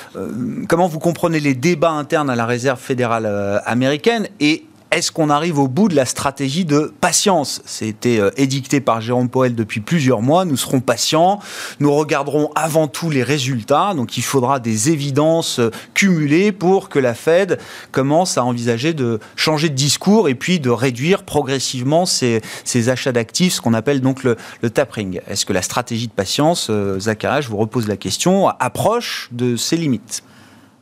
comment 0.69 0.89
vous 0.89 0.99
comprenez 0.99 1.41
les 1.41 1.55
débats 1.55 1.91
internes 1.91 2.31
à 2.31 2.37
la 2.37 2.47
Réserve 2.47 2.81
fédérale 2.81 3.27
américaine 3.67 4.29
et 4.41 4.65
est-ce 4.91 5.13
qu'on 5.13 5.29
arrive 5.29 5.59
au 5.59 5.69
bout 5.69 5.89
de 5.89 5.95
la 5.95 6.07
stratégie 6.07 6.65
de 6.65 6.93
patience? 7.01 7.61
C'était 7.67 8.19
euh, 8.19 8.31
édicté 8.39 8.81
par 8.81 9.03
Jérôme 9.03 9.29
Poel 9.29 9.55
depuis 9.55 9.81
plusieurs 9.81 10.23
mois. 10.23 10.47
Nous 10.47 10.57
serons 10.57 10.81
patients. 10.81 11.41
Nous 11.79 11.95
regarderons 11.95 12.51
avant 12.55 12.89
tout 12.89 13.11
les 13.11 13.23
résultats. 13.23 13.93
Donc 13.95 14.17
il 14.17 14.23
faudra 14.23 14.61
des 14.61 14.91
évidences 14.91 15.59
euh, 15.59 15.71
cumulées 15.93 16.53
pour 16.53 16.89
que 16.89 16.99
la 16.99 17.13
Fed 17.13 17.59
commence 17.93 18.39
à 18.39 18.45
envisager 18.45 18.95
de 18.95 19.21
changer 19.37 19.69
de 19.69 19.75
discours 19.75 20.29
et 20.29 20.35
puis 20.35 20.59
de 20.59 20.71
réduire 20.71 21.25
progressivement 21.25 22.07
ses, 22.07 22.41
achats 22.89 23.13
d'actifs, 23.13 23.55
ce 23.55 23.61
qu'on 23.61 23.75
appelle 23.75 24.01
donc 24.01 24.25
le, 24.25 24.37
tapering. 24.71 25.21
Est-ce 25.29 25.45
que 25.45 25.53
la 25.53 25.63
stratégie 25.63 26.07
de 26.07 26.13
patience, 26.13 26.69
euh, 26.71 26.99
Zachary, 26.99 27.43
je 27.43 27.49
vous 27.49 27.57
repose 27.59 27.89
la 27.89 27.97
question, 27.97 28.49
approche 28.49 29.29
de 29.33 29.57
ses 29.57 29.77
limites? 29.77 30.23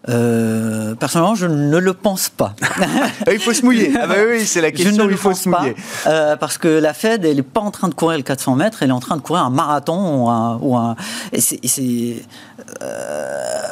Euh, 0.09 0.95
personnellement, 0.95 1.35
je 1.35 1.47
ne 1.47 1.79
le 1.79 1.93
pense 1.95 2.29
pas. 2.29 2.55
Ah, 3.27 3.33
il 3.33 3.41
faut 3.41 3.53
se 3.53 3.65
mouiller. 3.65 3.93
Ah 4.01 4.07
bah 4.07 4.15
oui, 4.29 4.47
c'est 4.47 4.61
la 4.61 4.71
question. 4.73 4.95
Je 4.95 5.03
ne 5.03 5.11
il 5.11 5.17
faut 5.17 5.35
se 5.35 5.49
mouiller. 5.49 5.75
Pas, 6.05 6.11
euh, 6.11 6.37
parce 6.37 6.59
que 6.59 6.69
la 6.69 6.95
Fed, 6.95 7.25
elle 7.25 7.37
n'est 7.37 7.43
pas 7.43 7.61
en 7.61 7.71
train 7.71 7.89
de 7.89 7.95
courir 7.95 8.17
le 8.17 8.23
400 8.23 8.55
mètres, 8.55 8.83
elle 8.83 8.91
est 8.91 8.93
en 8.93 9.01
train 9.01 9.17
de 9.17 9.23
courir 9.23 9.43
un 9.43 9.51
marathon 9.51 10.25
ou 10.25 10.29
un. 10.29 10.59
Ou 10.63 10.77
un 10.77 10.97
et 11.33 11.41
c'est. 11.41 12.17
Euh, 12.83 13.63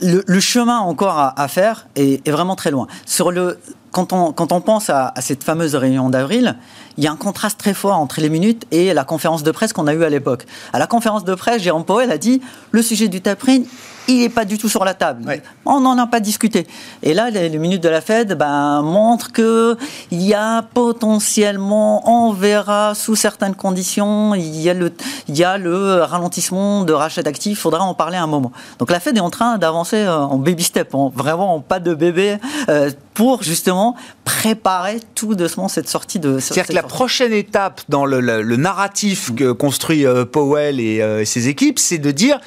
le, 0.00 0.40
chemin 0.40 0.78
encore 0.78 1.32
à, 1.34 1.48
faire 1.48 1.86
est, 1.96 2.26
est, 2.26 2.30
vraiment 2.30 2.56
très 2.56 2.70
loin. 2.70 2.86
Sur 3.06 3.32
le, 3.32 3.58
quand, 3.90 4.12
on, 4.12 4.32
quand 4.32 4.52
on 4.52 4.60
pense 4.60 4.90
à, 4.90 5.12
à 5.14 5.20
cette 5.22 5.42
fameuse 5.42 5.74
réunion 5.76 6.10
d'avril, 6.10 6.56
il 6.98 7.04
y 7.04 7.06
a 7.06 7.12
un 7.12 7.16
contraste 7.16 7.58
très 7.58 7.74
fort 7.74 7.96
entre 7.98 8.20
les 8.20 8.28
minutes 8.28 8.66
et 8.70 8.92
la 8.92 9.04
conférence 9.04 9.42
de 9.42 9.50
presse 9.50 9.72
qu'on 9.72 9.86
a 9.86 9.94
eue 9.94 10.04
à 10.04 10.10
l'époque. 10.10 10.46
À 10.72 10.78
la 10.78 10.86
conférence 10.86 11.24
de 11.24 11.34
presse, 11.34 11.62
Jérôme 11.62 11.84
Powell 11.84 12.10
a 12.10 12.18
dit 12.18 12.42
le 12.70 12.82
sujet 12.82 13.08
du 13.08 13.22
tapering, 13.22 13.66
il 14.08 14.20
n'est 14.20 14.28
pas 14.28 14.44
du 14.44 14.58
tout 14.58 14.68
sur 14.68 14.84
la 14.84 14.94
table. 14.94 15.40
On 15.64 15.80
n'en 15.80 15.96
a 15.98 16.06
pas 16.06 16.20
discuté. 16.20 16.66
Et 17.02 17.14
là, 17.14 17.30
les, 17.30 17.58
minutes 17.58 17.82
de 17.82 17.88
la 17.88 18.00
Fed 18.00 18.36
ben, 18.36 18.82
montrent 18.82 19.32
qu'il 19.32 19.76
y 20.22 20.34
a 20.34 20.62
potentiellement, 20.62 22.08
on 22.08 22.32
verra 22.32 22.94
sous 22.94 23.16
certaines 23.16 23.54
conditions, 23.54 24.34
il 24.34 24.60
y 24.60 24.68
a 24.68 24.74
le, 24.74 24.92
il 25.28 25.36
y 25.36 25.44
a 25.44 25.58
le 25.58 26.02
ralentissement 26.02 26.84
de 26.84 26.92
rachat 26.92 27.22
d'actifs, 27.22 27.52
il 27.52 27.60
faudra 27.60 27.84
en 27.84 27.94
parler 27.94 28.16
un 28.16 28.26
moment. 28.26 28.52
Donc 28.78 28.90
la 28.90 29.00
Fed 29.00 29.16
est 29.16 29.20
en 29.20 29.30
train 29.30 29.58
d'avancer 29.58 29.96
euh, 29.96 30.16
en 30.16 30.38
baby 30.38 30.64
step, 30.64 30.94
en, 30.94 31.08
vraiment 31.08 31.56
en 31.56 31.60
pas 31.60 31.80
de 31.80 31.94
bébé, 31.94 32.36
euh, 32.68 32.90
pour 33.14 33.42
justement 33.42 33.96
préparer 34.24 34.98
tout 35.14 35.34
doucement 35.34 35.68
cette 35.68 35.88
sortie 35.88 36.18
de. 36.18 36.38
C'est-à-dire 36.40 36.66
que 36.66 36.72
la 36.72 36.82
prochaine 36.82 37.32
étape 37.32 37.80
dans 37.88 38.04
le, 38.04 38.20
narratif 38.56 39.34
que 39.34 39.52
construit 39.52 40.06
euh, 40.06 40.24
Powell 40.24 40.80
et 40.80 41.24
ses 41.24 41.48
équipes, 41.48 41.78
c'est 41.78 41.98
de 41.98 42.10
dire 42.10 42.40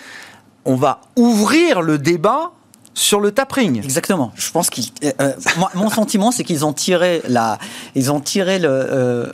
on 0.68 0.76
va 0.76 1.02
ouvrir 1.16 1.82
le 1.82 1.98
débat 1.98 2.52
sur 2.94 3.20
le 3.20 3.32
tapering. 3.32 3.82
Exactement. 3.84 4.32
Je 4.36 4.52
pense 4.52 4.72
qu'ils. 4.72 4.86
Euh, 5.04 5.12
euh, 5.22 5.32
mon 5.76 5.90
sentiment, 5.90 6.32
c'est 6.32 6.44
qu'ils 6.44 6.66
ont 6.66 6.74
tiré 6.74 7.22
la, 7.30 7.60
ils 7.94 8.12
ont 8.12 8.20
tiré 8.20 8.58
le, 8.58 8.68
euh, 8.70 9.28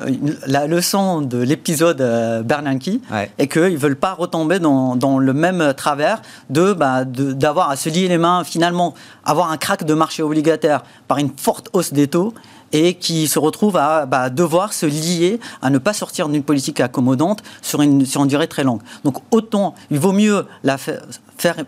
la 0.45 0.67
leçon 0.67 1.21
de 1.21 1.37
l'épisode 1.37 1.97
Bernanke 2.45 2.99
et 3.39 3.47
qu'ils 3.47 3.77
veulent 3.77 3.95
pas 3.95 4.13
retomber 4.13 4.59
dans, 4.59 4.97
dans, 4.97 5.17
le 5.17 5.33
même 5.33 5.73
travers 5.75 6.21
de 6.49 6.73
bah, 6.73 7.05
d'avoir 7.05 7.69
à 7.69 7.77
se 7.77 7.89
lier 7.89 8.09
les 8.09 8.17
mains, 8.17 8.43
finalement 8.43 8.93
avoir 9.23 9.49
un 9.49 9.57
crack 9.57 9.85
de 9.85 9.93
marché 9.93 10.21
obligataire 10.23 10.83
par 11.07 11.17
une 11.17 11.31
forte 11.35 11.69
hausse 11.71 11.93
des 11.93 12.07
taux 12.07 12.33
et 12.73 12.95
qui 12.95 13.27
se 13.27 13.39
retrouvent 13.39 13.77
à 13.77 14.05
bah, 14.05 14.29
devoir 14.29 14.73
se 14.73 14.87
lier 14.87 15.39
à 15.61 15.69
ne 15.69 15.77
pas 15.77 15.93
sortir 15.93 16.27
d'une 16.27 16.43
politique 16.43 16.79
accommodante 16.79 17.43
sur 17.61 17.81
une, 17.81 18.05
sur 18.05 18.23
une 18.23 18.27
durée 18.27 18.47
très 18.47 18.63
longue. 18.63 18.81
Donc 19.03 19.17
autant, 19.31 19.75
il 19.91 19.99
vaut 19.99 20.11
mieux 20.11 20.45
la 20.63 20.77
faire, 20.77 21.05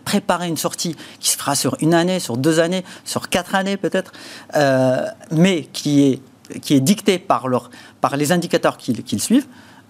préparer 0.04 0.48
une 0.48 0.56
sortie 0.56 0.96
qui 1.20 1.30
se 1.30 1.38
fera 1.38 1.54
sur 1.54 1.76
une 1.80 1.94
année, 1.94 2.18
sur 2.20 2.36
deux 2.36 2.58
années, 2.58 2.84
sur 3.04 3.28
quatre 3.28 3.54
années 3.54 3.76
peut-être, 3.76 4.12
euh, 4.56 5.06
mais 5.30 5.68
qui 5.72 6.02
est, 6.02 6.58
qui 6.60 6.74
est 6.74 6.80
dictée 6.80 7.18
par, 7.18 7.48
leur, 7.48 7.70
par 8.00 8.16
les 8.16 8.32
indicateurs 8.32 8.76
qu'ils 8.76 9.22
suivent. 9.22 9.46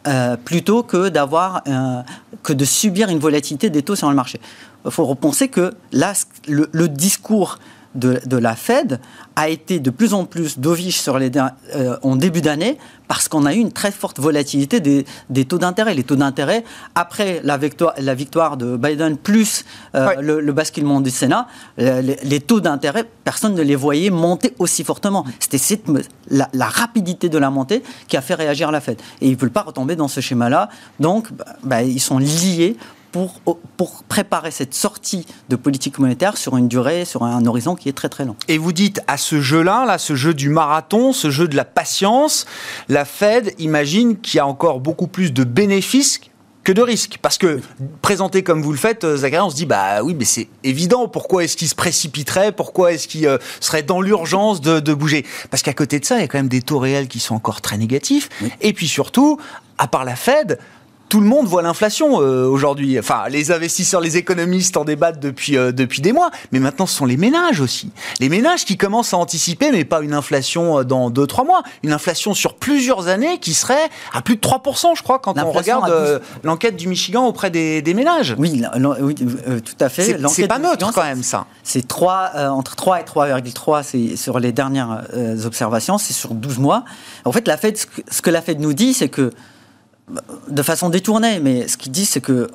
Euh, 0.06 0.36
plutôt 0.36 0.84
que 0.84 1.10
que 2.44 2.52
de 2.52 2.64
subir 2.64 3.08
une 3.08 3.18
volatilité 3.18 3.70
des 3.70 3.82
taux 3.82 3.96
sur 3.96 4.08
le 4.08 4.14
marché. 4.14 4.40
Il 4.84 4.92
faut 4.92 5.04
repenser 5.04 5.48
que 5.48 5.74
là, 5.90 6.12
le 6.46 6.88
discours 6.88 7.58
de, 7.96 8.36
la 8.36 8.54
Fed 8.54 9.00
a 9.34 9.48
été 9.48 9.80
de 9.80 9.90
plus 9.90 10.14
en 10.14 10.24
plus 10.24 10.58
dovish 10.58 10.98
sur 10.98 11.18
les, 11.18 11.30
euh, 11.74 11.96
en 12.02 12.16
début 12.16 12.40
d'année 12.40 12.78
parce 13.08 13.28
qu'on 13.28 13.46
a 13.46 13.54
eu 13.54 13.58
une 13.58 13.72
très 13.72 13.92
forte 13.92 14.18
volatilité 14.18 14.80
des, 14.80 15.44
taux 15.44 15.58
d'intérêt. 15.58 15.94
Les 15.94 16.02
taux 16.02 16.16
d'intérêt, 16.16 16.64
après 16.94 17.40
la 17.44 17.56
victoire, 17.56 17.94
la 17.98 18.14
victoire 18.14 18.56
de 18.56 18.76
Biden 18.76 19.16
plus 19.16 19.64
euh, 19.94 20.14
le, 20.20 20.52
basculement 20.52 21.00
du 21.00 21.10
Sénat, 21.10 21.46
les, 21.78 22.40
taux 22.40 22.60
d'intérêt, 22.60 23.04
personne 23.24 23.54
ne 23.54 23.62
les 23.62 23.76
voyait 23.76 24.10
monter 24.10 24.54
aussi 24.58 24.82
fortement. 24.84 25.24
C'était 25.38 25.58
la, 26.28 26.48
la, 26.52 26.66
rapidité 26.66 27.28
de 27.28 27.38
la 27.38 27.50
montée 27.50 27.82
qui 28.08 28.16
a 28.16 28.22
fait 28.22 28.34
réagir 28.34 28.72
la 28.72 28.80
Fed. 28.80 28.98
Et 29.20 29.28
ils 29.28 29.36
ne 29.36 29.40
veulent 29.40 29.50
pas 29.50 29.62
retomber 29.62 29.96
dans 29.96 30.08
ce 30.08 30.20
schéma-là. 30.20 30.68
Donc, 30.98 31.32
bah, 31.32 31.44
bah, 31.62 31.82
ils 31.82 32.00
sont 32.00 32.18
liés 32.18 32.76
pour, 33.16 33.56
pour 33.78 34.02
préparer 34.04 34.50
cette 34.50 34.74
sortie 34.74 35.24
de 35.48 35.56
politique 35.56 35.98
monétaire 35.98 36.36
sur 36.36 36.58
une 36.58 36.68
durée, 36.68 37.06
sur 37.06 37.22
un 37.22 37.46
horizon 37.46 37.74
qui 37.74 37.88
est 37.88 37.94
très 37.94 38.10
très 38.10 38.26
long. 38.26 38.36
Et 38.46 38.58
vous 38.58 38.74
dites 38.74 39.00
à 39.06 39.16
ce 39.16 39.40
jeu-là, 39.40 39.86
là, 39.86 39.96
ce 39.96 40.14
jeu 40.14 40.34
du 40.34 40.50
marathon, 40.50 41.14
ce 41.14 41.30
jeu 41.30 41.48
de 41.48 41.56
la 41.56 41.64
patience, 41.64 42.44
la 42.90 43.06
Fed 43.06 43.54
imagine 43.58 44.18
qu'il 44.18 44.36
y 44.36 44.40
a 44.40 44.46
encore 44.46 44.80
beaucoup 44.80 45.06
plus 45.06 45.32
de 45.32 45.44
bénéfices 45.44 46.20
que 46.62 46.72
de 46.72 46.82
risques. 46.82 47.18
Parce 47.22 47.38
que, 47.38 47.60
présenté 48.02 48.42
comme 48.42 48.60
vous 48.60 48.72
le 48.72 48.78
faites, 48.78 49.04
euh, 49.04 49.16
Zachary, 49.16 49.42
on 49.46 49.50
se 49.50 49.56
dit, 49.56 49.66
bah 49.66 50.02
oui, 50.02 50.14
mais 50.18 50.26
c'est 50.26 50.48
évident, 50.62 51.08
pourquoi 51.08 51.44
est-ce 51.44 51.56
qu'il 51.56 51.68
se 51.68 51.74
précipiterait, 51.74 52.52
pourquoi 52.52 52.92
est-ce 52.92 53.08
qu'il 53.08 53.26
euh, 53.26 53.38
serait 53.60 53.82
dans 53.82 54.02
l'urgence 54.02 54.60
de, 54.60 54.80
de, 54.80 54.92
bouger? 54.92 55.24
Parce 55.48 55.62
qu'à 55.62 55.72
côté 55.72 56.00
de 56.00 56.04
ça, 56.04 56.16
il 56.16 56.20
y 56.20 56.24
a 56.24 56.28
quand 56.28 56.38
même 56.38 56.48
des 56.48 56.60
taux 56.60 56.80
réels 56.80 57.08
qui 57.08 57.20
sont 57.20 57.34
encore 57.34 57.62
très 57.62 57.78
négatifs. 57.78 58.28
Et 58.60 58.74
puis 58.74 58.88
surtout, 58.88 59.38
à 59.78 59.86
part 59.86 60.04
la 60.04 60.16
Fed, 60.16 60.58
tout 61.08 61.20
le 61.20 61.26
monde 61.26 61.46
voit 61.46 61.62
l'inflation 61.62 62.20
euh, 62.20 62.46
aujourd'hui. 62.46 62.98
Enfin, 62.98 63.24
les 63.28 63.52
investisseurs, 63.52 64.00
les 64.00 64.16
économistes 64.16 64.76
en 64.76 64.84
débattent 64.84 65.20
depuis, 65.20 65.56
euh, 65.56 65.72
depuis 65.72 66.00
des 66.00 66.12
mois. 66.12 66.30
Mais 66.52 66.58
maintenant, 66.58 66.86
ce 66.86 66.96
sont 66.96 67.06
les 67.06 67.16
ménages 67.16 67.60
aussi. 67.60 67.90
Les 68.20 68.28
ménages 68.28 68.64
qui 68.64 68.76
commencent 68.76 69.14
à 69.14 69.18
anticiper, 69.18 69.70
mais 69.70 69.84
pas 69.84 70.00
une 70.00 70.14
inflation 70.14 70.80
euh, 70.80 70.84
dans 70.84 71.10
2-3 71.10 71.46
mois, 71.46 71.62
une 71.82 71.92
inflation 71.92 72.34
sur 72.34 72.54
plusieurs 72.54 73.08
années 73.08 73.38
qui 73.38 73.54
serait 73.54 73.88
à 74.12 74.22
plus 74.22 74.36
de 74.36 74.40
3%, 74.40 74.96
je 74.96 75.02
crois, 75.02 75.18
quand 75.18 75.38
on 75.38 75.52
regarde 75.52 76.20
l'enquête 76.42 76.76
du 76.76 76.88
Michigan 76.88 77.26
auprès 77.26 77.50
des, 77.50 77.82
des 77.82 77.94
ménages. 77.94 78.34
Oui, 78.38 78.62
tout 79.64 79.84
à 79.84 79.88
fait. 79.88 80.18
C'est 80.28 80.48
pas 80.48 80.58
neutre 80.58 80.92
quand 80.92 81.04
même, 81.04 81.22
ça. 81.22 81.46
C'est 81.62 81.86
3, 81.86 82.32
entre 82.50 82.76
3 82.76 83.00
et 83.00 83.04
3,3, 83.04 83.82
c'est 83.82 84.16
sur 84.16 84.38
les 84.38 84.52
dernières 84.52 85.02
observations, 85.44 85.98
c'est 85.98 86.12
sur 86.12 86.34
12 86.34 86.58
mois. 86.58 86.84
En 87.24 87.32
fait, 87.32 87.46
la 87.46 87.56
Fed, 87.56 87.76
ce 87.76 88.22
que 88.22 88.30
la 88.30 88.42
Fed 88.42 88.60
nous 88.60 88.72
dit, 88.72 88.94
c'est 88.94 89.08
que 89.08 89.32
de 90.48 90.62
façon 90.62 90.88
détournée, 90.88 91.40
mais 91.40 91.68
ce 91.68 91.76
qu'ils 91.76 91.92
disent, 91.92 92.10
c'est 92.10 92.20
que 92.20 92.48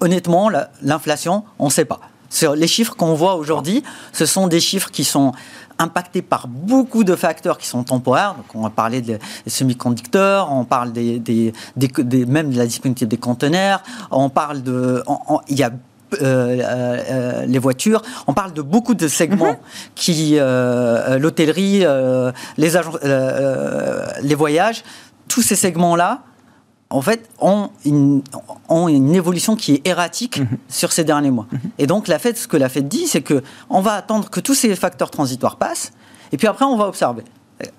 honnêtement, 0.00 0.50
l'inflation, 0.82 1.44
on 1.58 1.66
ne 1.66 1.70
sait 1.70 1.84
pas. 1.84 2.00
Les 2.56 2.66
chiffres 2.66 2.94
qu'on 2.94 3.14
voit 3.14 3.36
aujourd'hui, 3.36 3.82
ce 4.12 4.26
sont 4.26 4.48
des 4.48 4.60
chiffres 4.60 4.90
qui 4.90 5.04
sont 5.04 5.32
impactés 5.78 6.22
par 6.22 6.48
beaucoup 6.48 7.04
de 7.04 7.16
facteurs 7.16 7.56
qui 7.56 7.66
sont 7.66 7.84
temporaires. 7.84 8.34
Donc 8.34 8.46
on 8.54 8.62
va 8.62 8.70
parler 8.70 9.00
des 9.00 9.18
semi-conducteurs, 9.46 10.52
on 10.52 10.64
parle 10.64 10.92
des, 10.92 11.18
des, 11.18 11.52
même 12.26 12.50
de 12.50 12.58
la 12.58 12.66
disponibilité 12.66 13.06
des 13.06 13.16
conteneurs, 13.16 13.82
on 14.10 14.28
parle 14.28 14.62
de... 14.62 15.02
il 15.48 15.58
y 15.58 15.62
a 15.62 15.70
euh, 16.14 16.22
euh, 16.22 17.02
euh, 17.10 17.46
les 17.46 17.58
voitures. 17.58 18.02
On 18.26 18.32
parle 18.32 18.52
de 18.54 18.62
beaucoup 18.62 18.94
de 18.94 19.08
segments 19.08 19.52
mhm. 19.52 19.58
qui, 19.94 20.36
l'hôtellerie, 20.38 21.84
les, 22.56 22.70
les 24.22 24.34
voyages, 24.34 24.84
tous 25.28 25.42
ces 25.42 25.56
segments-là 25.56 26.22
en 26.90 27.02
fait, 27.02 27.28
ont 27.38 27.70
une, 27.84 28.22
ont 28.68 28.88
une 28.88 29.14
évolution 29.14 29.56
qui 29.56 29.74
est 29.74 29.86
erratique 29.86 30.38
mhm. 30.38 30.58
sur 30.68 30.92
ces 30.92 31.04
derniers 31.04 31.30
mois. 31.30 31.46
Mhm. 31.50 31.60
Et 31.78 31.86
donc, 31.86 32.08
la 32.08 32.18
Fed, 32.18 32.36
ce 32.36 32.48
que 32.48 32.56
la 32.56 32.68
Fed 32.68 32.88
dit, 32.88 33.06
c'est 33.06 33.22
que 33.22 33.42
on 33.68 33.80
va 33.80 33.92
attendre 33.92 34.30
que 34.30 34.40
tous 34.40 34.54
ces 34.54 34.74
facteurs 34.74 35.10
transitoires 35.10 35.56
passent, 35.56 35.92
et 36.32 36.36
puis 36.36 36.46
après, 36.46 36.64
on 36.64 36.76
va 36.76 36.86
observer. 36.86 37.24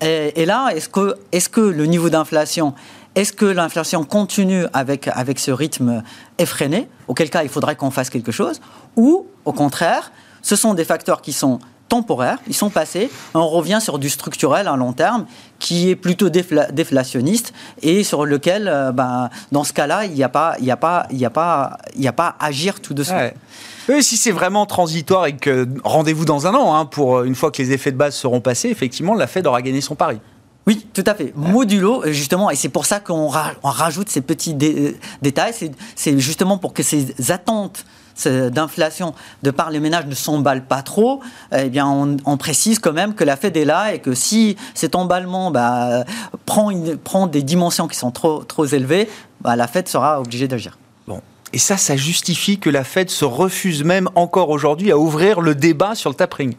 Et, 0.02 0.44
là, 0.44 0.68
est-ce 0.74 0.90
que, 0.90 1.16
est 1.32 1.48
que 1.48 1.60
le 1.62 1.86
niveau 1.86 2.10
d'inflation, 2.10 2.74
est-ce 3.14 3.32
que 3.32 3.46
l'inflation 3.46 4.04
continue 4.04 4.66
avec, 4.74 5.08
avec 5.08 5.38
ce 5.38 5.50
rythme 5.50 6.02
effréné, 6.38 6.86
auquel 7.08 7.30
cas 7.30 7.44
il 7.44 7.48
faudrait 7.48 7.76
qu'on 7.76 7.90
fasse 7.90 8.10
quelque 8.10 8.30
chose, 8.30 8.60
ou 8.96 9.26
au 9.46 9.52
contraire, 9.52 10.12
ce 10.42 10.54
sont 10.54 10.74
des 10.74 10.84
facteurs 10.84 11.22
qui 11.22 11.32
sont 11.32 11.60
temporaires, 11.90 12.38
ils 12.46 12.54
sont 12.54 12.70
passés, 12.70 13.10
on 13.34 13.48
revient 13.48 13.80
sur 13.82 13.98
du 13.98 14.08
structurel 14.08 14.68
à 14.68 14.76
long 14.76 14.94
terme 14.94 15.26
qui 15.58 15.90
est 15.90 15.96
plutôt 15.96 16.30
déflationniste 16.30 17.52
et 17.82 18.04
sur 18.04 18.24
lequel, 18.24 18.68
euh, 18.68 18.92
ben, 18.92 19.28
dans 19.52 19.64
ce 19.64 19.74
cas-là, 19.74 20.06
il 20.06 20.12
n'y 20.12 20.22
a 20.22 20.28
pas, 20.30 20.54
il 20.60 20.70
a 20.70 20.76
pas, 20.76 21.06
il 21.10 21.22
a 21.22 21.30
pas, 21.30 21.76
il 21.96 22.06
a 22.08 22.12
pas 22.12 22.36
agir 22.40 22.80
tout 22.80 22.94
de 22.94 23.02
suite. 23.02 23.34
si 24.00 24.16
c'est 24.16 24.30
vraiment 24.30 24.64
transitoire 24.66 25.26
et 25.26 25.36
que 25.36 25.68
rendez-vous 25.84 26.24
dans 26.24 26.46
un 26.46 26.54
an, 26.54 26.74
hein, 26.74 26.86
pour 26.86 27.18
euh, 27.18 27.24
une 27.24 27.34
fois 27.34 27.50
que 27.50 27.60
les 27.60 27.72
effets 27.72 27.92
de 27.92 27.96
base 27.96 28.14
seront 28.14 28.40
passés, 28.40 28.68
effectivement, 28.68 29.14
la 29.14 29.26
Fed 29.26 29.46
aura 29.46 29.60
gagné 29.60 29.80
son 29.80 29.96
pari. 29.96 30.20
Oui, 30.66 30.86
tout 30.94 31.04
à 31.06 31.14
fait. 31.14 31.32
Modulo, 31.34 32.04
euh, 32.04 32.12
justement, 32.12 32.50
et 32.50 32.54
c'est 32.54 32.68
pour 32.68 32.86
ça 32.86 33.00
qu'on 33.00 33.28
rajoute 33.28 34.08
ces 34.08 34.20
petits 34.20 34.54
détails, 34.54 35.54
c'est 35.96 36.18
justement 36.20 36.56
pour 36.56 36.72
que 36.72 36.84
ces 36.84 37.32
attentes 37.32 37.84
d'inflation 38.28 39.14
de 39.42 39.50
par 39.50 39.70
les 39.70 39.80
ménages 39.80 40.06
ne 40.06 40.14
s'emballent 40.14 40.64
pas 40.64 40.82
trop, 40.82 41.20
eh 41.56 41.68
bien 41.68 41.86
on, 41.86 42.36
précise 42.36 42.78
quand 42.78 42.92
même 42.92 43.14
que 43.14 43.24
la 43.24 43.36
Fed 43.36 43.56
est 43.56 43.64
là 43.64 43.94
et 43.94 43.98
que 43.98 44.14
si 44.14 44.56
cet 44.74 44.94
emballement 44.94 45.50
bah, 45.50 46.04
prend, 46.46 46.70
prend 47.04 47.26
des 47.26 47.42
dimensions 47.42 47.88
qui 47.88 47.96
sont 47.96 48.10
trop, 48.10 48.44
trop 48.44 48.64
élevées, 48.64 49.08
bah, 49.40 49.56
la 49.56 49.66
Fed 49.66 49.88
sera 49.88 50.20
obligée 50.20 50.48
d'agir. 50.48 50.78
Bon. 51.06 51.20
Et 51.52 51.58
ça, 51.58 51.76
ça 51.76 51.96
justifie 51.96 52.58
que 52.58 52.70
la 52.70 52.84
Fed 52.84 53.10
se 53.10 53.24
refuse 53.24 53.84
même 53.84 54.08
encore 54.14 54.50
aujourd'hui 54.50 54.90
à 54.90 54.98
ouvrir 54.98 55.40
le 55.40 55.54
débat 55.54 55.94
sur 55.94 56.10
le 56.10 56.16
tapering. 56.16 56.54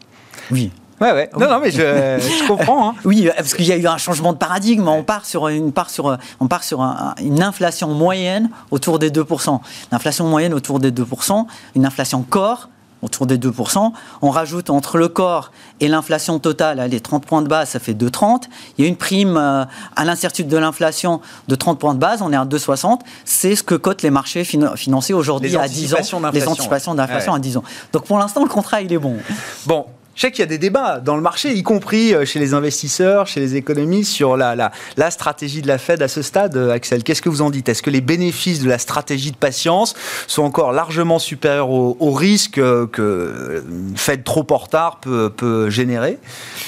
Oui. 0.51 0.71
Ouais, 1.01 1.11
ouais. 1.13 1.29
Non, 1.37 1.49
non, 1.49 1.59
mais 1.59 1.71
je, 1.71 2.47
comprends. 2.47 2.89
Hein. 2.89 2.95
Oui, 3.05 3.27
parce 3.35 3.55
qu'il 3.55 3.65
y 3.65 3.71
a 3.71 3.77
eu 3.77 3.87
un 3.87 3.97
changement 3.97 4.33
de 4.33 4.37
paradigme. 4.37 4.87
On 4.87 5.03
part 5.03 5.25
sur 5.25 5.47
une, 5.47 5.71
part 5.71 5.89
sur, 5.89 6.17
on 6.39 6.47
part 6.47 6.63
sur 6.63 6.81
une 7.19 7.41
inflation 7.41 7.89
moyenne 7.89 8.49
autour 8.69 8.99
des 8.99 9.09
2%. 9.09 9.59
L'inflation 9.91 10.27
moyenne 10.27 10.53
autour 10.53 10.79
des 10.79 10.91
2%, 10.91 11.45
une 11.75 11.85
inflation 11.85 12.21
corps 12.21 12.69
autour 13.01 13.25
des 13.25 13.37
2%. 13.37 13.91
On 14.21 14.29
rajoute 14.29 14.69
entre 14.69 14.97
le 14.97 15.07
corps 15.07 15.51
et 15.79 15.87
l'inflation 15.87 16.37
totale, 16.39 16.87
les 16.89 16.99
30 16.99 17.25
points 17.25 17.41
de 17.41 17.47
base, 17.47 17.69
ça 17.69 17.79
fait 17.79 17.93
2,30. 17.93 18.43
Il 18.77 18.83
y 18.83 18.85
a 18.85 18.87
une 18.87 18.95
prime 18.95 19.37
euh, 19.37 19.65
à 19.95 20.05
l'incertitude 20.05 20.47
de 20.47 20.57
l'inflation 20.57 21.19
de 21.47 21.55
30 21.55 21.79
points 21.79 21.95
de 21.95 21.99
base, 21.99 22.21
on 22.21 22.31
est 22.31 22.35
à 22.35 22.45
2,60. 22.45 22.99
C'est 23.25 23.55
ce 23.55 23.63
que 23.63 23.75
cotent 23.75 24.03
les 24.03 24.11
marchés 24.11 24.43
financiers 24.43 25.15
aujourd'hui 25.15 25.57
à 25.57 25.67
10 25.67 25.95
ans. 25.95 25.97
Les 26.31 26.47
anticipations 26.47 26.93
d'inflation 26.93 27.33
à 27.33 27.39
10 27.39 27.57
ans. 27.57 27.63
Donc 27.91 28.05
pour 28.05 28.19
l'instant, 28.19 28.43
le 28.43 28.49
contrat, 28.49 28.81
il 28.81 28.93
est 28.93 28.99
bon. 28.99 29.17
Bon, 29.65 29.85
je 30.15 30.21
sais 30.21 30.31
qu'il 30.31 30.39
y 30.41 30.43
a 30.43 30.47
des 30.47 30.57
débats 30.57 30.99
dans 30.99 31.15
le 31.15 31.21
marché, 31.21 31.53
y 31.53 31.63
compris 31.63 32.13
euh, 32.13 32.25
chez 32.25 32.39
les 32.39 32.53
investisseurs, 32.53 33.27
chez 33.27 33.39
les 33.39 33.55
économistes, 33.55 34.11
sur 34.11 34.35
la, 34.35 34.71
stratégie 35.09 35.61
de 35.61 35.67
la 35.67 35.77
Fed 35.77 36.01
à 36.01 36.07
ce 36.07 36.21
stade, 36.21 36.55
euh, 36.57 36.71
Axel. 36.71 37.03
Qu'est-ce 37.03 37.21
que 37.21 37.29
vous 37.29 37.41
en 37.41 37.49
dites? 37.49 37.69
Est-ce 37.69 37.81
que 37.81 37.89
les 37.89 38.01
bénéfices 38.01 38.61
de 38.61 38.67
la 38.67 38.77
stratégie 38.77 39.31
de 39.31 39.37
patience 39.37 39.95
sont 40.27 40.43
encore 40.43 40.73
largement 40.73 41.17
supérieurs 41.17 41.69
aux, 41.69 42.11
risques 42.11 42.57
euh, 42.57 42.87
que 42.87 43.63
Fed 43.95 44.23
trop 44.23 44.45
en 44.51 44.57
retard 44.57 44.99
peut, 44.99 45.69
générer? 45.69 46.17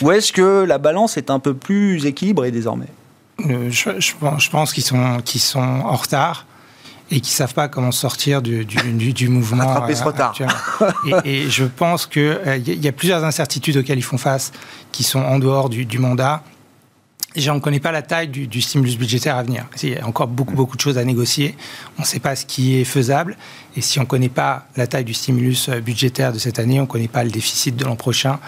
Ou 0.01 0.11
est-ce 0.11 0.31
que 0.31 0.63
la 0.63 0.77
balance 0.77 1.17
est 1.17 1.29
un 1.29 1.39
peu 1.39 1.53
plus 1.53 2.05
équilibrée 2.05 2.51
désormais? 2.51 2.87
Je, 3.39 4.49
pense 4.49 4.73
qu'ils 4.73 4.83
sont 4.83 4.97
en 5.59 5.95
retard 5.95 6.45
et 7.13 7.21
qui 7.21 7.29
savent 7.29 7.53
pas 7.53 7.67
comment 7.67 7.91
sortir 7.91 8.41
du, 8.41 8.65
du, 8.65 9.13
du, 9.13 9.29
mouvement. 9.29 9.69
Attraper 9.69 9.93
ce 9.93 10.03
retard. 10.03 10.35
et, 11.25 11.47
je 11.47 11.63
pense 11.65 12.07
qu'il 12.07 12.23
euh, 12.23 12.57
y 12.57 12.87
a 12.87 12.91
plusieurs 12.91 13.23
incertitudes 13.23 13.77
auxquelles 13.77 13.99
ils 13.99 14.03
font 14.03 14.17
face 14.17 14.51
qui 14.91 15.03
sont 15.03 15.19
en 15.19 15.37
dehors 15.37 15.69
du, 15.69 15.99
mandat. 15.99 16.43
Et 17.35 17.47
on 17.51 17.55
ne 17.55 17.59
connaît 17.59 17.79
pas 17.79 17.91
la 17.91 18.01
taille 18.01 18.29
du, 18.29 18.61
stimulus 18.61 18.97
budgétaire 18.97 19.37
à 19.37 19.43
venir. 19.43 19.65
Il 19.83 19.89
y 19.89 19.97
a 19.97 20.07
encore 20.07 20.27
beaucoup, 20.27 20.55
beaucoup 20.55 20.75
de 20.75 20.81
choses 20.81 20.97
à 20.97 21.03
négocier. 21.03 21.55
On 21.99 22.01
ne 22.01 22.07
sait 22.07 22.19
pas 22.19 22.35
ce 22.35 22.47
qui 22.47 22.79
est 22.79 22.83
faisable. 22.83 23.37
Et 23.77 23.81
si 23.81 23.99
on 23.99 24.03
ne 24.03 24.07
connaît 24.07 24.29
pas 24.29 24.65
la 24.75 24.87
taille 24.87 25.05
du 25.05 25.13
stimulus 25.13 25.69
euh, 25.69 25.81
budgétaire 25.81 26.33
de 26.33 26.39
cette 26.39 26.57
année, 26.57 26.79
on 26.79 26.83
ne 26.83 26.87
connaît 26.87 27.07
pas 27.07 27.23
le 27.23 27.29
déficit 27.29 27.75
de 27.75 27.85
l'an 27.85 27.95
prochain. 27.95 28.39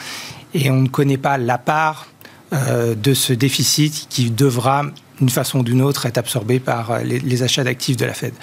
Et 0.55 0.71
on 0.71 0.81
ne 0.81 0.87
connaît 0.87 1.17
pas 1.17 1.37
la 1.37 1.59
part 1.59 2.07
euh, 2.53 2.95
de 2.95 3.13
ce 3.13 3.33
déficit 3.33 4.07
qui 4.09 4.31
devra 4.31 4.85
d'une 5.19 5.29
façon 5.29 5.59
ou 5.59 5.63
d'une 5.63 5.81
autre, 5.81 6.05
être 6.05 6.17
absorbé 6.17 6.59
par 6.59 6.91
euh, 6.91 6.99
les, 7.01 7.43
achats 7.43 7.63
d'actifs 7.63 7.97
de 7.97 8.05
la 8.05 8.13
Fed. 8.13 8.33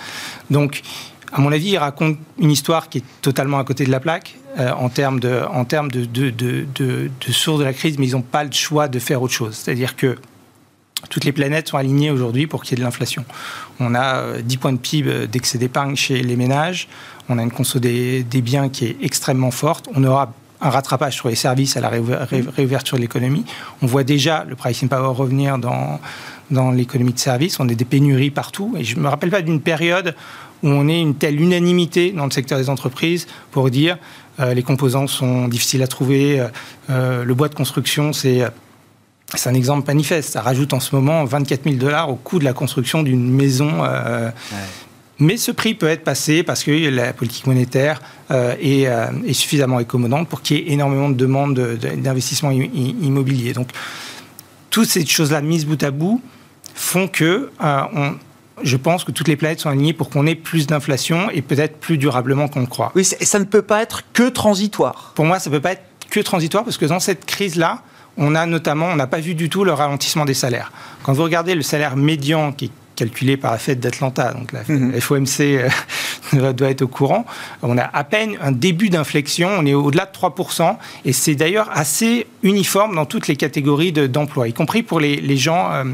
Donc, 0.50 0.82
à 1.32 1.40
mon 1.40 1.52
avis, 1.52 1.70
il 1.70 1.78
raconte 1.78 2.18
une 2.38 2.50
histoire 2.50 2.88
qui 2.88 2.98
est 2.98 3.04
totalement 3.22 3.58
à 3.58 3.64
côté 3.64 3.85
de 3.85 3.90
la 3.90 4.00
plaque 4.00 4.37
euh, 4.58 4.70
en 4.72 4.88
termes, 4.88 5.18
de, 5.18 5.42
en 5.50 5.64
de, 5.64 7.11
source 7.30 7.58
de 7.58 7.64
la 7.64 7.72
crise, 7.72 7.98
mais 7.98 8.06
ils 8.06 8.12
n'ont 8.12 8.22
pas 8.22 8.44
le 8.44 8.52
choix 8.52 8.88
de 8.88 8.98
faire 8.98 9.22
autre 9.22 9.32
chose. 9.32 9.54
C'est-à-dire 9.54 9.96
que 9.96 10.18
toutes 11.11 11.24
les 11.24 11.32
planètes 11.32 11.68
sont 11.68 11.78
alignées 11.78 12.11
aujourd'hui 12.11 12.46
pour 12.46 12.62
qu'il 12.62 12.72
y 12.72 12.74
ait 12.74 12.82
de 12.82 12.85
l'inflation. 12.85 13.24
On 13.80 13.94
a 13.94 14.38
10 14.40 14.54
euh, 14.54 14.58
points 14.58 14.72
de 14.72 14.78
PIB 14.78 15.26
d'excès 15.26 15.58
d'épargne 15.58 15.96
chez 15.96 16.22
les 16.22 16.37
ménages, 16.37 16.88
on 17.28 17.38
a 17.38 17.42
une 17.42 17.50
conso 17.50 17.78
des, 17.78 18.22
des, 18.22 18.42
biens 18.42 18.68
qui 18.68 18.87
est 18.87 18.96
extrêmement 19.00 19.50
forte, 19.50 19.88
on 19.94 20.04
aura 20.04 20.32
un 20.62 20.70
rattrapage 20.70 21.14
sur 21.14 21.28
les 21.28 21.35
services 21.35 21.76
à 21.76 21.80
la 21.80 21.88
réouverture 21.88 22.96
de 22.96 23.02
l'économie. 23.02 23.44
On 23.82 23.87
voit 23.87 24.04
déjà 24.04 24.44
le 24.48 24.54
pricing 24.54 24.88
power 24.88 25.14
revenir 25.14 25.58
dans, 25.58 26.00
dans 26.50 26.70
l'économie 26.70 27.12
de 27.12 27.18
service. 27.18 27.61
On 27.61 27.68
a 27.68 27.74
des 27.74 27.85
pénuries 27.85 28.31
partout. 28.31 28.74
Et 28.78 28.85
je 28.85 28.96
ne 28.96 29.02
me 29.02 29.09
rappelle 29.09 29.31
pas 29.31 29.42
d'une 29.42 29.61
période 29.61 30.14
où 30.62 30.68
on 30.68 30.88
ait 30.88 31.00
une 31.00 31.14
telle 31.14 31.40
unanimité 31.40 32.12
dans 32.12 32.24
le 32.24 32.31
secteur 32.31 32.59
des 32.59 32.70
entreprises 32.70 33.26
pour 33.50 33.70
dire 33.70 33.98
euh, 34.40 34.55
les 34.55 34.62
composants 34.62 35.07
sont 35.07 35.48
difficiles 35.48 35.83
à 35.83 35.87
trouver, 35.87 36.40
euh, 36.40 36.48
euh, 36.90 37.24
le 37.24 37.35
bois 37.35 37.48
de 37.48 37.55
construction, 37.55 38.12
c'est 38.12 38.42
c'est 39.35 39.48
un 39.48 39.55
exemple 39.55 39.87
manifeste. 39.87 40.31
Ça 40.31 40.42
rajoute 40.42 40.74
en 40.74 40.81
ce 40.81 40.94
moment 40.94 41.24
24 41.24 41.64
000 41.64 41.76
dollars 41.76 42.11
au 42.11 42.16
coût 42.16 42.38
de 42.38 42.44
la 42.44 42.52
construction 42.52 43.02
d'une 43.02 43.31
maison. 43.31 43.83
Mais 45.18 45.38
ce 45.38 45.52
prix 45.52 45.72
peut 45.72 45.88
être 45.88 46.05
passé 46.05 46.42
parce 46.42 46.62
que 46.62 46.70
la 46.90 47.14
politique 47.14 47.46
monétaire 47.46 48.02
est, 48.31 49.33
suffisamment 49.33 49.78
accommodante 49.78 50.28
pour 50.28 50.42
qu'il 50.42 50.59
y 50.59 50.61
ait 50.61 50.72
énormément 50.72 51.09
de 51.09 51.14
demandes 51.14 51.55
d'investissement 51.55 52.50
immobilier. 52.50 53.55
Donc, 53.55 53.68
toutes 54.72 54.88
ces 54.88 55.06
choses-là 55.06 55.40
mises 55.42 55.66
bout 55.66 55.80
à 55.85 55.92
bout, 55.92 56.20
font 56.74 57.06
que 57.06 57.50
euh, 57.62 58.11
je 58.64 58.76
pense 58.76 59.04
que 59.04 59.12
toutes 59.12 59.28
les 59.28 59.37
planètes 59.37 59.61
sont 59.61 59.68
alignées 59.68 59.92
pour 59.92 60.11
qu'on 60.11 60.26
ait 60.26 60.35
plus 60.35 60.66
d'inflation 60.66 61.30
et 61.30 61.42
peut-être 61.42 61.76
plus 61.76 61.98
durablement 61.98 62.48
qu'on 62.48 62.61
le 62.61 62.66
croit. 62.66 62.90
Oui, 62.96 63.04
ça 63.04 63.38
ne 63.38 63.44
peut 63.44 63.62
pas 63.62 63.82
être 63.82 64.02
que 64.12 64.28
transitoire. 64.30 65.12
Pour 65.14 65.26
moi, 65.26 65.38
ça 65.38 65.50
ne 65.50 65.54
peut 65.54 65.61
pas 65.61 65.72
être 65.72 65.85
que 66.11 66.20
transitoire 66.20 66.64
parce 66.64 66.78
que 66.78 66.87
dans 66.87 67.00
cette 67.00 67.26
crise-là, 67.26 67.82
on 68.16 68.35
a 68.35 68.46
notamment, 68.46 68.87
on 68.87 68.96
n'a 68.96 69.06
pas 69.06 69.20
vu 69.20 69.35
du 69.35 69.48
tout 69.48 69.64
le 69.64 69.72
ralentissement 69.72 70.24
des 70.24 70.35
salaires. 70.35 70.72
Quand 71.02 71.12
vous 71.12 71.22
regardez 71.22 71.54
le 71.54 71.62
salaire 71.62 71.96
médian 71.96 72.52
qui 72.52 72.66
est 72.66 72.70
calculé 72.96 73.37
par 73.37 73.52
la 73.52 73.59
Fed 73.59 73.81
d'Atlanta, 73.81 74.33
donc 74.33 74.52
la 74.52 74.62
mhm. 74.68 75.00
FOMC 75.00 75.40
euh, 75.40 76.52
doit 76.52 76.70
être 76.70 76.83
au 76.83 76.88
courant, 76.88 77.24
on 77.62 77.78
a 77.78 77.85
à 77.85 78.05
peine 78.05 78.37
un 78.40 78.52
début 78.52 78.90
d'inflexion, 78.90 79.48
on 79.59 79.66
est 79.66 79.74
au-delà 79.74 80.07
de 80.07 80.12
3%, 80.12 80.76
et 81.05 81.12
c'est 81.12 81.35
d'ailleurs 81.35 81.70
assez 81.72 82.26
uniforme 82.42 82.94
dans 82.94 83.07
toutes 83.07 83.28
les 83.28 83.37
catégories 83.37 83.92
d'emploi, 83.92 84.48
y 84.48 84.52
compris 84.52 84.83
pour 84.83 85.00
les, 85.00 85.37
gens... 85.37 85.72
Euh, 85.72 85.85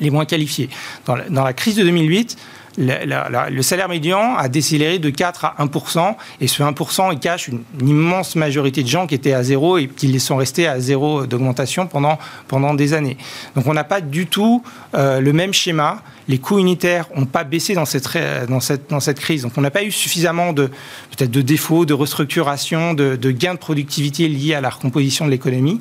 les 0.00 0.10
moins 0.10 0.26
qualifiés. 0.26 0.68
Dans 1.06 1.16
la, 1.16 1.52
crise 1.52 1.74
de 1.74 1.82
2008, 1.82 2.36
le, 2.76 3.62
salaire 3.62 3.88
médian 3.88 4.36
a 4.36 4.48
décéléré 4.48 4.98
de 4.98 5.10
4 5.10 5.44
à 5.44 5.56
1% 5.60 6.16
et 6.40 6.46
ce 6.46 6.62
1 6.62 6.74
il 7.12 7.18
cache 7.18 7.48
une, 7.48 7.62
immense 7.80 8.36
majorité 8.36 8.82
de 8.82 8.88
gens 8.88 9.06
qui 9.06 9.14
étaient 9.14 9.32
à 9.32 9.42
zéro 9.42 9.78
et 9.78 9.88
qui 9.88 10.18
sont 10.20 10.36
restés 10.36 10.66
à 10.66 10.78
zéro 10.80 11.26
d'augmentation 11.26 11.86
pendant, 11.86 12.18
pendant 12.46 12.74
des 12.74 12.94
années. 12.94 13.16
Donc 13.56 13.66
on 13.66 13.74
n'a 13.74 13.84
pas 13.84 14.00
du 14.00 14.26
tout 14.26 14.62
euh, 14.94 15.20
le 15.20 15.32
même 15.32 15.52
schéma. 15.52 16.02
Les 16.28 16.38
coûts 16.38 16.58
unitaires 16.58 17.06
n'ont 17.16 17.24
pas 17.24 17.44
baissé 17.44 17.74
dans 17.74 17.86
cette, 17.86 18.06
dans 18.48 18.60
cette, 18.60 18.90
dans 18.90 19.00
cette 19.00 19.18
crise. 19.18 19.42
Donc 19.42 19.52
on 19.56 19.62
n'a 19.62 19.70
pas 19.70 19.82
eu 19.82 19.90
suffisamment 19.90 20.52
de 20.52 20.70
de 21.18 21.42
défauts, 21.42 21.84
de 21.84 21.94
restructuration, 21.94 22.94
de, 22.94 23.16
de 23.16 23.30
gains 23.30 23.54
de 23.54 23.58
productivité 23.58 24.28
liés 24.28 24.54
à 24.54 24.60
la 24.60 24.70
recomposition 24.70 25.24
de 25.24 25.30
l'économie. 25.30 25.80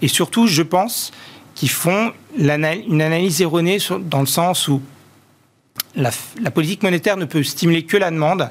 Et 0.00 0.08
surtout, 0.08 0.46
je 0.46 0.62
pense 0.62 1.12
qui 1.54 1.68
font 1.68 2.12
une 2.36 2.50
analyse 2.50 3.42
erronée 3.42 3.78
dans 4.00 4.20
le 4.20 4.26
sens 4.26 4.68
où 4.68 4.82
la, 5.94 6.10
politique 6.50 6.82
monétaire 6.82 7.16
ne 7.16 7.24
peut 7.24 7.42
stimuler 7.42 7.84
que 7.84 7.96
la 7.96 8.10
demande. 8.10 8.50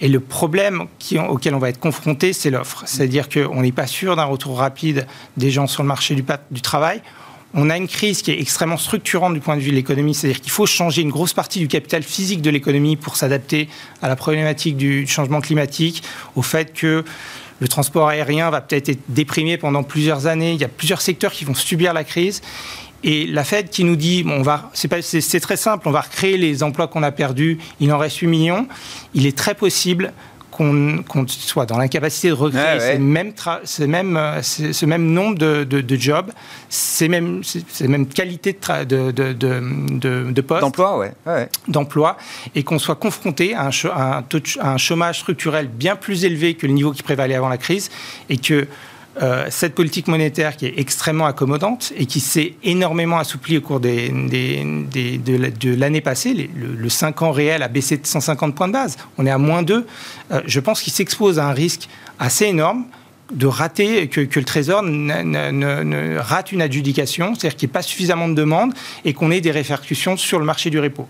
Et 0.00 0.08
le 0.08 0.20
problème 0.20 0.86
auquel 1.28 1.54
on 1.54 1.58
va 1.58 1.68
être 1.68 1.80
confronté, 1.80 2.32
c'est 2.32 2.50
l'offre. 2.50 2.82
C'est-à-dire 2.86 3.28
qu'on 3.28 3.62
n'est 3.62 3.72
pas 3.72 3.86
sûr 3.86 4.16
d'un 4.16 4.24
retour 4.24 4.58
rapide 4.58 5.06
des 5.36 5.50
gens 5.50 5.66
sur 5.66 5.82
le 5.82 5.88
marché 5.88 6.14
du, 6.14 6.24
du 6.50 6.60
travail 6.60 7.00
on 7.54 7.70
a 7.70 7.76
une 7.76 7.86
crise 7.86 8.20
qui 8.22 8.32
est 8.32 8.40
extrêmement 8.40 8.76
structurante 8.76 9.32
du 9.32 9.40
point 9.40 9.56
de 9.56 9.60
vue 9.60 9.70
de 9.70 9.76
l'économie, 9.76 10.14
c'est-à-dire 10.14 10.40
qu'il 10.40 10.50
faut 10.50 10.66
changer 10.66 11.02
une 11.02 11.10
grosse 11.10 11.32
partie 11.32 11.60
du 11.60 11.68
capital 11.68 12.02
physique 12.02 12.42
de 12.42 12.50
l'économie 12.50 12.96
pour 12.96 13.16
s'adapter 13.16 13.68
à 14.02 14.08
la 14.08 14.16
problématique 14.16 14.76
du 14.76 15.06
changement 15.06 15.40
climatique, 15.40 16.02
au 16.34 16.42
fait 16.42 16.72
que 16.72 17.04
le 17.60 17.68
transport 17.68 18.08
aérien 18.08 18.50
va 18.50 18.60
peut-être 18.60 18.88
être 18.88 19.02
déprimé 19.08 19.56
pendant 19.56 19.84
plusieurs 19.84 20.26
années. 20.26 20.52
Il 20.52 20.60
y 20.60 20.64
a 20.64 20.68
plusieurs 20.68 21.00
secteurs 21.00 21.32
qui 21.32 21.44
vont 21.44 21.54
subir 21.54 21.92
la 21.92 22.02
crise. 22.02 22.42
Et 23.04 23.26
la 23.26 23.44
Fed 23.44 23.68
qui 23.68 23.84
nous 23.84 23.96
dit, 23.96 24.24
bon, 24.24 24.38
on 24.38 24.42
va, 24.42 24.70
c'est 24.72 25.40
très 25.40 25.56
simple, 25.58 25.86
on 25.86 25.92
va 25.92 26.00
recréer 26.00 26.38
les 26.38 26.62
emplois 26.62 26.88
qu'on 26.88 27.02
a 27.02 27.12
perdus, 27.12 27.58
il 27.78 27.92
en 27.92 27.98
reste 27.98 28.16
8 28.16 28.26
millions. 28.26 28.66
Il 29.14 29.26
est 29.26 29.36
très 29.36 29.54
possible 29.54 30.12
qu'on 30.50 31.26
soit 31.26 31.66
dans 31.66 31.78
l'incapacité 31.78 32.28
de 32.28 32.34
recréer 32.34 32.78
ce, 32.78 32.96
même 32.96 33.32
même, 33.88 34.16
euh, 34.16 34.40
ce 34.42 34.86
même 34.86 35.06
nombre 35.12 35.36
de, 35.36 35.64
de, 35.64 35.96
jobs, 35.96 36.30
ces 36.68 37.08
mêmes, 37.08 37.42
ces 37.42 37.88
mêmes 37.88 38.06
qualités 38.06 38.56
de, 38.86 39.10
de, 39.10 39.32
de, 39.32 40.30
de 40.30 40.40
postes. 40.40 40.60
D'emploi, 40.60 40.98
ouais. 40.98 41.48
D'emploi, 41.66 42.16
et 42.54 42.62
qu'on 42.62 42.78
soit 42.78 42.94
confronté 42.94 43.54
à 43.54 43.66
un, 43.66 43.70
à 43.90 44.70
un 44.70 44.78
chômage 44.78 45.20
structurel 45.20 45.66
bien 45.66 45.96
plus 45.96 46.24
élevé 46.24 46.54
que 46.54 46.66
le 46.66 46.72
niveau 46.72 46.92
qui 46.92 47.02
prévalait 47.02 47.34
avant 47.34 47.48
la 47.48 47.58
crise, 47.58 47.90
et 48.30 48.36
que 48.36 48.68
euh, 49.22 49.46
cette 49.48 49.74
politique 49.74 50.08
monétaire 50.08 50.56
qui 50.56 50.66
est 50.66 50.74
extrêmement 50.76 51.26
accommodante 51.26 51.92
et 51.96 52.06
qui 52.06 52.18
s'est 52.18 52.54
énormément 52.64 53.18
assouplie 53.18 53.58
au 53.58 53.60
cours 53.60 53.78
de, 53.78 53.88
l'année 55.78 56.00
passée, 56.00 56.50
le, 56.56 56.88
5 56.88 57.22
ans 57.22 57.30
réel 57.30 57.62
a 57.62 57.68
baissé 57.68 57.96
de 57.96 58.06
150 58.06 58.56
points 58.56 58.66
de 58.66 58.72
base, 58.72 58.96
on 59.16 59.26
est 59.26 59.30
à 59.30 59.38
moins 59.38 59.62
2, 59.62 59.86
euh, 60.32 60.40
je 60.46 60.60
pense 60.60 60.82
qu'il 60.82 60.92
s'expose 60.92 61.38
à 61.38 61.46
un 61.46 61.52
risque 61.52 61.88
assez 62.18 62.46
énorme 62.46 62.86
de 63.32 63.46
rater, 63.46 64.08
que, 64.08 64.20
le 64.20 64.44
Trésor 64.44 64.82
ne, 64.82 66.18
rate 66.18 66.50
une 66.50 66.60
adjudication, 66.60 67.34
c'est-à-dire 67.34 67.56
qu'il 67.56 67.68
n'y 67.68 67.70
ait 67.70 67.74
pas 67.74 67.82
suffisamment 67.82 68.28
de 68.28 68.34
demandes 68.34 68.74
et 69.04 69.12
qu'on 69.12 69.30
ait 69.30 69.40
des 69.40 69.52
répercussions 69.52 70.16
sur 70.16 70.40
le 70.40 70.44
marché 70.44 70.70
du 70.70 70.80
repo. 70.80 71.08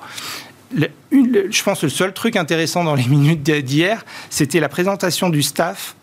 je 0.70 1.62
pense 1.62 1.80
que 1.80 1.86
le 1.86 1.90
seul 1.90 2.12
truc 2.12 2.36
intéressant 2.36 2.84
dans 2.84 2.94
les 2.94 3.06
minutes 3.08 3.42
d'hier, 3.42 4.04
c'était 4.28 4.60
la 4.60 4.68
présentation 4.68 5.30
du 5.30 5.42
staff 5.42 5.96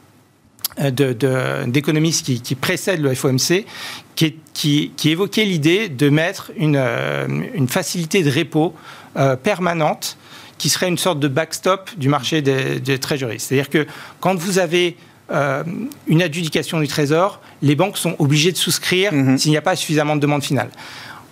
d'économistes 0.80 2.26
qui, 2.26 2.42
qui, 2.42 2.56
précèdent 2.56 3.02
le 3.02 3.14
FOMC, 3.14 3.66
qui, 4.16 4.36
qui, 4.54 4.92
qui 4.96 5.10
évoquait 5.10 5.46
l'idée 5.46 5.90
de 5.90 6.10
mettre 6.10 6.52
une, 6.56 6.78
euh, 6.78 7.28
une, 7.54 7.68
facilité 7.68 8.24
de 8.24 8.32
repo 8.32 8.74
euh, 9.18 9.36
permanente 9.36 10.18
qui 10.58 10.70
serait 10.70 10.88
une 10.88 10.98
sorte 10.98 11.20
de 11.20 11.28
backstop 11.28 11.90
du 11.98 12.08
marché 12.08 12.42
des, 12.42 12.80
des 12.80 13.00
treasuries. 13.00 13.40
C'est-à-dire 13.40 13.70
que 13.70 13.86
quand 14.20 14.36
vous 14.36 14.60
avez 14.60 14.98
une 16.08 16.22
adjudication 16.22 16.82
du 16.82 16.90
Trésor, 16.90 17.40
les 17.62 17.76
banques 17.76 17.98
sont 17.98 18.18
obligées 18.20 18.52
de 18.52 18.58
souscrire 18.58 19.14
mhm. 19.14 19.38
s'il 19.38 19.52
n'y 19.52 19.58
a 19.58 19.62
pas 19.62 19.78
suffisamment 19.78 20.18
de 20.18 20.20
demande 20.20 20.44
finale. 20.44 20.70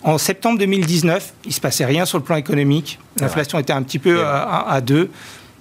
En 0.03 0.17
septembre 0.17 0.57
2019, 0.59 1.33
il 1.43 1.49
ne 1.49 1.53
se 1.53 1.59
passait 1.59 1.83
rien 1.83 2.05
sur 2.05 2.17
le 2.17 2.23
plan 2.23 2.37
économique. 2.37 2.97
L'inflation 3.19 3.59
était 3.59 3.73
un 3.73 3.83
petit 3.83 3.99
peu 3.99 4.23
à, 4.23 4.69
à 4.69 4.79
2. 4.79 5.09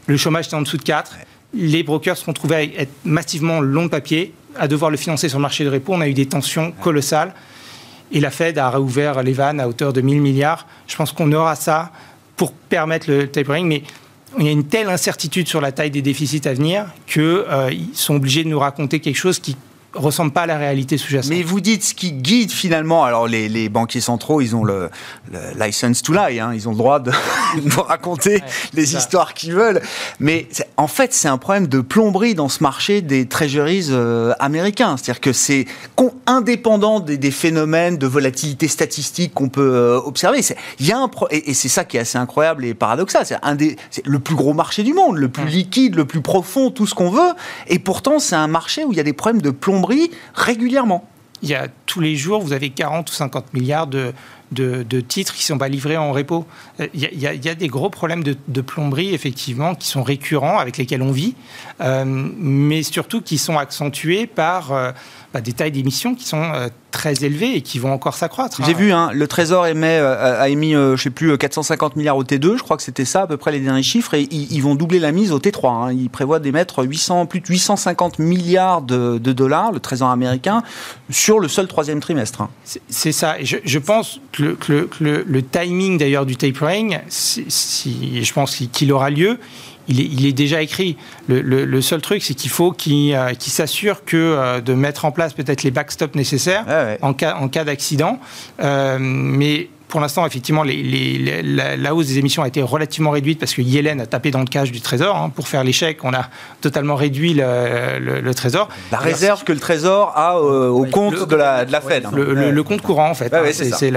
Le 0.06 0.16
chômage 0.16 0.46
était 0.46 0.54
en 0.54 0.62
dessous 0.62 0.76
de 0.76 0.82
4 0.82 1.16
les 1.54 1.82
brokers 1.82 2.16
se 2.16 2.24
sont 2.24 2.32
trouvés 2.32 2.54
à 2.56 2.62
être 2.62 2.92
massivement 3.04 3.60
long 3.60 3.84
de 3.84 3.88
papier, 3.88 4.34
à 4.56 4.68
devoir 4.68 4.90
le 4.90 4.96
financer 4.96 5.28
sur 5.28 5.38
le 5.38 5.42
marché 5.42 5.64
de 5.64 5.70
repo. 5.70 5.94
On 5.94 6.00
a 6.00 6.08
eu 6.08 6.14
des 6.14 6.26
tensions 6.26 6.72
colossales. 6.72 7.34
Et 8.10 8.20
la 8.20 8.30
Fed 8.30 8.58
a 8.58 8.70
réouvert 8.70 9.22
les 9.22 9.32
vannes 9.32 9.60
à 9.60 9.68
hauteur 9.68 9.92
de 9.92 10.00
1000 10.00 10.20
milliards. 10.20 10.66
Je 10.86 10.96
pense 10.96 11.12
qu'on 11.12 11.30
aura 11.32 11.56
ça 11.56 11.92
pour 12.36 12.52
permettre 12.52 13.10
le 13.10 13.28
tapering. 13.28 13.66
Mais 13.66 13.82
il 14.38 14.44
y 14.44 14.48
a 14.48 14.52
une 14.52 14.64
telle 14.64 14.88
incertitude 14.88 15.48
sur 15.48 15.60
la 15.60 15.72
taille 15.72 15.90
des 15.90 16.02
déficits 16.02 16.46
à 16.46 16.54
venir 16.54 16.86
qu'ils 17.06 17.22
euh, 17.22 17.70
sont 17.92 18.14
obligés 18.14 18.44
de 18.44 18.48
nous 18.48 18.58
raconter 18.58 19.00
quelque 19.00 19.16
chose 19.16 19.38
qui 19.38 19.56
ressemble 19.98 20.32
pas 20.32 20.42
à 20.42 20.46
la 20.46 20.58
réalité 20.58 20.98
sous-jacente. 20.98 21.30
Mais 21.30 21.42
vous 21.42 21.60
dites 21.60 21.84
ce 21.84 21.94
qui 21.94 22.12
guide 22.12 22.50
finalement, 22.50 23.04
alors 23.04 23.26
les, 23.26 23.68
banquiers 23.68 24.00
centraux, 24.00 24.40
ils 24.40 24.56
ont 24.56 24.64
le, 24.64 24.90
license 25.58 26.02
to 26.02 26.12
lie, 26.12 26.40
hein, 26.40 26.52
ils 26.54 26.68
ont 26.68 26.72
le 26.72 26.78
droit 26.78 27.00
de 27.00 27.12
nous 27.62 27.82
raconter 27.82 28.42
les 28.74 28.96
histoires 28.96 29.34
qu'ils 29.34 29.54
veulent, 29.54 29.82
mais 30.20 30.46
en 30.76 30.88
fait 30.88 31.12
c'est 31.12 31.28
un 31.28 31.38
problème 31.38 31.66
de 31.66 31.80
plomberie 31.80 32.34
dans 32.34 32.48
ce 32.48 32.62
marché 32.62 33.02
des 33.02 33.26
treasuries 33.26 33.88
euh, 33.90 34.32
américains, 34.38 34.96
c'est-à-dire 34.96 35.20
que 35.20 35.32
c'est 35.32 35.66
indépendant 36.26 37.00
des, 37.00 37.30
phénomènes 37.30 37.98
de 37.98 38.06
volatilité 38.06 38.68
statistique 38.68 39.34
qu'on 39.34 39.48
peut 39.48 39.74
euh, 39.74 40.00
observer. 40.00 40.40
Il 40.80 40.86
y 40.86 40.92
a 40.92 40.98
un 40.98 41.10
et, 41.30 41.54
c'est 41.54 41.68
ça 41.68 41.84
qui 41.84 41.96
est 41.96 42.00
assez 42.00 42.18
incroyable 42.18 42.64
et 42.64 42.74
paradoxal, 42.74 43.24
c'est 43.26 43.36
un 43.42 43.54
des 43.54 43.76
le 44.04 44.18
plus 44.18 44.34
gros 44.34 44.54
marché 44.54 44.82
du 44.82 44.92
monde, 44.92 45.16
le 45.16 45.28
plus 45.28 45.46
liquide, 45.46 45.94
le 45.94 46.04
plus 46.04 46.20
profond, 46.20 46.70
tout 46.70 46.86
ce 46.86 46.94
qu'on 46.94 47.10
veut, 47.10 47.32
et 47.66 47.78
pourtant 47.78 48.18
c'est 48.18 48.36
un 48.36 48.46
marché 48.46 48.84
où 48.84 48.92
il 48.92 48.96
y 48.96 49.00
a 49.00 49.04
des 49.04 49.12
problèmes 49.12 49.42
de 49.42 49.50
plomberie 49.50 49.87
régulièrement. 50.34 51.08
Il 51.42 51.48
y 51.48 51.54
a 51.54 51.68
tous 51.86 52.00
les 52.00 52.16
jours, 52.16 52.40
vous 52.40 52.52
avez 52.52 52.70
40 52.70 53.08
ou 53.08 53.12
50 53.12 53.54
milliards 53.54 53.86
de, 53.86 54.12
de, 54.52 55.00
titres 55.00 55.34
qui 55.34 55.40
ne 55.40 55.44
sont 55.44 55.58
pas 55.58 55.68
livrés 55.68 55.96
en 55.96 56.12
repo. 56.12 56.46
Euh, 56.80 56.88
il 56.94 57.20
y, 57.20 57.26
a, 57.26 57.54
des 57.54 57.68
gros 57.68 57.90
problèmes 57.90 58.24
de, 58.24 58.60
plomberie, 58.60 59.14
effectivement, 59.14 59.74
qui 59.74 59.88
sont 59.88 60.02
récurrents, 60.02 60.58
avec 60.58 60.76
lesquels 60.78 61.02
on 61.02 61.12
vit, 61.12 61.34
euh, 61.80 62.04
mais 62.06 62.82
surtout 62.82 63.20
qui 63.20 63.38
sont 63.38 63.58
accentués 63.58 64.26
par 64.26 64.72
euh, 64.72 64.90
des 65.34 65.52
tailles 65.52 65.72
d'émissions 65.72 66.14
qui 66.14 66.24
sont 66.24 66.42
très 66.90 67.24
élevés 67.24 67.54
et 67.54 67.60
qui 67.60 67.78
vont 67.78 67.92
encore 67.92 68.14
s'accroître. 68.14 68.60
J'ai 68.64 68.72
hein. 68.72 68.76
vu, 68.76 68.92
hein, 68.92 69.10
le 69.12 69.26
Trésor 69.26 69.66
émet, 69.66 69.98
euh, 69.98 70.40
a 70.40 70.48
émis, 70.48 70.74
euh, 70.74 70.96
je 70.96 71.04
sais 71.04 71.10
plus, 71.10 71.36
450 71.36 71.96
milliards 71.96 72.16
au 72.16 72.24
T2, 72.24 72.56
je 72.56 72.62
crois 72.62 72.76
que 72.76 72.82
c'était 72.82 73.04
ça 73.04 73.22
à 73.22 73.26
peu 73.26 73.36
près 73.36 73.52
les 73.52 73.60
derniers 73.60 73.82
chiffres, 73.82 74.14
et 74.14 74.22
ils, 74.30 74.60
vont 74.60 74.74
doubler 74.74 74.98
la 74.98 75.12
mise 75.12 75.32
au 75.32 75.38
T3. 75.38 75.68
Hein. 75.68 75.92
Ils 75.92 76.10
prévoient 76.10 76.40
d'émettre 76.40 76.84
800, 76.84 77.26
plus 77.26 77.40
de 77.40 77.46
850 77.46 78.18
milliards 78.18 78.82
de, 78.82 79.18
dollars, 79.18 79.72
le 79.72 79.80
Trésor 79.80 80.10
américain, 80.10 80.62
sur 81.10 81.40
le 81.40 81.48
seul 81.48 81.68
troisième 81.68 82.00
trimestre. 82.00 82.48
C'est 82.88 83.12
ça. 83.12 83.38
Et 83.38 83.44
je, 83.44 83.78
pense 83.78 84.20
que 84.32 84.56
le, 85.00 85.42
timing 85.42 85.98
d'ailleurs 85.98 86.26
du 86.26 86.36
tapering, 86.36 86.98
si, 87.08 88.24
je 88.24 88.32
pense 88.32 88.56
qu'il 88.56 88.92
aura 88.92 89.10
lieu, 89.10 89.38
il 89.88 90.26
est, 90.26 90.32
déjà 90.32 90.62
écrit. 90.62 90.96
Le, 91.28 91.80
seul 91.80 92.00
truc, 92.00 92.22
c'est 92.22 92.34
qu'il 92.34 92.50
faut 92.50 92.72
qu'il 92.72 93.14
euh, 93.14 93.32
s'assure 93.38 94.04
que 94.04 94.16
euh, 94.16 94.60
de 94.60 94.74
mettre 94.74 95.04
en 95.04 95.12
place 95.12 95.32
peut-être 95.32 95.62
les 95.62 95.70
backstops 95.70 96.14
nécessaires 96.14 96.66
en 97.02 97.14
cas, 97.14 97.36
en 97.36 97.48
cas 97.48 97.64
d'accident. 97.64 98.18
Euh, 98.60 98.98
mais 99.00 99.68
pour 99.88 100.00
l'instant, 100.00 100.26
effectivement, 100.26 100.62
la, 100.64 101.94
hausse 101.94 102.06
des 102.06 102.18
émissions 102.18 102.42
a 102.42 102.48
été 102.48 102.62
relativement 102.62 103.10
réduite 103.10 103.38
parce 103.38 103.54
que 103.54 103.62
Yellen 103.62 104.00
a 104.00 104.06
tapé 104.06 104.30
dans 104.30 104.40
le 104.40 104.46
cash 104.46 104.70
du 104.70 104.80
Trésor. 104.80 105.16
Hein. 105.16 105.30
Pour 105.34 105.48
faire 105.48 105.64
l'échec, 105.64 106.04
on 106.04 106.12
a 106.12 106.28
totalement 106.60 106.94
réduit 106.94 107.34
le, 107.34 108.32
Trésor. 108.34 108.68
La 108.92 108.98
réserve 108.98 109.44
que 109.44 109.52
le 109.52 109.58
Trésor 109.58 110.12
a 110.14 110.36
euh, 110.36 110.68
au 110.68 110.84
compte 110.84 111.26
de, 111.26 111.36
la, 111.36 111.64
de 111.64 111.72
la 111.72 111.80
Fed. 111.80 112.04
Hein. 112.04 112.10
Le, 112.12 112.62
compte 112.62 112.82
courant, 112.82 113.08
en 113.08 113.14
fait, 113.14 113.32
hein, 113.32 113.42
c'est 113.50 113.92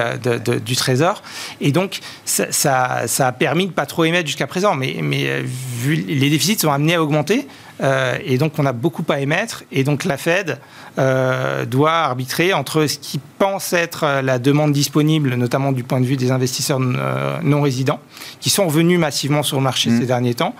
du 0.63 0.75
Trésor. 0.75 1.21
Et 1.59 1.71
donc, 1.71 1.99
ça, 2.25 3.03
a 3.19 3.31
permis 3.33 3.65
de 3.65 3.71
ne 3.71 3.75
pas 3.75 3.85
trop 3.85 4.05
émettre 4.05 4.27
jusqu'à 4.27 4.47
présent. 4.47 4.75
Mais, 4.75 4.97
mais 5.01 5.27
euh, 5.27 5.41
vu, 5.43 5.95
les 5.95 6.29
déficits 6.29 6.59
sont 6.59 6.71
amenés 6.71 6.95
à 6.95 7.03
augmenter. 7.03 7.47
Euh, 7.81 8.17
et 8.23 8.37
donc, 8.37 8.53
on 8.57 8.65
a 8.65 8.73
beaucoup 8.73 9.03
à 9.09 9.19
émettre. 9.19 9.63
Et 9.71 9.83
donc, 9.83 10.05
la 10.05 10.17
Fed 10.17 10.59
euh, 10.97 11.65
doit 11.65 11.93
arbitrer 11.93 12.53
entre 12.53 12.85
ce 12.87 12.97
qui 12.97 13.19
pense 13.39 13.73
être 13.73 14.21
la 14.21 14.39
demande 14.39 14.71
disponible, 14.71 15.35
notamment 15.35 15.71
du 15.71 15.83
point 15.83 15.99
de 15.99 16.05
vue 16.05 16.17
des 16.17 16.31
investisseurs 16.31 16.79
euh, 16.81 17.37
non 17.43 17.61
résidents, 17.61 17.99
qui 18.39 18.49
sont 18.49 18.67
revenus 18.67 18.99
massivement 18.99 19.43
sur 19.43 19.57
le 19.57 19.63
marché 19.63 19.89
mmh. 19.89 19.99
ces 19.99 20.05
derniers 20.05 20.35
temps. 20.35 20.55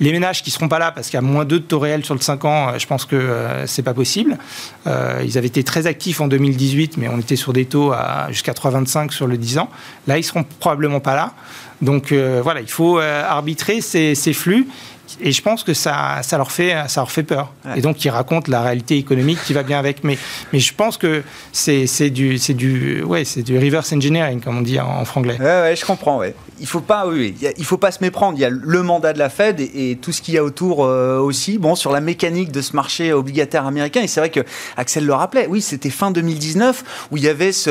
Les 0.00 0.12
ménages 0.12 0.42
qui 0.42 0.48
ne 0.48 0.54
seront 0.54 0.68
pas 0.68 0.78
là 0.78 0.92
parce 0.92 1.08
qu'il 1.08 1.16
y 1.16 1.18
a 1.18 1.22
moins 1.22 1.44
2 1.44 1.58
de 1.58 1.64
taux 1.64 1.78
réel 1.78 2.06
sur 2.06 2.14
le 2.14 2.22
5 2.22 2.44
ans, 2.46 2.78
je 2.78 2.86
pense 2.86 3.04
que 3.04 3.36
c'est 3.66 3.82
pas 3.82 3.92
possible. 3.92 4.38
ils 4.86 5.36
avaient 5.36 5.46
été 5.46 5.62
très 5.62 5.86
actifs 5.86 6.22
en 6.22 6.26
2018, 6.26 6.96
mais 6.96 7.06
on 7.08 7.18
était 7.18 7.36
sur 7.36 7.52
des 7.52 7.66
taux 7.66 7.92
jusqu'à 8.30 8.52
3,25 8.52 9.10
sur 9.10 9.26
le 9.26 9.36
10 9.36 9.58
ans. 9.58 9.68
Là, 10.06 10.16
ils 10.16 10.24
seront 10.24 10.46
probablement 10.58 11.00
pas 11.00 11.16
là. 11.16 11.34
Donc 11.82 12.14
voilà, 12.14 12.62
il 12.62 12.70
faut 12.70 12.98
arbitrer 12.98 13.82
ces, 13.82 14.14
ces 14.14 14.32
flux 14.32 14.68
et 15.20 15.32
je 15.32 15.42
pense 15.42 15.64
que 15.64 15.74
ça, 15.74 16.18
ça, 16.22 16.36
leur, 16.36 16.52
fait, 16.52 16.74
ça 16.88 17.00
leur 17.00 17.10
fait 17.10 17.22
peur. 17.22 17.52
Et 17.76 17.80
donc, 17.80 18.04
ils 18.04 18.10
racontent 18.10 18.50
la 18.50 18.62
réalité 18.62 18.96
économique 18.96 19.38
qui 19.44 19.52
va 19.52 19.62
bien 19.62 19.78
avec. 19.78 20.04
Mais, 20.04 20.18
mais 20.52 20.58
je 20.58 20.74
pense 20.74 20.96
que 20.96 21.22
c'est 21.52 22.10
du, 22.10 22.38
du, 22.38 23.02
ouais, 23.02 23.24
du 23.36 23.58
reverse 23.58 23.92
engineering, 23.92 24.40
comme 24.40 24.58
on 24.58 24.62
dit 24.62 24.78
en, 24.80 25.04
franglais. 25.04 25.36
Ouais, 25.38 25.44
ouais, 25.44 25.76
je 25.76 25.84
comprends. 25.84 26.18
Ouais. 26.18 26.34
Il 26.58 26.64
ne 26.64 26.68
faut, 26.68 26.80
pas, 26.80 27.06
oui, 27.06 27.34
il 27.56 27.64
faut 27.64 27.78
pas 27.78 27.90
se 27.90 27.98
méprendre. 28.02 28.36
Il 28.36 28.42
y 28.42 28.44
a 28.44 28.50
le 28.50 28.82
mandat 28.82 29.12
de 29.12 29.18
la 29.18 29.30
Fed 29.30 29.60
et, 29.60 29.98
tout 30.00 30.12
ce 30.12 30.20
qu'il 30.20 30.34
y 30.34 30.38
a 30.38 30.44
autour 30.44 30.84
euh, 30.84 31.18
aussi. 31.18 31.58
Bon, 31.58 31.74
sur 31.74 31.90
la 31.92 32.00
mécanique 32.00 32.52
de 32.52 32.60
ce 32.60 32.76
marché 32.76 33.12
obligataire 33.12 33.66
américain. 33.66 34.02
Et 34.02 34.06
c'est 34.06 34.20
vrai 34.20 34.30
que 34.30 34.40
Axel 34.76 35.06
le 35.06 35.14
rappelait. 35.14 35.46
Oui, 35.48 35.62
c'était 35.62 35.90
fin 35.90 36.10
2019 36.10 37.08
où 37.10 37.16
il 37.16 37.24
y 37.24 37.28
avait 37.28 37.52
ce. 37.52 37.70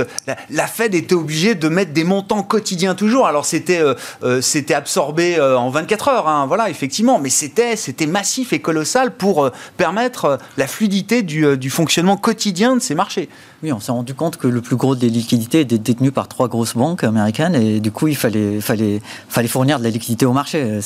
La, 0.49 0.67
Fed 0.67 0.95
était 0.95 1.15
obligée 1.15 1.55
de 1.55 1.69
mettre 1.69 1.93
des 1.93 2.03
montants 2.03 2.43
quotidiens 2.43 2.95
toujours. 2.95 3.27
Alors, 3.27 3.45
c'était 3.45 3.81
euh, 4.23 4.41
c'était 4.41 4.73
absorbé 4.73 5.39
en 5.39 5.69
24 5.69 6.07
heures. 6.07 6.27
Hein, 6.27 6.45
voilà, 6.47 6.69
effectivement, 6.69 7.19
mais 7.19 7.28
c'était 7.29 7.75
c'était 7.75 8.07
massif 8.07 8.53
et 8.53 8.59
colossal 8.59 9.11
pour 9.15 9.49
permettre 9.77 10.39
la 10.57 10.67
fluidité 10.67 11.21
du, 11.21 11.57
du 11.57 11.69
fonctionnement 11.69 12.17
quotidien 12.17 12.75
de 12.75 12.81
ces 12.81 12.95
marchés. 12.95 13.29
Oui, 13.61 13.73
on 13.73 13.79
s'est 13.79 13.91
rendu 13.91 14.13
compte 14.13 14.37
que 14.37 14.47
le 14.47 14.61
plus 14.61 14.75
gros 14.77 14.95
des 14.95 15.09
liquidités 15.09 15.61
était 15.61 15.77
détenu 15.77 16.11
par 16.11 16.27
trois 16.27 16.47
grosses 16.47 16.75
banques 16.75 17.03
américaines 17.03 17.55
et 17.55 17.79
du 17.79 17.91
coup, 17.91 18.07
il 18.07 18.15
fallait, 18.15 18.59
fournir 19.47 19.79
de 19.79 19.83
la 19.83 19.89
liquidité 19.89 20.25
au 20.25 20.33
marché. 20.33 20.79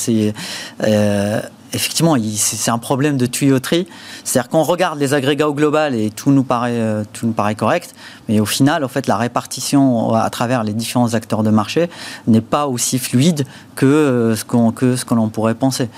Euh, 0.82 1.40
effectivement, 1.74 2.16
c'est 2.36 2.70
un 2.70 2.78
problème 2.78 3.16
de 3.16 3.26
tuyauterie. 3.26 3.86
C'est-à-dire 4.22 4.48
qu'on 4.48 4.62
regarde 4.62 4.98
les 4.98 5.12
agrégats 5.12 5.48
au 5.48 5.54
global 5.54 5.94
et 5.94 6.10
tout 6.10 6.30
nous 6.30 6.44
paraît, 6.44 6.72
euh, 6.72 7.04
tout 7.12 7.26
nous 7.26 7.32
paraît 7.32 7.54
correct, 7.54 7.94
mais 8.28 8.40
au 8.40 8.46
final, 8.46 8.84
en 8.84 8.88
fait, 8.88 9.06
la 9.06 9.16
répartition 9.16 10.14
à 10.14 10.30
travers 10.30 10.64
les 10.64 10.72
différents 10.72 11.14
acteurs 11.14 11.42
de 11.42 11.50
marché 11.50 11.90
n'est 12.26 12.40
pas 12.40 12.66
aussi 12.66 12.98
fluide 12.98 13.44
que 13.74 13.86
euh, 13.86 14.36
ce 14.36 14.44
qu'on 14.44 14.70
que 14.70 14.96
ce 14.96 15.04
que 15.04 15.14
l'on 15.14 15.28
pourrait 15.28 15.54
penser. 15.54 15.88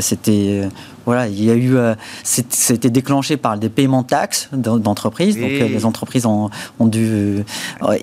C'était 0.00 0.68
voilà, 1.04 1.28
il 1.28 1.42
y 1.42 1.50
a 1.50 1.54
eu, 1.54 1.76
c'était 2.22 2.90
déclenché 2.90 3.36
par 3.36 3.58
des 3.58 3.68
paiements 3.68 4.02
de 4.02 4.06
taxes 4.06 4.48
d'entreprises. 4.52 5.38
Donc 5.38 5.50
les 5.50 5.84
entreprises 5.84 6.26
ont, 6.26 6.50
ont 6.78 6.86
dû, 6.86 7.44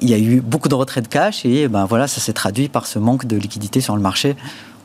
il 0.02 0.10
y 0.10 0.14
a 0.14 0.18
eu 0.18 0.42
beaucoup 0.42 0.70
de 0.70 0.76
retraits 0.76 1.04
de 1.04 1.08
cash 1.08 1.46
et 1.46 1.68
ben 1.68 1.86
voilà, 1.86 2.08
ça 2.08 2.22
s'est 2.22 2.34
traduit 2.34 2.68
par 2.68 2.86
ce 2.86 3.00
manque 3.00 3.26
de 3.26 3.36
liquidité 3.36 3.82
sur 3.82 3.96
le 3.96 4.02
marché 4.02 4.36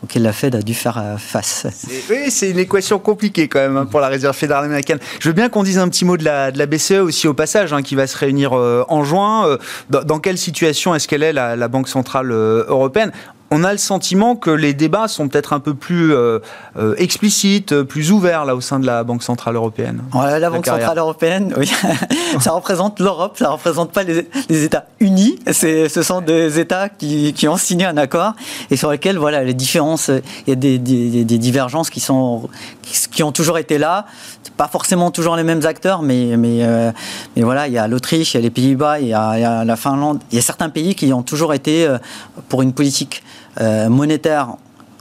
auquel 0.02 0.22
la 0.22 0.32
Fed 0.32 0.54
a 0.54 0.62
dû 0.62 0.74
faire 0.74 0.98
euh, 0.98 1.16
face. 1.16 1.66
Oui, 2.08 2.30
c'est 2.30 2.50
une 2.50 2.58
équation 2.58 2.98
compliquée 2.98 3.48
quand 3.48 3.60
même 3.60 3.76
hein, 3.76 3.86
pour 3.86 4.00
la 4.00 4.08
Réserve 4.08 4.36
fédérale 4.36 4.64
américaine. 4.64 4.98
Je 5.20 5.28
veux 5.28 5.34
bien 5.34 5.48
qu'on 5.48 5.62
dise 5.62 5.78
un 5.78 5.88
petit 5.88 6.04
mot 6.04 6.16
de 6.16 6.24
la, 6.24 6.50
BCE 6.66 7.00
aussi 7.00 7.28
au 7.28 7.34
passage, 7.34 7.72
hein, 7.72 7.82
qui 7.82 7.94
va 7.94 8.06
se 8.06 8.16
réunir 8.16 8.56
euh, 8.56 8.84
en 8.88 9.04
juin. 9.04 9.46
Euh, 9.46 9.58
dans, 9.90 10.18
quelle 10.18 10.38
situation 10.38 10.94
est-ce 10.94 11.08
qu'elle 11.08 11.22
est, 11.22 11.32
la 11.32 11.68
Banque 11.68 11.88
Centrale 11.88 12.30
Européenne? 12.30 13.12
On 13.50 13.64
a 13.64 13.72
le 13.72 13.78
sentiment 13.78 14.36
que 14.36 14.50
les 14.50 14.74
débats 14.74 15.08
sont 15.08 15.28
peut-être 15.28 15.52
un 15.52 15.60
peu 15.60 15.74
plus 15.74 16.14
euh, 16.14 16.38
euh, 16.78 16.94
explicites, 16.98 17.82
plus 17.82 18.12
ouverts 18.12 18.44
là 18.44 18.54
au 18.54 18.60
sein 18.60 18.78
de 18.78 18.86
la 18.86 19.02
Banque 19.02 19.24
centrale 19.24 19.56
européenne. 19.56 20.02
la 20.14 20.50
Banque 20.50 20.66
centrale 20.66 20.98
européenne, 20.98 21.52
oui, 21.56 21.70
ça 22.40 22.52
représente 22.52 23.00
l'Europe, 23.00 23.36
ça 23.38 23.50
représente 23.50 23.90
pas 23.92 24.04
les, 24.04 24.26
États 24.48 24.86
unis. 25.00 25.38
ce 25.50 26.02
sont 26.02 26.20
des 26.20 26.60
États 26.60 26.88
qui, 26.88 27.48
ont 27.48 27.56
signé 27.56 27.86
un 27.86 27.96
accord 27.96 28.34
et 28.70 28.76
sur 28.76 28.90
lesquels 28.90 29.18
voilà 29.18 29.42
les 29.42 29.54
différences, 29.54 30.10
il 30.46 30.50
y 30.50 30.52
a 30.52 30.54
des, 30.54 30.78
divergences 30.78 31.90
qui 31.90 32.00
sont 32.00 32.48
qui 33.10 33.22
ont 33.22 33.32
toujours 33.32 33.58
été 33.58 33.78
là. 33.78 34.06
Pas 34.56 34.68
forcément 34.68 35.10
toujours 35.10 35.36
les 35.36 35.42
mêmes 35.42 35.64
acteurs, 35.64 36.02
mais 36.02 36.36
mais 36.36 36.62
euh, 36.62 36.92
mais 37.34 37.42
voilà, 37.42 37.66
il 37.66 37.72
y 37.72 37.78
a 37.78 37.88
l'Autriche, 37.88 38.34
il 38.34 38.36
y 38.36 38.40
a 38.40 38.42
les 38.42 38.50
Pays-Bas, 38.50 39.00
il, 39.00 39.06
il, 39.06 39.10
y 39.10 39.14
a 39.14 39.64
la 39.64 39.76
Finlande, 39.76 40.20
il 40.30 40.36
y 40.36 40.38
a 40.38 40.42
certains 40.42 40.68
pays 40.68 40.94
qui 40.94 41.12
ont 41.12 41.22
toujours 41.22 41.54
été 41.54 41.88
pour 42.48 42.62
une 42.62 42.72
politique 42.72 43.22
euh, 43.60 43.88
monétaire 43.88 44.56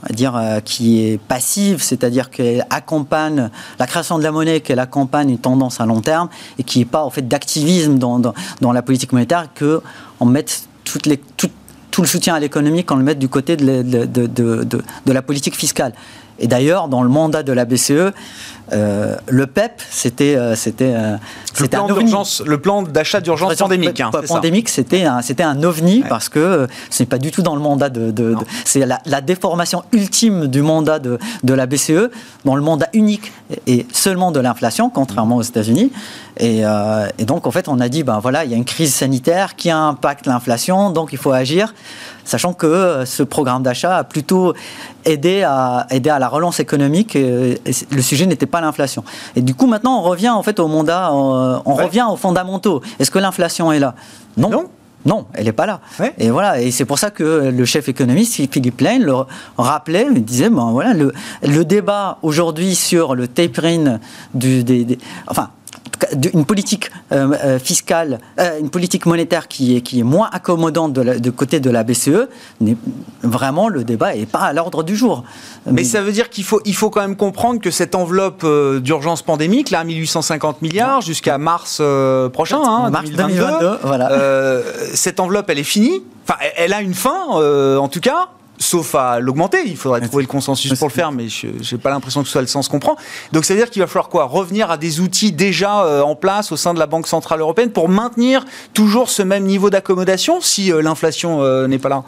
dire, 0.08 0.36
euh, 0.36 0.60
qui 0.60 1.04
est 1.04 1.18
passive, 1.18 1.82
c'est-à-dire 1.82 2.30
qu'elle 2.30 2.66
accompagne 2.70 3.50
la 3.78 3.86
création 3.86 4.18
de 4.18 4.22
la 4.22 4.32
monnaie, 4.32 4.60
qu'elle 4.60 4.78
accompagne 4.78 5.30
une 5.30 5.38
tendance 5.38 5.80
à 5.80 5.86
long 5.86 6.00
terme 6.00 6.28
et 6.58 6.62
qui 6.62 6.78
n'est 6.78 6.84
pas 6.84 7.04
en 7.04 7.10
fait 7.10 7.26
d'activisme 7.26 7.98
dans, 7.98 8.32
la 8.60 8.82
politique 8.82 9.12
monétaire, 9.12 9.48
qu'on 9.58 10.26
mette 10.26 10.68
toutes 10.84 11.06
les, 11.06 11.18
tout, 11.18 11.50
le 11.98 12.06
soutien 12.06 12.34
à 12.34 12.40
l'économie, 12.40 12.84
qu'on 12.84 12.96
le 12.96 13.04
mette 13.04 13.18
du 13.18 13.28
côté 13.28 13.56
de 13.56 15.12
la 15.12 15.22
politique 15.22 15.54
fiscale. 15.54 15.92
Et 16.40 16.46
d'ailleurs, 16.46 16.88
dans 16.88 17.02
le 17.02 17.08
mandat 17.08 17.42
de 17.42 17.52
la 17.52 17.64
BCE, 17.64 18.12
euh, 18.72 19.16
le 19.26 19.46
PEP, 19.46 19.82
c'était 19.90 20.36
euh, 20.36 20.54
c'était 20.54 20.94
euh, 20.94 21.16
le, 21.58 21.66
plan 21.66 21.86
d'urgence, 21.86 22.42
le 22.46 22.58
plan 22.58 22.82
d'achat 22.82 23.20
d'urgence 23.20 23.56
pandémique. 23.56 24.00
Hein, 24.00 24.10
pandémique, 24.28 24.68
c'était 24.68 25.04
un 25.04 25.22
c'était 25.22 25.42
un 25.42 25.62
ovni 25.62 26.04
parce 26.08 26.28
que 26.28 26.68
c'est 26.88 27.06
pas 27.06 27.18
du 27.18 27.32
tout 27.32 27.42
dans 27.42 27.56
le 27.56 27.60
mandat 27.60 27.88
de, 27.88 28.12
de, 28.12 28.36
c'est 28.64 28.86
la, 28.86 29.20
déformation 29.20 29.82
ultime 29.92 30.46
du 30.46 30.62
mandat 30.62 30.98
de, 30.98 31.18
de 31.42 31.54
la 31.54 31.66
BCE 31.66 32.10
dans 32.44 32.54
le 32.54 32.62
mandat 32.62 32.88
unique 32.92 33.32
et 33.66 33.86
seulement 33.92 34.30
de 34.30 34.40
l'inflation, 34.40 34.88
contrairement 34.88 35.36
aux 35.36 35.42
États-Unis. 35.42 35.90
Et, 36.36 36.60
et, 37.18 37.24
donc 37.24 37.46
en 37.46 37.50
fait, 37.50 37.68
on 37.68 37.80
a 37.80 37.88
dit 37.88 38.04
ben 38.04 38.20
voilà, 38.20 38.44
il 38.44 38.50
y 38.50 38.54
a 38.54 38.56
une 38.56 38.64
crise 38.64 38.94
sanitaire 38.94 39.56
qui 39.56 39.70
impacte 39.70 40.26
l'inflation, 40.26 40.90
donc 40.90 41.12
il 41.12 41.18
faut 41.18 41.32
agir 41.32 41.74
sachant 42.24 42.52
que 42.52 43.04
ce 43.04 43.22
programme 43.22 43.62
d'achat 43.62 43.98
a 43.98 44.04
plutôt 44.04 44.54
aidé 45.04 45.42
à, 45.42 45.86
aider 45.90 46.10
à 46.10 46.18
la 46.18 46.28
relance 46.28 46.60
économique. 46.60 47.16
Et 47.16 47.60
le 47.90 48.02
sujet 48.02 48.26
n'était 48.26 48.46
pas 48.46 48.60
l'inflation. 48.60 49.04
Et 49.36 49.42
du 49.42 49.54
coup, 49.54 49.66
maintenant, 49.66 49.98
on 49.98 50.02
revient 50.02 50.30
en 50.30 50.42
fait 50.42 50.60
au 50.60 50.68
mandat, 50.68 51.10
euh, 51.10 51.58
on 51.64 51.74
revient 51.74 52.06
aux 52.10 52.16
fondamentaux. 52.16 52.82
Est-ce 52.98 53.10
que 53.10 53.18
l'inflation 53.18 53.72
est 53.72 53.78
là? 53.78 53.94
Non. 54.36 54.66
non. 55.04 55.26
elle 55.34 55.44
n'est 55.44 55.52
pas 55.52 55.66
là. 55.66 55.80
Et 56.18 56.30
voilà, 56.30 56.60
et 56.60 56.70
c'est 56.70 56.84
pour 56.84 56.98
ça 56.98 57.10
que 57.10 57.50
le 57.50 57.64
chef 57.64 57.88
économiste 57.88 58.34
Philippe 58.52 58.80
Lane 58.80 59.02
le 59.02 59.14
rappelait, 59.58 60.06
il 60.14 60.24
disait, 60.24 60.48
voilà, 60.48 60.94
le, 60.94 61.12
le 61.42 61.64
débat 61.64 62.18
aujourd'hui 62.22 62.74
sur 62.74 63.14
le 63.14 63.28
tapering 63.28 63.98
du, 64.34 64.64
des, 64.64 64.98
enfin, 65.26 65.50
une 66.32 66.44
politique 66.44 66.90
euh, 67.12 67.32
euh, 67.44 67.58
fiscale, 67.58 68.20
euh, 68.38 68.58
une 68.58 68.70
politique 68.70 69.06
monétaire 69.06 69.48
qui 69.48 69.76
est, 69.76 69.80
qui 69.80 70.00
est 70.00 70.04
moins 70.04 70.28
accommodante 70.32 70.92
de, 70.92 71.30
côté 71.30 71.60
de 71.60 71.70
la 71.70 71.84
BCE, 71.84 72.28
vraiment 73.22 73.68
le 73.68 73.84
débat 73.84 74.14
n'est 74.14 74.26
pas 74.26 74.40
à 74.40 74.52
l'ordre 74.52 74.82
du 74.82 74.96
jour. 74.96 75.24
Mais 75.70 75.84
ça 75.84 76.00
veut 76.00 76.12
dire 76.12 76.30
qu'il 76.30 76.44
faut, 76.44 76.60
il 76.64 76.74
faut 76.74 76.90
quand 76.90 77.00
même 77.00 77.16
comprendre 77.16 77.60
que 77.60 77.70
cette 77.70 77.94
enveloppe 77.94 78.46
d'urgence 78.80 79.22
pandémique, 79.22 79.70
là, 79.70 79.84
1850 79.84 80.62
milliards 80.62 81.00
jusqu'à 81.00 81.38
mars 81.38 81.82
prochain, 82.32 82.62
hein, 82.64 82.90
mars 82.90 83.10
2022, 83.10 83.78
voilà. 83.82 84.10
cette 84.94 85.20
enveloppe, 85.20 85.50
elle 85.50 85.58
est 85.58 85.64
finie. 85.64 86.02
Enfin, 86.26 86.38
elle 86.56 86.72
a 86.72 86.80
une 86.80 86.94
fin, 86.94 87.26
en 87.76 87.88
tout 87.88 88.00
cas 88.00 88.28
sauf 88.60 88.94
à 88.94 89.18
l'augmenter. 89.18 89.62
Il 89.66 89.76
faudrait 89.76 90.00
trouver 90.02 90.22
le 90.22 90.28
consensus 90.28 90.72
pour 90.78 90.86
le 90.86 90.92
faire, 90.92 91.10
mais 91.10 91.28
je 91.28 91.48
n'ai 91.48 91.80
pas 91.80 91.90
l'impression 91.90 92.20
que 92.20 92.26
ce 92.26 92.32
soit 92.32 92.40
le 92.42 92.46
sens 92.46 92.68
qu'on 92.68 92.78
prend. 92.78 92.96
Donc 93.32 93.44
ça 93.44 93.54
veut 93.54 93.60
dire 93.60 93.70
qu'il 93.70 93.82
va 93.82 93.88
falloir 93.88 94.08
quoi? 94.08 94.24
Revenir 94.24 94.70
à 94.70 94.76
des 94.76 95.00
outils 95.00 95.32
déjà 95.32 95.84
euh, 95.84 96.02
en 96.02 96.14
place 96.14 96.52
au 96.52 96.56
sein 96.56 96.74
de 96.74 96.78
la 96.78 96.86
Banque 96.86 97.08
Centrale 97.08 97.40
Européenne 97.40 97.70
pour 97.70 97.88
maintenir 97.88 98.44
toujours 98.74 99.08
ce 99.08 99.22
même 99.22 99.44
niveau 99.44 99.70
d'accommodation 99.70 100.40
si 100.40 100.70
euh, 100.70 100.82
l'inflation 100.82 101.42
euh, 101.42 101.66
n'est 101.66 101.78
pas 101.78 101.88
là? 101.88 102.04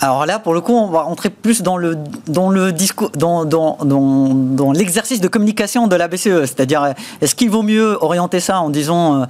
Alors 0.00 0.26
là, 0.26 0.38
pour 0.38 0.54
le 0.54 0.60
coup, 0.60 0.74
on 0.74 0.88
va 0.88 1.04
entrer 1.04 1.30
plus 1.30 1.62
dans 1.62 1.76
le, 1.76 1.96
dans 2.26 2.50
le 2.50 2.72
discours, 2.72 3.10
dans, 3.10 3.44
dans, 3.44 3.78
dans, 3.84 4.34
dans 4.34 4.72
l'exercice 4.72 5.20
de 5.20 5.28
communication 5.28 5.86
de 5.86 5.96
la 5.96 6.08
BCE. 6.08 6.46
C'est-à-dire, 6.46 6.94
est-ce 7.20 7.34
qu'il 7.34 7.50
vaut 7.50 7.62
mieux 7.62 7.96
orienter 8.02 8.40
ça 8.40 8.60
en 8.60 8.70
disant 8.70 9.26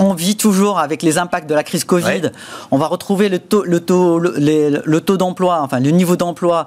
on 0.00 0.14
vit 0.14 0.34
toujours 0.34 0.78
avec 0.78 1.02
les 1.02 1.18
impacts 1.18 1.48
de 1.48 1.54
la 1.54 1.62
crise 1.62 1.84
Covid. 1.84 2.32
On 2.70 2.78
va 2.78 2.86
retrouver 2.86 3.28
le 3.28 3.38
taux, 3.38 3.64
le 3.64 3.80
taux, 3.80 4.18
le, 4.18 4.98
taux 5.00 5.18
d'emploi, 5.18 5.60
enfin 5.62 5.78
le 5.78 5.90
niveau 5.90 6.16
d'emploi 6.16 6.66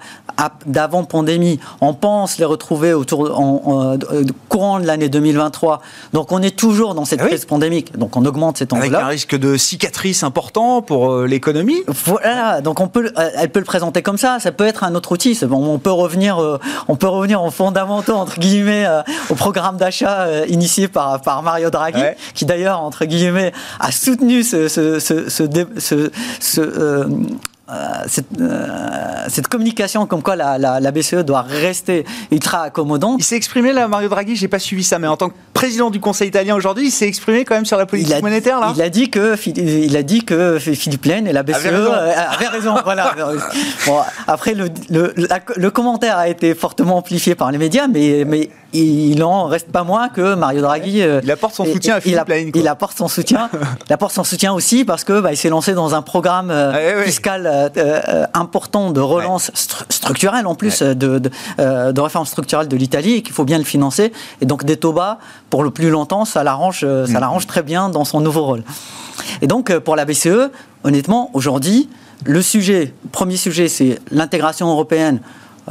d'avant 0.67 1.03
pandémie. 1.03 1.59
On 1.81 1.95
pense 1.95 2.37
les 2.37 2.45
retrouver 2.45 2.93
autour 2.93 3.39
en, 3.39 3.95
euh, 3.95 4.23
courant 4.49 4.79
de 4.79 4.85
l'année 4.85 5.09
2023. 5.09 5.81
Donc 6.13 6.31
on 6.31 6.43
est 6.43 6.55
toujours 6.55 6.93
dans 6.93 7.05
cette 7.05 7.21
ah 7.21 7.27
crise 7.27 7.45
pandémique. 7.45 7.97
Donc 7.97 8.15
on 8.15 8.23
augmente 8.25 8.57
cette 8.57 8.71
enveloppe. 8.71 8.93
Avec 8.93 9.03
un 9.03 9.07
risque 9.07 9.35
de 9.35 9.57
cicatrice 9.57 10.21
important 10.23 10.83
pour 10.83 11.11
euh, 11.11 11.25
l'économie. 11.25 11.81
Voilà. 11.87 12.61
Donc 12.63 12.79
on 12.79 12.87
peut, 12.87 13.11
euh, 13.17 13.29
elle 13.35 13.49
peut 13.49 13.59
le 13.59 13.65
présenter 13.65 14.01
comme 14.01 14.17
ça. 14.17 14.39
Ça 14.39 14.51
peut 14.51 14.65
être 14.65 14.83
un 14.83 14.95
autre 14.95 15.11
outil. 15.11 15.37
on 15.49 15.79
peut 15.79 15.91
revenir, 15.91 16.39
on 16.87 16.95
peut 16.95 17.07
revenir 17.07 17.41
en 17.41 17.51
fondamentaux 17.51 18.13
entre 18.13 18.39
guillemets 18.39 18.85
au 19.29 19.35
programme 19.35 19.77
d'achat 19.77 20.45
initié 20.47 20.87
par 20.87 21.21
par 21.21 21.43
Mario 21.43 21.69
Draghi, 21.69 22.03
qui 22.33 22.45
d'ailleurs 22.45 22.81
entre 22.81 23.05
guillemets 23.05 23.51
a 23.79 23.91
soutenu 23.91 24.43
ce, 24.43 24.67
ce, 24.67 24.99
ce, 24.99 25.29
ce 25.29 26.61
euh, 26.61 27.03
euh, 27.03 27.05
cette, 28.07 28.25
euh, 28.41 29.25
cette, 29.29 29.47
communication 29.47 30.05
comme 30.05 30.21
quoi 30.21 30.35
la, 30.35 30.57
la, 30.57 30.91
BCE 30.91 31.23
doit 31.23 31.43
rester 31.43 32.05
ultra 32.29 32.63
accommodante. 32.63 33.15
Il 33.19 33.23
s'est 33.23 33.37
exprimé 33.37 33.71
là, 33.71 33.87
Mario 33.87 34.09
Draghi, 34.09 34.35
j'ai 34.35 34.49
pas 34.49 34.59
suivi 34.59 34.83
ça, 34.83 34.99
mais 34.99 35.07
en 35.07 35.15
tant 35.15 35.29
que 35.29 35.35
président 35.53 35.89
du 35.89 36.01
Conseil 36.01 36.27
italien 36.27 36.55
aujourd'hui, 36.55 36.87
il 36.87 36.91
s'est 36.91 37.07
exprimé 37.07 37.45
quand 37.45 37.55
même 37.55 37.65
sur 37.65 37.77
la 37.77 37.85
politique 37.85 38.21
monétaire 38.21 38.59
là. 38.59 38.73
Il 38.75 38.81
a 38.81 38.89
dit 38.89 39.09
que 39.09 39.35
il 39.57 39.95
a 39.95 40.03
dit 40.03 40.25
que 40.25 40.59
Philippe 40.59 41.05
Lane 41.05 41.25
et 41.25 41.31
la 41.31 41.43
BCE 41.43 41.67
avaient 41.67 42.47
raison. 42.47 42.75
voilà. 42.83 43.15
bon, 43.87 43.99
après 44.27 44.53
le, 44.53 44.67
le, 44.89 45.13
le, 45.55 45.71
commentaire 45.71 46.17
a 46.17 46.27
été 46.27 46.53
fortement 46.55 46.97
amplifié 46.97 47.35
par 47.35 47.51
les 47.51 47.57
médias, 47.57 47.87
mais 47.87 48.25
mais 48.27 48.49
il 48.73 49.19
n'en 49.19 49.45
reste 49.45 49.71
pas 49.71 49.83
moins 49.83 50.09
que 50.09 50.33
Mario 50.33 50.61
Draghi. 50.61 51.01
Euh, 51.01 51.21
il 51.23 51.31
apporte 51.31 51.53
son 51.53 51.65
soutien 51.65 51.95
à 51.95 52.01
Philippe 52.01 52.27
Lane. 52.27 52.51
Il 52.55 52.67
apporte 52.67 52.97
son 52.97 53.07
soutien. 53.07 53.49
il 53.87 53.93
apporte 53.93 54.13
son 54.13 54.23
soutien 54.23 54.53
aussi 54.53 54.83
parce 54.83 55.03
que 55.03 55.21
bah, 55.21 55.31
il 55.31 55.37
s'est 55.37 55.49
lancé 55.49 55.73
dans 55.73 55.93
un 55.95 56.01
programme 56.01 56.51
fiscal 57.05 57.45
euh, 57.45 57.49
euh, 57.51 57.52
important 58.33 58.91
de 58.91 58.99
relance 58.99 59.51
structurelle 59.89 60.47
en 60.47 60.55
plus 60.55 60.81
de, 60.81 61.19
de, 61.19 62.01
réforme 62.01 62.25
structurelle 62.25 62.67
de 62.67 62.75
l'Italie 62.75 63.13
et 63.15 63.21
qu'il 63.21 63.33
faut 63.33 63.45
bien 63.45 63.57
le 63.57 63.63
financer. 63.63 64.11
Et 64.41 64.45
donc 64.45 64.63
des 64.65 64.77
taux 64.77 64.93
bas 64.93 65.19
pour 65.49 65.63
le 65.63 65.71
plus 65.71 65.89
longtemps, 65.89 66.25
ça 66.25 66.43
l'arrange, 66.43 66.81
ça 66.81 66.85
mm. 66.85 67.19
l'arrange 67.19 67.47
très 67.47 67.63
bien 67.63 67.89
dans 67.89 68.05
son 68.05 68.21
nouveau 68.21 68.43
rôle. 68.45 68.63
Et 69.41 69.47
donc 69.47 69.77
pour 69.79 69.95
la 69.95 70.05
BCE, 70.05 70.49
honnêtement, 70.83 71.29
aujourd'hui, 71.33 71.89
le 72.25 72.41
sujet, 72.41 72.93
premier 73.11 73.37
sujet, 73.37 73.67
c'est 73.67 73.99
l'intégration 74.11 74.69
européenne 74.69 75.19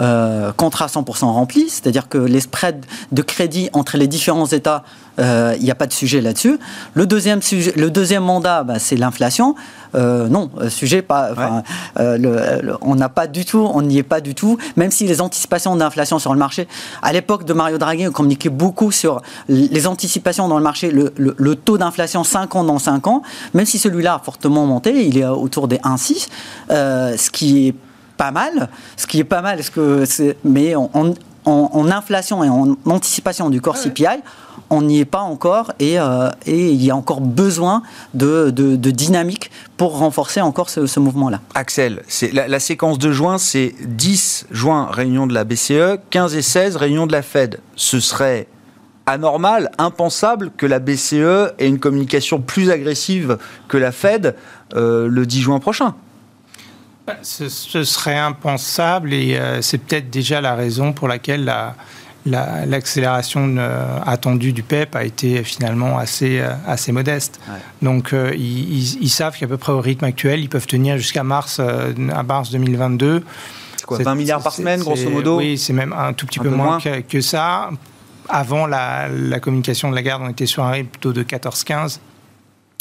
euh, 0.00 0.52
contrats 0.52 0.86
100% 0.86 1.24
remplis, 1.26 1.68
c'est-à-dire 1.68 2.08
que 2.08 2.16
les 2.16 2.40
spreads 2.40 2.86
de 3.12 3.22
crédit 3.22 3.68
entre 3.74 3.98
les 3.98 4.06
différents 4.06 4.46
États, 4.46 4.84
euh, 5.18 5.54
il 5.58 5.64
n'y 5.64 5.70
a 5.70 5.74
pas 5.74 5.86
de 5.86 5.92
sujet 5.92 6.22
là-dessus. 6.22 6.58
Le 6.94 7.06
deuxième, 7.06 7.42
sujet, 7.42 7.74
le 7.76 7.90
deuxième 7.90 8.24
mandat, 8.24 8.64
bah, 8.64 8.78
c'est 8.78 8.96
l'inflation. 8.96 9.54
Euh, 9.94 10.28
non, 10.28 10.50
sujet 10.70 11.02
pas. 11.02 11.62
on 11.98 12.94
n'a 12.94 13.08
pas 13.10 13.26
du 13.26 13.44
tout, 13.44 13.68
on 13.74 13.82
n'y 13.82 13.98
est 13.98 14.02
pas 14.02 14.22
du 14.22 14.34
tout. 14.34 14.56
Même 14.76 14.90
si 14.90 15.06
les 15.06 15.20
anticipations 15.20 15.76
d'inflation 15.76 16.18
sur 16.18 16.32
le 16.32 16.38
marché, 16.38 16.66
à 17.02 17.12
l'époque 17.12 17.44
de 17.44 17.52
Mario 17.52 17.76
Draghi, 17.76 18.08
on 18.08 18.12
communiquait 18.12 18.48
beaucoup 18.48 18.92
sur 18.92 19.20
les 19.48 19.86
anticipations 19.86 20.48
dans 20.48 20.56
le 20.56 20.64
marché, 20.64 20.90
le, 20.90 21.12
le 21.16 21.54
taux 21.54 21.76
d'inflation 21.76 22.24
5 22.24 22.56
ans 22.56 22.64
dans 22.64 22.78
5 22.78 23.06
ans. 23.08 23.22
Même 23.52 23.66
si 23.66 23.78
celui-là 23.78 24.14
a 24.14 24.18
fortement 24.18 24.64
monté, 24.64 25.06
il 25.06 25.18
est 25.18 25.26
autour 25.26 25.68
des 25.68 25.76
1,6, 25.76 26.28
ce 26.70 27.30
qui 27.30 27.68
est 27.68 27.74
pas 28.22 28.30
mal, 28.30 28.68
ce 28.96 29.08
qui 29.08 29.18
est 29.18 29.24
pas 29.24 29.42
mal, 29.42 29.64
ce 29.64 29.72
que 29.72 30.04
mais 30.44 30.76
en, 30.76 31.90
inflation 31.90 32.44
et 32.44 32.48
en 32.48 32.76
anticipation 32.86 33.50
du 33.50 33.60
corps 33.60 33.76
CPI, 33.76 34.22
on 34.70 34.82
n'y 34.82 35.00
est 35.00 35.04
pas 35.04 35.22
encore 35.22 35.72
et, 35.80 35.98
euh, 35.98 36.30
et, 36.46 36.70
il 36.70 36.84
y 36.84 36.92
a 36.92 36.96
encore 36.96 37.20
besoin 37.20 37.82
de, 38.14 38.50
de, 38.50 38.90
dynamique 38.92 39.50
pour 39.76 39.98
renforcer 39.98 40.40
encore 40.40 40.70
ce, 40.70 41.00
mouvement-là. 41.00 41.40
Axel, 41.56 42.02
la, 42.32 42.46
la, 42.46 42.60
séquence 42.60 43.00
de 43.00 43.10
juin, 43.10 43.38
c'est 43.38 43.74
10 43.80 44.46
juin, 44.52 44.86
réunion 44.88 45.26
de 45.26 45.34
la 45.34 45.42
BCE, 45.42 45.98
15 46.10 46.36
et 46.36 46.42
16, 46.42 46.76
réunion 46.76 47.08
de 47.08 47.12
la 47.12 47.22
Fed. 47.22 47.58
Ce 47.74 47.98
serait 47.98 48.46
anormal, 49.06 49.72
impensable 49.78 50.52
que 50.56 50.66
la 50.66 50.78
BCE 50.78 51.54
ait 51.58 51.66
une 51.66 51.80
communication 51.80 52.40
plus 52.40 52.70
agressive 52.70 53.38
que 53.66 53.78
la 53.78 53.90
Fed 53.90 54.36
euh, 54.76 55.08
le 55.08 55.26
10 55.26 55.40
juin 55.40 55.58
prochain. 55.58 55.96
Bah, 57.12 57.18
ce, 57.22 57.84
serait 57.84 58.18
impensable 58.18 59.12
et 59.12 59.36
euh, 59.36 59.62
c'est 59.62 59.78
peut-être 59.78 60.10
déjà 60.10 60.40
la 60.40 60.54
raison 60.54 60.92
pour 60.92 61.08
laquelle 61.08 61.50
l'accélération 62.24 63.56
euh, 63.58 63.98
attendue 64.04 64.52
du 64.52 64.62
PEP 64.62 64.94
a 64.96 65.04
été 65.04 65.42
finalement 65.44 65.98
assez, 65.98 66.40
euh, 66.40 66.50
assez 66.66 66.92
modeste. 66.92 67.40
Donc 67.80 68.14
ils, 68.34 69.10
savent 69.10 69.36
qu'à 69.36 69.46
peu 69.46 69.56
près 69.56 69.72
au 69.72 69.80
rythme 69.80 70.04
actuel, 70.04 70.40
ils 70.40 70.48
peuvent 70.48 70.66
tenir 70.66 70.96
jusqu'à 70.96 71.24
mars, 71.24 71.60
à 71.60 72.22
mars 72.22 72.50
2022. 72.50 73.24
C'est 73.76 73.86
quoi, 73.86 73.98
20 73.98 74.14
milliards 74.14 74.42
par 74.42 74.52
semaine, 74.52 74.80
grosso 74.80 75.10
modo? 75.10 75.38
Oui, 75.38 75.58
c'est 75.58 75.72
même 75.72 75.92
un 75.92 76.12
tout 76.12 76.26
petit 76.26 76.38
peu, 76.38 76.50
moins, 76.50 76.80
Que, 76.80 77.00
que, 77.00 77.20
ça. 77.20 77.70
Avant 78.28 78.66
la, 78.66 79.08
la 79.08 79.40
communication 79.40 79.90
de 79.90 79.96
la 79.96 80.02
garde, 80.02 80.22
on 80.24 80.28
était 80.28 80.46
sur 80.46 80.62
un 80.62 80.70
rythme 80.70 80.88
plutôt 80.88 81.12
de 81.12 81.24
14-15. 81.24 81.98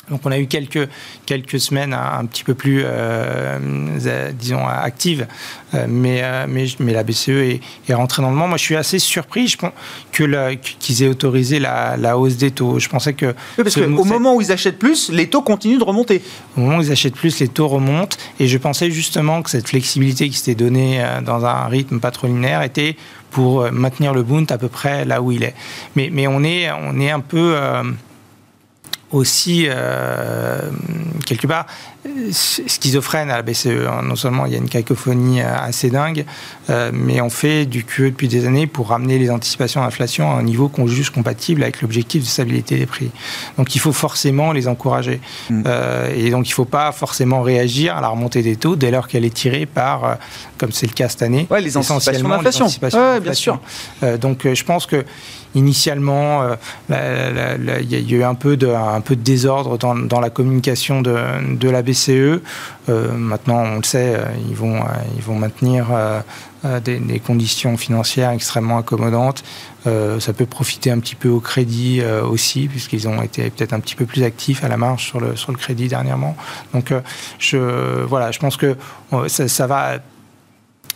Donc 0.10 0.22
on 0.26 0.32
a 0.32 0.40
eu 0.40 0.48
quelques, 0.48 0.90
quelques 1.26 1.60
semaines 1.60 1.94
un, 1.94 2.26
petit 2.26 2.44
peu 2.44 2.54
plus, 2.54 2.82
euh, 2.84 3.60
euh, 4.06 4.32
disons, 4.34 4.66
actives, 4.68 5.28
euh, 5.74 5.86
mais, 5.88 6.24
mais, 6.48 6.66
mais, 6.80 6.92
la 6.92 7.04
BCE 7.04 7.30
est, 7.30 7.60
est, 7.88 7.94
rentrée 7.94 8.22
dans 8.22 8.30
le 8.30 8.36
monde. 8.36 8.50
Moi, 8.50 8.58
je 8.58 8.64
suis 8.64 8.76
assez 8.76 9.00
surpris 9.00 9.48
je 9.48 9.58
pense, 9.58 9.72
que 10.12 10.56
qu'ils 10.56 11.04
aient 11.04 11.08
autorisé 11.08 11.60
la, 11.60 11.98
la, 11.98 12.18
hausse 12.18 12.36
des 12.36 12.52
taux. 12.52 12.80
Je 12.80 12.90
pensais 12.90 13.14
que... 13.14 13.28
Oui, 13.58 13.64
parce 13.64 13.76
qu'au 13.76 14.04
moment 14.04 14.36
où 14.36 14.42
ils 14.42 14.52
achètent 14.52 14.80
plus, 14.80 15.12
les 15.12 15.28
taux 15.28 15.44
continuent 15.44 15.80
de 15.80 15.84
remonter. 15.84 16.22
Au 16.58 16.62
moment 16.62 16.78
où 16.78 16.82
ils 16.82 16.92
achètent 16.92 17.16
plus, 17.16 17.40
les 17.40 17.48
taux 17.48 17.68
remontent. 17.68 18.18
Et 18.40 18.48
je 18.48 18.58
pensais 18.58 18.90
justement 18.92 19.42
que 19.44 19.50
cette 19.50 19.70
flexibilité 19.70 20.30
qui 20.30 20.38
s'était 20.38 20.56
donnée 20.56 21.06
dans 21.24 21.46
un 21.46 21.68
rythme 21.68 22.00
pas 22.00 22.12
trop 22.12 22.28
linéaire 22.28 22.64
était 22.64 22.98
pour 23.30 23.72
maintenir 23.72 24.14
le 24.14 24.24
Bund 24.24 24.52
à 24.52 24.58
peu 24.58 24.68
près 24.68 25.06
là 25.06 25.22
où 25.22 25.32
il 25.32 25.44
est. 25.44 25.54
Mais, 25.96 26.10
mais 26.12 26.28
on, 26.28 26.44
est, 26.44 26.70
on 26.72 27.00
est 27.00 27.12
un 27.12 27.22
peu 27.22 27.56
aussi, 29.12 29.66
euh, 29.68 30.60
quelque 31.26 31.48
part, 31.48 31.66
schizophrène 32.32 33.30
à 33.30 33.36
la 33.38 33.42
BCE. 33.42 33.68
Non 34.04 34.16
seulement 34.16 34.46
il 34.46 34.54
y 34.54 34.56
a 34.56 34.58
une 34.58 34.70
cacophonie 34.70 35.42
euh, 35.42 35.56
assez 35.60 35.90
dingue, 35.90 36.26
euh, 36.70 36.92
mais 36.94 37.22
on 37.22 37.30
fait 37.30 37.66
du 37.66 37.84
QE 37.84 38.10
depuis 38.10 38.28
des 38.28 38.48
années 38.48 38.68
pour 38.68 38.90
ramener 38.90 39.20
les 39.20 39.30
anticipations 39.30 39.82
d'inflation 39.82 40.32
à 40.32 40.36
un 40.36 40.44
niveau 40.44 40.68
qu'on 40.68 40.88
juge 40.88 41.10
compatible 41.10 41.64
avec 41.64 41.82
l'objectif 41.82 42.24
de 42.24 42.28
stabilité 42.28 42.78
des 42.78 42.86
prix. 42.86 43.12
Donc 43.58 43.76
il 43.76 43.80
faut 43.80 43.94
forcément 43.94 44.52
les 44.52 44.68
encourager. 44.68 45.20
Mm. 45.50 45.64
et 46.16 46.30
donc 46.32 46.48
il 46.48 46.52
ne 46.52 46.56
faut 46.56 46.66
pas 46.66 46.92
forcément 46.92 47.42
réagir 47.42 47.96
à 47.96 48.02
la 48.02 48.08
remontée 48.08 48.42
des 48.42 48.56
taux 48.56 48.76
dès 48.76 48.92
lors 48.92 49.08
qu'elle 49.08 49.26
est 49.26 49.34
tirée 49.34 49.66
par, 49.66 50.18
comme 50.58 50.72
c'est 50.72 50.88
le 50.88 50.94
cas 50.94 51.10
cette 51.10 51.22
année, 51.22 51.48
ouais, 51.50 51.62
les 51.62 51.78
anticipations 51.78 52.30
d'inflation. 52.30 52.68
bien 53.22 53.34
sûr. 53.34 53.60
donc 54.20 54.48
je 54.52 54.64
pense 54.64 54.86
que 54.86 55.06
initialement, 55.56 56.44
il 56.90 57.90
y 57.90 58.16
a 58.16 58.18
eu 58.18 58.24
un 58.24 58.36
peu 58.36 58.58
de, 58.58 58.74
désordre 59.16 59.78
dans, 59.78 60.20
la 60.20 60.30
communication 60.30 61.02
de, 61.02 61.70
la 61.70 61.82
BCE. 61.82 62.42
Euh, 62.90 63.12
maintenant, 63.14 63.64
on 63.64 63.78
le 63.78 63.84
sait, 63.84 64.16
euh, 64.16 64.24
ils 64.50 64.56
vont, 64.56 64.78
euh, 64.78 65.34
maintenir 65.40 65.88
des, 66.84 67.20
conditions 67.20 67.78
financières 67.78 68.32
extrêmement 68.32 68.78
accommodantes. 68.78 69.44
ça 69.86 70.34
peut 70.34 70.46
profiter 70.46 70.92
un 70.92 71.00
petit 71.00 71.16
peu 71.16 71.30
au 71.30 71.40
crédit 71.40 72.02
aussi, 72.04 72.68
puisqu'ils 72.68 73.08
ont 73.08 73.22
été 73.22 73.50
peut-être 73.50 73.74
un 73.74 73.80
petit 73.80 73.96
peu 73.96 74.06
plus 74.06 74.24
actifs 74.24 74.64
à 74.64 74.68
la 74.68 74.78
marge 74.78 75.06
sur 75.06 75.20
le, 75.20 75.58
crédit 75.58 75.88
dernièrement. 75.88 76.36
Donc, 76.74 76.94
je, 77.40 77.58
voilà, 78.04 78.32
je 78.32 78.40
pense 78.40 78.58
que 78.58 78.76
ça 79.28 79.68
va 79.68 80.00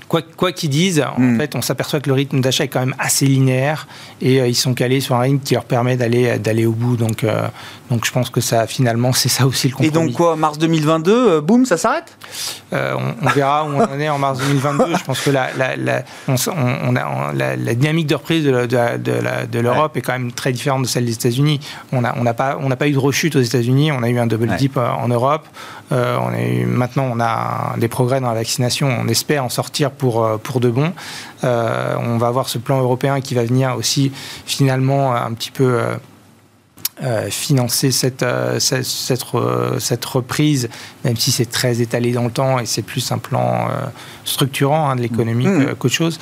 quoi 0.07 0.51
qu'ils 0.51 0.69
disent, 0.69 1.01
en 1.01 1.19
hmm. 1.19 1.37
fait, 1.37 1.55
on 1.55 1.61
s'aperçoit 1.61 1.99
que 1.99 2.09
le 2.09 2.13
rythme 2.13 2.41
d'achat 2.41 2.65
est 2.65 2.67
quand 2.67 2.79
même 2.79 2.95
assez 2.99 3.25
linéaire 3.25 3.87
et 4.21 4.39
euh, 4.39 4.47
ils 4.47 4.55
sont 4.55 4.73
calés 4.73 5.01
sur 5.01 5.15
un 5.15 5.21
rythme 5.21 5.39
qui 5.39 5.53
leur 5.53 5.65
permet 5.65 5.97
d'aller 5.97 6.37
d'aller 6.39 6.65
au 6.65 6.71
bout. 6.71 6.95
Donc, 6.95 7.23
euh, 7.23 7.47
donc 7.89 8.05
je 8.05 8.11
pense 8.11 8.29
que 8.29 8.41
ça, 8.41 8.67
finalement, 8.67 9.13
c'est 9.13 9.29
ça 9.29 9.45
aussi 9.45 9.67
le 9.67 9.75
compromis. 9.75 9.89
Et 9.89 9.91
donc 9.91 10.13
quoi, 10.15 10.35
mars 10.35 10.57
2022, 10.57 11.11
euh, 11.11 11.41
boum, 11.41 11.65
ça 11.65 11.77
s'arrête? 11.77 12.17
On, 12.71 13.29
verra 13.29 13.63
où 13.63 13.67
on 13.69 13.81
en 13.81 13.99
est 13.99 14.09
en 14.09 14.17
mars 14.17 14.39
2022. 14.39 14.97
je 14.97 15.03
pense 15.05 15.21
que 15.21 15.29
la, 15.29 15.47
la, 15.57 15.75
la, 15.77 16.03
on, 16.27 16.95
a, 16.95 17.33
la, 17.33 17.55
dynamique 17.73 18.07
de 18.07 18.15
reprise 18.15 18.43
de, 18.43 18.65
de, 18.65 19.59
l'Europe 19.59 19.95
est 19.95 20.01
quand 20.01 20.11
même 20.11 20.33
très 20.33 20.51
différente 20.51 20.81
de 20.81 20.87
celle 20.87 21.05
des 21.05 21.13
États-Unis. 21.13 21.61
On 21.93 22.01
n'a 22.01 22.13
on 22.17 22.25
pas, 22.33 22.57
on 22.61 22.69
pas 22.69 22.87
eu 22.89 22.91
de 22.91 22.99
rechute 22.99 23.37
aux 23.37 23.41
États-Unis, 23.41 23.93
on 23.93 24.03
a 24.03 24.09
eu 24.09 24.19
un 24.19 24.27
double 24.27 24.55
dip 24.57 24.77
en 24.77 25.07
Europe. 25.07 25.47
on 25.91 25.95
a 25.95 26.41
eu, 26.41 26.65
maintenant, 26.65 27.09
on 27.09 27.19
a 27.21 27.75
des 27.77 27.87
progrès 27.87 28.19
dans 28.19 28.27
la 28.27 28.33
vaccination. 28.33 28.89
On 28.99 29.07
espère 29.07 29.43
en 29.43 29.49
sortir 29.49 29.91
pour, 29.91 30.23
euh, 30.23 30.37
pour 30.37 30.59
de 30.59 30.69
bon. 30.69 30.93
Euh, 31.43 31.95
on 31.99 32.17
va 32.17 32.27
avoir 32.27 32.49
ce 32.49 32.57
plan 32.57 32.79
européen 32.79 33.21
qui 33.21 33.33
va 33.35 33.43
venir 33.43 33.75
aussi 33.77 34.11
finalement 34.45 35.15
un 35.15 35.33
petit 35.33 35.51
peu... 35.51 35.79
Euh, 37.03 37.29
financer 37.29 37.91
cette, 37.91 38.25
cette, 38.59 38.85
cette, 38.85 40.05
reprise, 40.05 40.69
même 41.03 41.17
si 41.17 41.29
c'est 41.29 41.51
très 41.51 41.81
étalé 41.81 42.13
dans 42.13 42.23
le 42.23 42.31
temps 42.31 42.57
et 42.57 42.65
c'est 42.65 42.83
plus 42.83 43.11
un 43.11 43.17
plan 43.17 43.67
structurant 44.23 44.89
hein, 44.89 44.95
de 44.95 45.01
l'économie 45.01 45.45
mmh. 45.45 45.75
qu'autre 45.75 45.93
chose, 45.93 46.19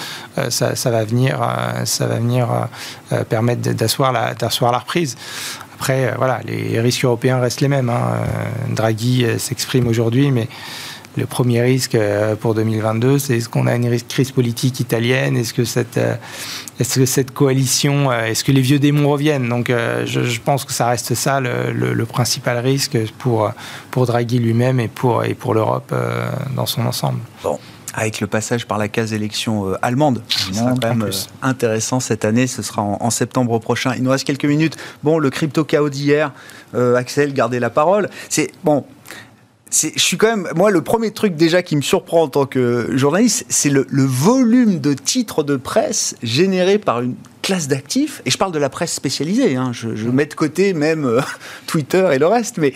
ça, 0.50 0.76
ça, 0.76 0.90
va 0.90 1.04
venir, 1.04 1.48
ça 1.86 2.08
va 2.08 2.16
venir 2.16 2.48
permettre 3.30 3.62
d'asseoir 3.74 4.12
la, 4.12 4.34
la 4.34 4.80
reprise. 4.80 5.16
Après, 5.76 6.12
voilà, 6.18 6.40
les 6.44 6.80
risques 6.80 7.06
européens 7.06 7.40
restent 7.40 7.62
les 7.62 7.68
mêmes. 7.68 7.90
Hein. 7.90 8.24
Draghi 8.70 9.28
s'exprime 9.38 9.88
aujourd'hui, 9.88 10.32
mais 10.32 10.48
le 11.16 11.26
premier 11.26 11.62
risque 11.62 11.96
euh, 11.96 12.36
pour 12.36 12.56
2022, 12.56 13.20
c'est 13.20 13.38
est-ce 13.38 13.50
qu'on 13.50 13.68
a 13.68 13.76
une 13.76 14.00
crise 14.02 14.32
politique 14.32 14.80
italienne? 14.80 15.38
Est-ce 15.38 15.54
que 15.54 15.64
cette, 15.64 15.98
euh, 15.98 16.16
est-ce 16.80 17.00
que 17.00 17.06
cette 17.06 17.32
coalition, 17.32 18.12
euh, 18.12 18.26
est-ce 18.26 18.44
que 18.44 18.52
les 18.52 18.62
vieux 18.62 18.80
démons 18.80 19.10
reviennent? 19.10 19.48
Donc, 19.48 19.70
je, 19.70 20.40
pense 20.40 20.66
que 20.66 20.74
ça 20.74 20.88
reste 20.88 21.14
ça 21.14 21.40
le, 21.40 22.06
principal 22.06 22.58
risque 22.58 22.98
pour, 23.18 23.52
pour 23.92 24.06
Draghi 24.06 24.40
lui-même 24.40 24.80
et 24.80 24.88
pour, 24.88 25.24
et 25.24 25.36
pour 25.36 25.54
l'Europe 25.54 25.94
dans 26.56 26.66
son 26.66 26.86
ensemble. 26.86 27.20
Bon 27.44 27.60
avec 27.96 28.22
le 28.22 28.26
passage 28.26 28.66
par 28.66 28.80
la 28.80 28.88
case 28.88 29.14
élection 29.14 29.76
allemande. 29.84 30.24
Ce 30.28 30.52
sera 30.52 30.74
quand 30.82 30.96
même 30.96 31.12
intéressant 31.44 32.00
cette 32.00 32.26
année, 32.26 32.48
ce 32.48 32.64
sera 32.64 32.82
en, 32.82 33.10
septembre 33.12 33.60
prochain. 33.60 33.94
Il 33.96 34.02
nous 34.02 34.10
reste 34.10 34.26
quelques 34.26 34.46
minutes. 34.46 34.78
Bon, 35.04 35.20
le 35.20 35.30
crypto 35.30 35.64
chaos 35.64 35.90
d'hier, 35.90 36.32
Axel, 36.74 37.34
gardez 37.34 37.60
la 37.60 37.70
parole. 37.70 38.10
C'est 38.30 38.50
bon, 38.64 38.84
je 39.74 40.00
suis 40.00 40.18
quand 40.18 40.28
même, 40.28 40.48
moi, 40.56 40.72
le 40.72 40.82
premier 40.82 41.12
truc 41.12 41.36
déjà 41.36 41.64
qui 41.64 41.76
me 41.76 41.82
surprend 41.82 42.24
en 42.24 42.28
tant 42.28 42.46
que 42.46 42.96
journaliste, 42.96 43.46
c'est 43.50 43.70
le, 43.70 43.86
volume 43.90 44.80
de 44.80 44.94
titres 44.94 45.44
de 45.44 45.56
presse 45.56 46.16
générés 46.22 46.78
par 46.78 47.02
une 47.02 47.16
classe 47.42 47.68
d'actifs. 47.68 48.22
Et 48.26 48.32
je 48.32 48.38
parle 48.38 48.52
de 48.52 48.60
la 48.60 48.70
presse 48.70 48.94
spécialisée. 48.94 49.56
Hein. 49.56 49.72
je, 49.74 50.10
mets 50.10 50.26
de 50.26 50.34
côté 50.34 50.74
même 50.74 51.06
euh, 51.06 51.22
Twitter 51.68 52.08
et 52.14 52.20
le 52.20 52.28
reste. 52.28 52.58
Mais 52.58 52.74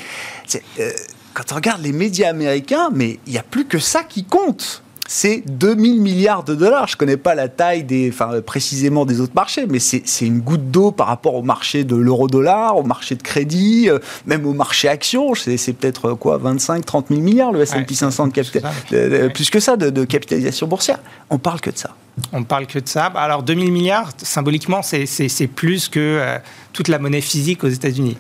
euh, 0.79 0.91
quand 1.33 1.51
on 1.51 1.55
regarde 1.55 1.81
les 1.81 1.93
médias 1.93 2.29
américains, 2.29 2.89
mais 2.91 3.19
il 3.27 3.33
n'y 3.33 3.39
a 3.39 3.43
plus 3.43 3.65
que 3.65 3.79
ça 3.79 4.03
qui 4.03 4.23
compte 4.23 4.81
c'est 5.07 5.41
2000 5.45 6.01
milliards 6.01 6.43
de 6.43 6.53
dollars. 6.53 6.87
Je 6.87 6.95
ne 6.95 6.97
connais 6.97 7.17
pas 7.17 7.33
la 7.33 7.47
taille 7.47 7.83
des, 7.83 8.09
enfin, 8.09 8.41
précisément 8.45 9.05
des 9.05 9.21
autres 9.21 9.33
marchés, 9.35 9.65
mais 9.67 9.79
c'est 9.79 10.03
une 10.21 10.39
goutte 10.39 10.69
d'eau 10.69 10.91
par 10.91 11.07
rapport 11.07 11.35
au 11.35 11.41
marché 11.41 11.83
de 11.83 11.95
l'euro-dollar, 11.95 12.77
au 12.77 12.83
marché 12.83 13.15
de 13.15 13.23
crédit, 13.23 13.89
euh, 13.89 13.99
même 14.25 14.45
au 14.45 14.53
marché 14.53 14.89
action. 14.89 15.33
C'est 15.33 15.73
peut-être 15.73 16.09
euh, 16.09 16.15
quoi, 16.15 16.37
25, 16.37 16.85
30 16.85 17.07
000 17.09 17.21
milliards 17.21 17.51
le 17.51 17.61
S&P 17.61 17.93
500 17.93 18.27
de 18.27 19.27
plus 19.29 19.49
que 19.49 19.59
ça 19.59 19.77
de, 19.77 20.05
capitalisation 20.05 20.67
boursière. 20.67 20.99
On 21.29 21.37
parle 21.37 21.61
que 21.61 21.69
de 21.69 21.77
ça. 21.77 21.95
On 22.33 22.43
parle 22.43 22.65
que 22.65 22.79
de 22.79 22.87
ça. 22.87 23.05
Alors 23.05 23.43
2000 23.43 23.71
milliards, 23.71 24.11
symboliquement, 24.17 24.81
c'est 24.81 25.47
plus 25.47 25.87
que 25.87 25.99
euh, 25.99 26.37
toute 26.73 26.87
la 26.87 26.99
monnaie 26.99 27.21
physique 27.21 27.63
aux 27.63 27.69
États-Unis. 27.69 28.17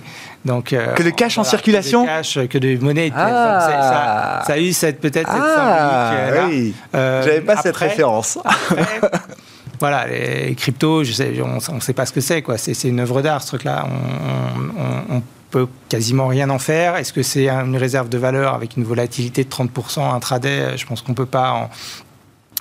Donc, 0.47 0.73
euh, 0.73 0.93
que 0.93 1.03
de 1.03 1.09
cash 1.09 1.37
en 1.37 1.43
circulation 1.43 2.01
Que 2.03 2.09
de 2.09 2.15
cash, 2.15 2.39
que 2.49 2.57
de 2.57 2.77
monnaie. 2.83 3.11
Ah. 3.15 3.59
C'est- 3.65 3.71
ça, 3.73 4.43
ça 4.47 4.53
a 4.53 4.57
eu 4.57 4.73
cette- 4.73 4.99
peut-être 4.99 5.29
cette 5.31 5.41
Ah, 5.41 6.11
symbolique. 6.11 6.33
euh, 6.33 6.35
là. 6.41 6.47
oui. 6.49 6.73
Euh, 6.95 7.23
J'avais 7.23 7.41
pas 7.41 7.57
cette 7.57 7.75
après- 7.75 7.89
référence. 7.89 8.39
après, 8.45 9.01
voilà, 9.79 10.07
les 10.07 10.55
cryptos, 10.55 11.03
je 11.03 11.11
sais, 11.11 11.33
on 11.43 11.75
ne 11.75 11.79
sait 11.81 11.93
pas 11.93 12.05
ce 12.05 12.13
que 12.13 12.21
c'est. 12.21 12.41
quoi. 12.41 12.57
C'est 12.57 12.73
c'est 12.73 12.87
une 12.87 12.99
œuvre 12.99 13.21
d'art, 13.21 13.41
ce 13.43 13.47
truc-là. 13.47 13.85
On, 13.85 15.13
on, 15.13 15.17
on 15.17 15.21
peut 15.51 15.67
quasiment 15.89 16.27
rien 16.27 16.49
en 16.49 16.59
faire. 16.59 16.95
Est-ce 16.95 17.13
que 17.13 17.23
c'est 17.23 17.47
une 17.49 17.77
réserve 17.77 18.09
de 18.09 18.17
valeur 18.17 18.53
avec 18.53 18.75
une 18.77 18.83
volatilité 18.83 19.43
de 19.43 19.49
30% 19.49 20.13
intraday? 20.13 20.77
Je 20.77 20.85
pense 20.85 21.01
qu'on 21.01 21.11
ne 21.11 21.17
peut 21.17 21.25
pas 21.25 21.51
en, 21.51 21.69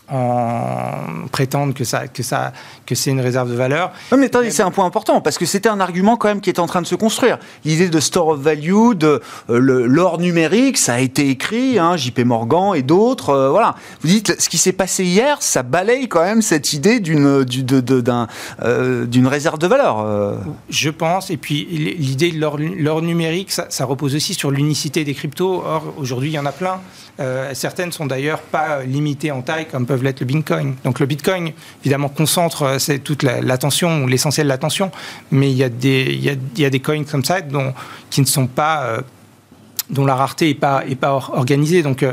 en 0.08 1.26
prétendre 1.32 1.74
que, 1.74 1.84
ça, 1.84 2.06
que, 2.08 2.22
ça, 2.22 2.52
que 2.86 2.94
c'est 2.94 3.10
une 3.10 3.20
réserve 3.20 3.50
de 3.50 3.56
valeur. 3.56 3.92
Non, 4.12 4.18
mais 4.18 4.26
attendez, 4.26 4.50
c'est 4.50 4.62
un 4.62 4.70
point 4.70 4.84
important 4.84 5.20
parce 5.20 5.38
que 5.38 5.46
c'était 5.46 5.68
un 5.68 5.80
argument 5.80 6.16
quand 6.16 6.28
même 6.28 6.40
qui 6.40 6.50
est 6.50 6.58
en 6.60 6.66
train 6.66 6.80
de 6.82 6.86
se 6.86 6.94
construire. 6.94 7.38
L'idée 7.64 7.88
de 7.88 8.00
store 8.00 8.28
of 8.28 8.40
value, 8.40 8.94
de 8.94 9.20
euh, 9.50 9.58
l'or 9.86 10.18
numérique, 10.18 10.78
ça 10.78 10.94
a 10.94 11.00
été 11.00 11.28
écrit, 11.28 11.78
hein, 11.78 11.96
JP 11.96 12.20
Morgan 12.20 12.72
et 12.74 12.82
d'autres. 12.82 13.30
euh, 13.30 13.50
voilà. 13.50 13.74
Vous 14.02 14.08
dites, 14.08 14.40
ce 14.40 14.48
qui 14.48 14.58
s'est 14.58 14.72
passé 14.72 15.04
hier, 15.04 15.38
ça 15.40 15.62
balaye 15.62 16.08
quand 16.08 16.22
même 16.22 16.42
cette 16.42 16.72
idée 16.72 17.00
d'une 17.00 17.26
euh, 18.62 19.06
d'une 19.06 19.26
réserve 19.26 19.58
de 19.58 19.66
valeur. 19.66 20.06
Je 20.70 20.90
pense, 20.90 21.30
et 21.30 21.36
puis 21.36 21.64
l'idée 21.98 22.30
de 22.30 22.38
l'or- 22.38 22.58
l'or 22.58 23.02
numérique, 23.02 23.50
ça, 23.50 23.66
ça 23.68 23.84
repose 23.84 24.14
aussi 24.14 24.34
sur 24.34 24.50
l'unicité 24.50 25.04
des 25.04 25.14
cryptos. 25.14 25.62
Or, 25.66 25.94
aujourd'hui, 25.98 26.30
il 26.30 26.34
y 26.34 26.38
en 26.38 26.46
a 26.46 26.52
plein. 26.52 26.80
Euh, 27.18 27.52
certaines 27.54 27.92
sont 27.92 28.04
d'ailleurs 28.04 28.40
pas 28.40 28.82
limitées 28.82 29.30
en 29.30 29.40
taille 29.40 29.66
comme 29.66 29.86
peuvent 29.86 30.02
l'être 30.02 30.20
le 30.20 30.26
Bitcoin. 30.26 30.74
Donc 30.84 31.00
le 31.00 31.06
Bitcoin, 31.06 31.52
évidemment, 31.82 32.10
concentre 32.10 32.62
euh, 32.62 32.98
toute 33.02 33.22
la- 33.22 33.40
l'attention 33.40 34.04
ou 34.04 34.06
l'essentiel 34.06 34.46
de 34.46 34.50
l'attention, 34.50 34.90
mais 35.30 35.50
il 35.50 35.56
y, 35.56 35.64
a 35.64 35.70
des, 35.70 36.14
y 36.56 36.64
a, 36.64 36.70
des 36.70 36.80
coins 36.80 37.04
comme 37.04 37.24
ça 37.24 37.40
dont, 37.40 37.72
qui 38.10 38.20
ne 38.20 38.26
sont 38.26 38.46
pas, 38.46 38.82
euh, 38.84 39.00
dont 39.88 40.04
la 40.04 40.14
rareté 40.14 40.48
n'est 40.48 40.54
pas, 40.54 40.84
est 40.86 40.94
pas 40.94 41.12
or- 41.12 41.32
organisée. 41.34 41.82
Donc 41.82 42.02
euh, 42.02 42.12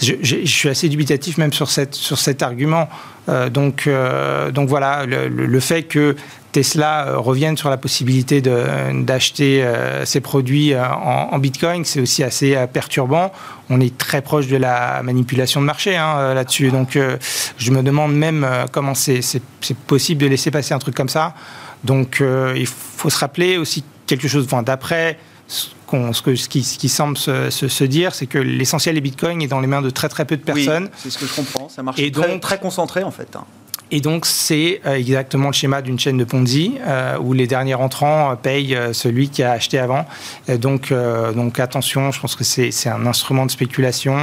je, 0.00 0.14
suis 0.46 0.68
assez 0.70 0.88
dubitatif 0.88 1.36
même 1.36 1.52
sur, 1.52 1.70
cette, 1.70 1.94
sur 1.94 2.18
cet 2.18 2.42
argument. 2.42 2.88
Euh, 3.28 3.50
donc, 3.50 3.86
euh, 3.86 4.50
donc 4.50 4.68
voilà, 4.68 5.04
le 5.04 5.60
fait 5.60 5.82
que 5.82 6.16
Tesla 6.60 7.08
euh, 7.08 7.18
revienne 7.18 7.58
sur 7.58 7.68
la 7.68 7.76
possibilité 7.76 8.40
d'acheter 8.40 9.62
euh, 9.62 10.06
ses 10.06 10.20
produits 10.20 10.72
euh, 10.72 10.82
en, 10.88 11.28
en 11.32 11.38
Bitcoin, 11.38 11.84
c'est 11.84 12.00
aussi 12.00 12.22
assez 12.22 12.56
euh, 12.56 12.66
perturbant. 12.66 13.30
On 13.68 13.78
est 13.78 13.98
très 13.98 14.22
proche 14.22 14.46
de 14.46 14.56
la 14.56 15.02
manipulation 15.02 15.60
de 15.60 15.66
marché 15.66 15.96
hein, 15.98 16.14
euh, 16.16 16.34
là-dessus. 16.34 16.70
Donc 16.70 16.96
euh, 16.96 17.18
je 17.58 17.70
me 17.72 17.82
demande 17.82 18.14
même 18.14 18.42
euh, 18.42 18.64
comment 18.72 18.94
c'est 18.94 19.20
possible 19.86 20.22
de 20.22 20.28
laisser 20.28 20.50
passer 20.50 20.72
un 20.72 20.78
truc 20.78 20.94
comme 20.94 21.10
ça. 21.10 21.34
Donc 21.84 22.22
euh, 22.22 22.54
il 22.56 22.66
faut 22.66 23.10
se 23.10 23.18
rappeler 23.18 23.58
aussi 23.58 23.84
quelque 24.06 24.26
chose 24.26 24.46
enfin, 24.46 24.62
d'après. 24.62 25.18
Ce, 25.48 26.22
que- 26.22 26.34
ce 26.34 26.48
qui, 26.48 26.64
ce 26.64 26.78
qui 26.78 26.88
semble 26.88 27.16
se, 27.16 27.50
se- 27.50 27.68
se 27.68 27.84
dire, 27.84 28.14
c'est 28.14 28.26
que 28.26 28.38
l'essentiel 28.38 28.94
des 28.96 29.00
bitcoins 29.00 29.40
est 29.42 29.46
dans 29.46 29.60
les 29.60 29.68
mains 29.68 29.82
de 29.82 29.90
très 29.90 30.08
très 30.08 30.24
peu 30.24 30.36
de 30.36 30.42
personnes. 30.42 30.84
Oui, 30.84 30.90
c'est 30.96 31.10
ce 31.10 31.18
que 31.18 31.26
je 31.26 31.34
comprends. 31.34 31.68
Ça 31.68 31.82
marche 31.84 32.00
Et 32.00 32.10
très, 32.10 32.26
donc- 32.28 32.40
très 32.40 32.58
concentré 32.58 33.02
en 33.04 33.12
fait. 33.12 33.36
Et 33.92 34.00
donc, 34.00 34.26
c'est 34.26 34.80
euh, 34.84 34.96
exactement 34.96 35.48
le 35.48 35.52
schéma 35.52 35.80
d'une 35.80 35.98
chaîne 35.98 36.16
de 36.16 36.24
Ponzi 36.24 36.74
euh, 36.80 37.18
où 37.18 37.32
les 37.32 37.46
derniers 37.46 37.74
entrants 37.74 38.32
euh, 38.32 38.34
payent 38.34 38.76
celui 38.92 39.28
qui 39.28 39.42
a 39.42 39.52
acheté 39.52 39.78
avant. 39.78 40.06
Donc, 40.58 40.92
attention, 41.58 42.10
je 42.10 42.20
pense 42.20 42.34
que 42.34 42.44
c'est 42.44 42.88
un 42.88 43.06
instrument 43.06 43.46
de 43.46 43.50
spéculation 43.50 44.16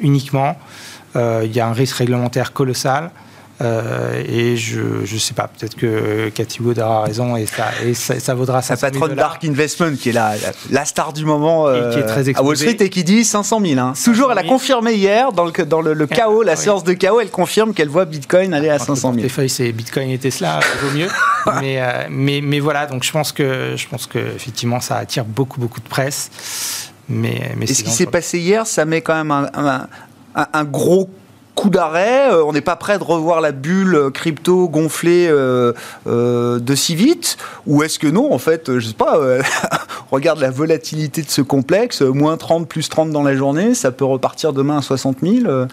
uniquement. 0.00 0.56
Il 1.14 1.52
y 1.52 1.60
a 1.60 1.66
un 1.66 1.72
risque 1.72 1.96
réglementaire 1.96 2.52
colossal. 2.52 3.10
Euh, 3.60 4.22
et 4.26 4.56
je 4.56 4.80
ne 5.02 5.18
sais 5.18 5.34
pas, 5.34 5.46
peut-être 5.46 5.76
que 5.76 6.30
Cathy 6.30 6.60
Wood 6.62 6.80
aura 6.80 7.02
raison 7.04 7.36
et 7.36 7.46
ça, 7.46 7.66
et 7.84 7.94
ça, 7.94 8.18
ça 8.18 8.34
vaudra 8.34 8.60
Sa 8.60 8.74
500 8.76 8.80
000 8.80 8.92
patronne 8.92 9.08
dollars. 9.10 9.30
Dark 9.30 9.44
Investment, 9.44 9.94
qui 9.96 10.08
est 10.08 10.12
la, 10.12 10.32
la, 10.36 10.52
la 10.70 10.84
star 10.84 11.12
du 11.12 11.24
moment 11.24 11.70
Et 11.72 11.78
qui 11.92 11.98
est 11.98 12.02
euh, 12.02 12.06
très 12.08 12.28
à 12.36 12.42
Wall. 12.42 12.56
Street 12.56 12.76
et 12.80 12.88
qui 12.88 13.04
dit 13.04 13.24
500 13.24 13.60
000. 13.64 13.78
hein. 13.78 13.92
Toujours, 14.04 14.32
elle 14.32 14.38
a 14.38 14.42
000. 14.42 14.52
confirmé 14.52 14.94
hier, 14.94 15.32
dans 15.32 15.44
le, 15.44 15.52
dans 15.64 15.80
le, 15.80 15.92
le 15.92 16.06
chaos, 16.08 16.42
la 16.42 16.52
Oui. 16.54 16.58
séance 16.58 16.82
de 16.82 16.92
chaos, 16.94 17.20
elle 17.20 17.30
confirme 17.30 17.72
qu'elle 17.72 17.88
voit 17.90 18.04
Bitcoin 18.04 18.52
aller 18.52 18.68
à 18.70 18.74
Entre 18.76 18.86
500 18.86 19.12
000. 19.12 19.22
Les 19.22 19.28
feuilles, 19.28 19.48
c'est 19.50 19.70
Bitcoin 19.70 20.10
et 20.10 20.18
Tesla, 20.18 20.58
ça 20.60 20.84
vaut 20.86 20.96
mieux. 20.96 21.08
mais, 21.60 21.80
euh, 21.80 22.06
mais, 22.10 22.40
mais 22.42 22.58
voilà, 22.58 22.86
donc 22.86 23.04
je 23.04 23.12
pense 23.12 23.30
que, 23.30 23.74
je 23.76 23.86
pense 23.86 24.06
que 24.08 24.18
effectivement, 24.18 24.80
ça 24.80 24.96
attire 24.96 25.24
beaucoup, 25.24 25.60
beaucoup 25.60 25.80
de 25.80 25.88
presse. 25.88 26.30
Mais, 27.08 27.52
mais 27.56 27.66
Et 27.66 27.74
ce 27.74 27.84
qui 27.84 27.90
s'est 27.90 28.06
passé 28.06 28.38
hier, 28.40 28.66
ça 28.66 28.84
met 28.86 29.02
quand 29.02 29.14
même 29.14 29.30
un, 29.30 29.48
un- 29.54 29.86
un- 30.34 30.46
un 30.52 30.64
gros 30.64 31.08
coup 31.54 31.70
d'arrêt. 31.70 32.32
Euh, 32.32 32.44
on 32.44 32.52
n'est 32.52 32.60
pas 32.60 32.76
prêt 32.76 32.98
de 32.98 33.04
revoir 33.04 33.40
la 33.40 33.52
bulle 33.52 33.94
euh, 33.94 34.10
crypto 34.10 34.68
gonflée 34.68 35.28
euh, 35.28 35.72
de 36.06 36.74
si 36.74 36.94
vite? 36.94 37.36
Ou 37.66 37.82
est-ce 37.82 37.98
que 37.98 38.06
non, 38.06 38.32
en 38.32 38.38
fait, 38.38 38.78
je 38.78 38.88
sais 38.88 38.94
pas, 38.94 39.18
regarde 40.10 40.40
la 40.40 40.50
volatilité 40.50 41.22
de 41.22 41.30
ce 41.30 41.42
complexe, 41.42 42.02
moins 42.02 42.36
30, 42.36 42.68
plus 42.68 42.88
30 42.88 43.10
dans 43.10 43.22
la 43.22 43.34
journée, 43.34 43.74
ça 43.74 43.92
peut 43.92 44.04
repartir 44.04 44.52
demain 44.52 44.78
à 44.78 44.82
60 44.82 45.18
000. 45.22 45.66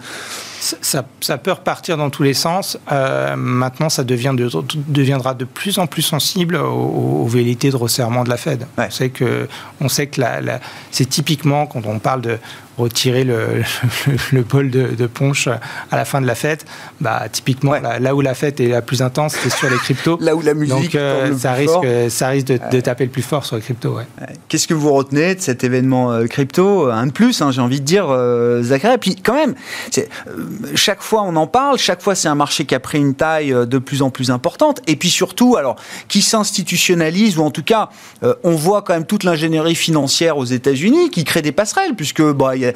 Ça, 0.60 1.38
peut 1.38 1.52
repartir 1.52 1.96
dans 1.96 2.10
tous 2.10 2.22
les 2.22 2.34
sens. 2.34 2.78
Euh, 2.92 3.34
maintenant, 3.36 3.88
ça 3.88 4.04
devient 4.04 4.34
de- 4.36 4.50
deviendra 4.88 5.32
de 5.34 5.44
plus 5.46 5.78
en 5.78 5.86
plus 5.86 6.02
sensible 6.02 6.56
aux, 6.56 7.22
aux 7.22 7.26
velléités 7.26 7.70
de 7.70 7.76
resserrement 7.76 8.24
de 8.24 8.28
la 8.30 8.36
Fed. 8.36 8.66
Ouais. 8.76 8.84
On 8.88 8.90
sait 8.90 9.08
que, 9.08 9.48
on 9.80 9.88
sait 9.88 10.06
que 10.08 10.20
la- 10.20 10.40
la- 10.42 10.60
c'est 10.90 11.06
typiquement 11.08 11.66
quand 11.66 11.86
on 11.86 11.98
parle 11.98 12.20
de 12.20 12.38
retirer 12.78 13.24
le, 13.24 13.62
le, 14.06 14.16
le 14.32 14.42
bol 14.42 14.70
de, 14.70 14.88
de 14.96 15.06
punch 15.06 15.48
à 15.48 15.60
la 15.96 16.04
fin 16.06 16.20
de 16.22 16.26
la 16.26 16.34
fête, 16.34 16.64
bah, 17.00 17.24
typiquement, 17.30 17.72
Ouais. 17.72 17.80
là, 17.82 17.98
là 17.98 18.14
où 18.14 18.22
la 18.22 18.32
fête 18.34 18.58
est 18.60 18.68
la 18.68 18.80
plus 18.80 19.02
intense, 19.02 19.34
c'est 19.42 19.50
sur 19.52 19.68
les 19.68 19.76
cryptos. 19.76 20.18
Là 20.20 20.34
où 20.34 20.40
la 20.40 20.54
musique 20.54 20.92
Donc, 20.92 20.94
euh, 20.94 21.36
ça, 21.36 21.52
plus 21.52 21.60
risque, 21.62 21.72
fort. 21.74 21.84
ça 22.08 22.28
risque 22.28 22.46
de, 22.46 22.58
de 22.72 22.80
taper 22.80 23.04
le 23.04 23.10
plus 23.10 23.20
fort 23.22 23.44
sur 23.44 23.56
les 23.56 23.62
cryptos. 23.62 23.96
Ouais. 23.96 24.06
Qu'est-ce 24.48 24.66
que 24.66 24.72
vous 24.74 24.92
retenez 24.94 25.34
de 25.34 25.40
cet 25.42 25.62
événement 25.62 26.10
euh, 26.12 26.26
crypto? 26.26 26.90
Un 26.90 27.06
de 27.08 27.12
plus, 27.12 27.42
hein, 27.42 27.50
j'ai 27.50 27.60
envie 27.60 27.80
de 27.80 27.84
dire, 27.84 28.06
euh, 28.08 28.62
Zachary. 28.62 28.94
Et 28.94 28.98
puis 28.98 29.16
quand 29.16 29.34
même, 29.34 29.54
c'est, 29.90 30.08
euh, 30.28 30.46
chaque 30.74 31.02
fois 31.02 31.22
on 31.22 31.36
en 31.36 31.46
parle, 31.46 31.78
chaque 31.78 32.02
fois 32.02 32.14
c'est 32.14 32.28
un 32.28 32.34
marché 32.34 32.64
qui 32.64 32.74
a 32.74 32.80
pris 32.80 32.98
une 32.98 33.14
taille 33.14 33.52
euh, 33.52 33.66
de 33.66 33.78
plus 33.78 34.02
en 34.02 34.10
plus 34.10 34.30
importante. 34.30 34.80
Et 34.86 34.96
puis 34.96 35.10
surtout, 35.10 35.56
alors, 35.56 35.76
qui 36.08 36.22
s'institutionnalise, 36.22 37.38
ou 37.38 37.42
en 37.42 37.50
tout 37.50 37.62
cas, 37.62 37.88
euh, 38.22 38.34
on 38.44 38.52
voit 38.52 38.82
quand 38.82 38.94
même 38.94 39.06
toute 39.06 39.24
l'ingénierie 39.24 39.74
financière 39.74 40.38
aux 40.38 40.44
États-Unis 40.44 41.10
qui 41.10 41.24
crée 41.24 41.42
des 41.42 41.52
passerelles, 41.52 41.94
puisque, 41.94 42.22
bah, 42.22 42.56
il 42.56 42.72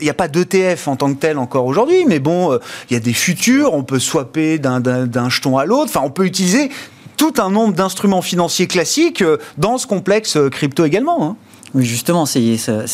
n'y 0.00 0.10
a, 0.10 0.14
pas 0.14 0.28
d'ETF 0.28 0.88
en 0.88 0.96
tant 0.96 1.12
que 1.12 1.18
tel 1.18 1.38
encore 1.38 1.66
aujourd'hui, 1.66 2.04
mais 2.06 2.18
bon, 2.18 2.52
euh, 2.52 2.58
il 2.90 2.94
y 2.94 2.96
a 2.96 3.00
des 3.00 3.12
futurs, 3.12 3.74
on 3.74 3.82
peut 3.82 3.98
swapper 3.98 4.58
d'un, 4.58 5.28
jeton 5.28 5.58
à 5.58 5.64
l'autre, 5.64 5.90
enfin, 5.94 6.00
on 6.04 6.10
peut 6.10 6.24
utiliser 6.24 6.70
tout 7.16 7.34
un 7.38 7.50
nombre 7.50 7.74
d'instruments 7.74 8.22
financiers 8.22 8.66
classiques 8.66 9.24
dans 9.56 9.76
ce 9.78 9.86
complexe 9.86 10.38
crypto 10.50 10.84
également. 10.84 11.24
Hein. 11.24 11.36
Oui, 11.74 11.84
justement, 11.84 12.24
c'est 12.24 12.40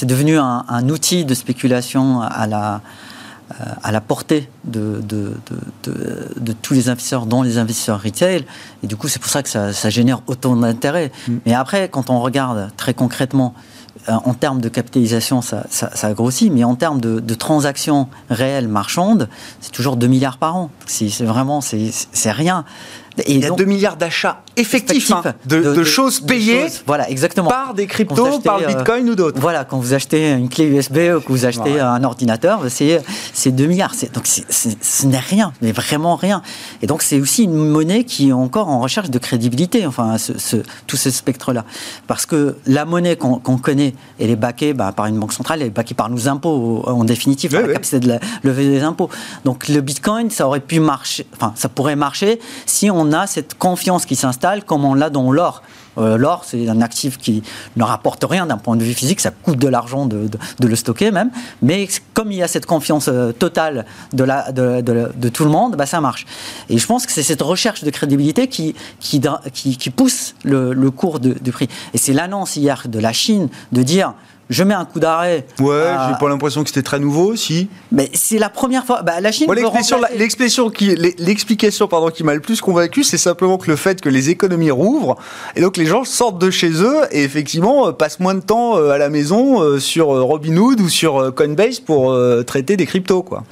devenu 0.05 0.39
un, 0.39 0.89
outil 0.89 1.25
de 1.25 1.35
spéculation 1.35 2.21
à 2.23 2.47
la, 2.47 2.81
à 3.83 3.93
la 3.93 4.01
portée 4.01 4.49
de, 4.65 5.01
de, 5.03 5.35
de, 5.51 5.91
de- 5.93 6.29
de 6.41 6.53
tous 6.53 6.75
les 6.75 6.89
investisseurs, 6.89 7.27
dont 7.27 7.43
les 7.43 7.59
investisseurs 7.59 8.03
retail. 8.03 8.45
Et 8.83 8.87
du 8.87 8.97
coup, 8.97 9.09
c'est 9.09 9.21
pour 9.21 9.31
ça 9.31 9.43
que 9.43 9.49
ça, 9.49 9.73
ça 9.73 9.91
génère 9.91 10.21
autant 10.27 10.57
d'intérêt. 10.57 11.13
Mais 11.47 11.55
après, 11.55 11.89
quand 11.89 12.11
on 12.11 12.21
regarde 12.21 12.71
très 12.77 12.95
concrètement, 12.95 13.55
euh, 14.09 14.13
en 14.25 14.35
termes 14.35 14.61
de 14.61 14.69
capitalisation, 14.69 15.41
ça, 15.41 15.65
ça, 15.71 15.91
ça 15.95 16.13
grossit, 16.15 16.53
mais 16.53 16.65
en 16.65 16.75
termes 16.75 17.01
de, 17.01 17.21
de 17.21 17.35
transactions 17.35 18.09
réelles 18.29 18.67
marchandes, 18.69 19.29
c'est 19.61 19.71
toujours 19.73 19.97
2 19.97 20.07
milliards 20.09 20.39
par 20.39 20.57
an. 20.57 20.71
C'est 20.87 21.09
vraiment, 21.25 21.61
c'est 21.61 22.33
rien. 22.33 22.65
Et 23.19 23.35
Il 23.35 23.41
y 23.41 23.45
a 23.45 23.49
donc, 23.49 23.59
2 23.59 23.65
milliards 23.65 23.97
d'achats 23.97 24.41
effectifs 24.57 25.11
hein, 25.13 25.21
effectif 25.25 25.47
de, 25.49 25.75
de 25.75 25.85
choses 25.85 26.23
de 26.23 26.27
payées 26.27 26.63
choses, 26.63 26.83
voilà, 26.87 27.09
exactement. 27.11 27.49
par 27.49 27.75
des 27.75 27.87
cryptos, 27.87 28.27
achetez, 28.27 28.43
par 28.43 28.59
le 28.59 28.65
euh, 28.65 28.69
Bitcoin 28.69 29.09
ou 29.11 29.15
d'autres. 29.15 29.41
Voilà, 29.41 29.65
quand 29.65 29.79
vous 29.79 29.95
achetez 29.95 30.31
une 30.33 30.49
clé 30.49 30.65
USB 30.67 30.97
ou 31.17 31.21
que 31.21 31.29
vous 31.29 31.45
achetez 31.45 31.79
un 31.81 32.03
ordinateur, 32.05 32.61
c'est 32.69 33.01
c'est 33.33 33.51
2 33.53 33.67
milliards. 33.67 33.95
Donc 34.13 34.27
ce 34.27 35.07
n'est 35.07 35.19
rien, 35.19 35.53
mais 35.63 35.73
vraiment 35.73 36.17
rien. 36.17 36.43
Et 36.83 36.87
donc 36.87 37.03
c'est 37.03 37.21
aussi 37.21 37.45
une 37.45 37.55
monnaie 37.55 38.05
qui 38.05 38.29
est 38.31 38.33
encore 38.33 38.69
en 38.69 38.81
recherche 38.81 39.11
de 39.11 39.19
crédibilité, 39.19 39.87
enfin 39.87 40.19
ce, 40.19 40.37
ce- 40.39 40.63
tout 40.87 40.97
ce 40.97 41.11
spectre-là. 41.11 41.65
Parce 42.07 42.27
que 42.27 42.57
la 42.67 42.85
monnaie 42.85 43.17
qu'on 43.17 43.39
connaît, 43.59 43.95
elle 44.21 44.31
est 44.31 44.37
baquée 44.37 44.73
bah, 44.75 44.93
par 44.93 45.07
une 45.07 45.19
banque 45.19 45.33
centrale, 45.33 45.61
elle 45.63 45.69
est 45.69 45.71
baquée 45.71 45.95
par 45.95 46.11
nos 46.11 46.29
impôts 46.29 46.83
en 46.87 47.05
définitive, 47.05 47.51
Oui, 47.53 47.59
par 47.59 47.67
la 47.69 47.73
capacité 47.75 48.01
de 48.01 48.09
la- 48.09 48.21
lever 48.43 48.65
des 48.69 48.83
impôts. 48.83 49.09
Donc 49.45 49.69
le 49.69 49.81
Bitcoin, 49.81 50.31
ça 50.31 50.47
aurait 50.47 50.61
pu 50.61 50.81
marcher, 50.81 51.27
enfin 51.35 51.53
ça 51.57 51.69
pourrait 51.69 51.97
marcher 51.97 52.41
si 52.67 52.91
on 52.91 53.04
a 53.13 53.27
cette 53.27 53.55
confiance 53.59 54.07
qui 54.07 54.17
s'installe 54.17 54.65
comme 54.65 54.85
on 54.85 54.95
l'a 54.95 55.11
dans 55.11 55.31
l'or. 55.33 55.63
Euh, 55.97 56.17
L'or, 56.17 56.43
c'est 56.45 56.69
un 56.69 56.81
actif 56.81 57.19
qui 57.19 57.43
ne 57.77 57.85
rapporte 57.85 58.25
rien 58.29 58.47
d'un 58.47 58.57
point 58.57 58.75
de 58.75 58.83
vue 58.83 58.95
physique, 58.95 59.21
ça 59.21 59.31
coûte 59.31 59.59
de 59.59 59.69
l'argent 59.69 60.07
de, 60.07 60.29
de- 60.59 60.67
le 60.67 60.75
stocker 60.77 61.13
même, 61.13 61.31
mais 61.63 61.87
comme 62.15 62.33
il 62.33 62.39
y 62.39 62.43
a 62.43 62.49
cette 62.49 62.67
confiance 62.67 63.07
euh, 63.09 63.31
totale 63.31 63.85
de, 64.13 64.25
la, 64.25 64.51
de, 64.51 65.29
tout 65.29 65.45
le 65.45 65.51
monde, 65.51 65.77
bah, 65.77 65.87
ça 65.87 66.01
marche. 66.01 66.27
Et 66.69 66.79
je 66.79 66.87
pense 66.87 67.07
que 67.07 67.13
c'est 67.13 67.23
cette 67.23 67.43
recherche 67.43 67.85
de 67.85 67.91
crédibilité 67.91 68.49
qui, 68.49 68.75
qui, 68.99 69.21
qui, 69.53 69.91
pousse 69.91 70.35
le, 70.43 70.73
le 70.73 70.91
cours 70.91 71.21
du 71.21 71.53
prix. 71.53 71.69
Et 71.93 71.99
c'est 71.99 72.13
l'annonce 72.13 72.57
hier 72.57 72.83
de 72.89 72.99
la 72.99 73.13
Chine 73.13 73.49
de 73.71 73.83
dire 73.85 74.15
je 74.51 74.63
mets 74.63 74.75
un 74.75 74.85
coup 74.85 75.01
d'arrêt. 75.01 75.47
Ouais, 75.59 75.93
j'ai 76.09 76.19
pas 76.19 76.29
l'impression 76.29 76.63
que 76.63 76.69
c'était 76.69 76.83
très 76.83 76.99
nouveau, 76.99 77.37
si. 77.37 77.69
Mais 77.93 78.11
c'est 78.13 78.39
la 78.39 78.49
première 78.49 78.85
fois. 78.85 79.03
Bah, 79.03 79.21
la 79.21 79.33
Chine. 79.33 79.47
l'expression, 80.17 80.71
qui, 80.71 80.95
l'explication, 81.19 81.89
pardon, 81.89 82.11
qui 82.11 82.25
m'a 82.25 82.35
le 82.35 82.41
plus 82.41 82.61
convaincu, 82.61 83.05
c'est 83.05 83.19
simplement 83.19 83.59
que 83.59 83.71
le 83.71 83.77
fait 83.77 84.01
que 84.01 84.09
les 84.09 84.31
économies 84.31 84.71
rouvrent 84.71 85.17
et 85.57 85.61
donc 85.61 85.77
les 85.77 85.87
gens 85.87 86.05
sortent 86.05 86.39
de 86.39 86.51
chez 86.51 86.83
eux 86.83 87.01
et 87.11 87.23
effectivement 87.23 87.89
euh, 87.89 87.93
passent 87.93 88.21
moins 88.21 88.35
de 88.35 88.41
temps 88.41 88.77
euh, 88.77 88.91
à 88.91 88.99
la 88.99 89.09
maison 89.09 89.63
euh, 89.63 89.79
sur 89.79 90.07
Robinhood 90.07 90.81
ou 90.81 90.89
sur 90.89 91.35
Coinbase 91.35 91.81
pour 91.81 92.17
traiter 92.47 92.77
des 92.77 92.87
cryptos, 92.87 93.23
quoi. 93.23 93.45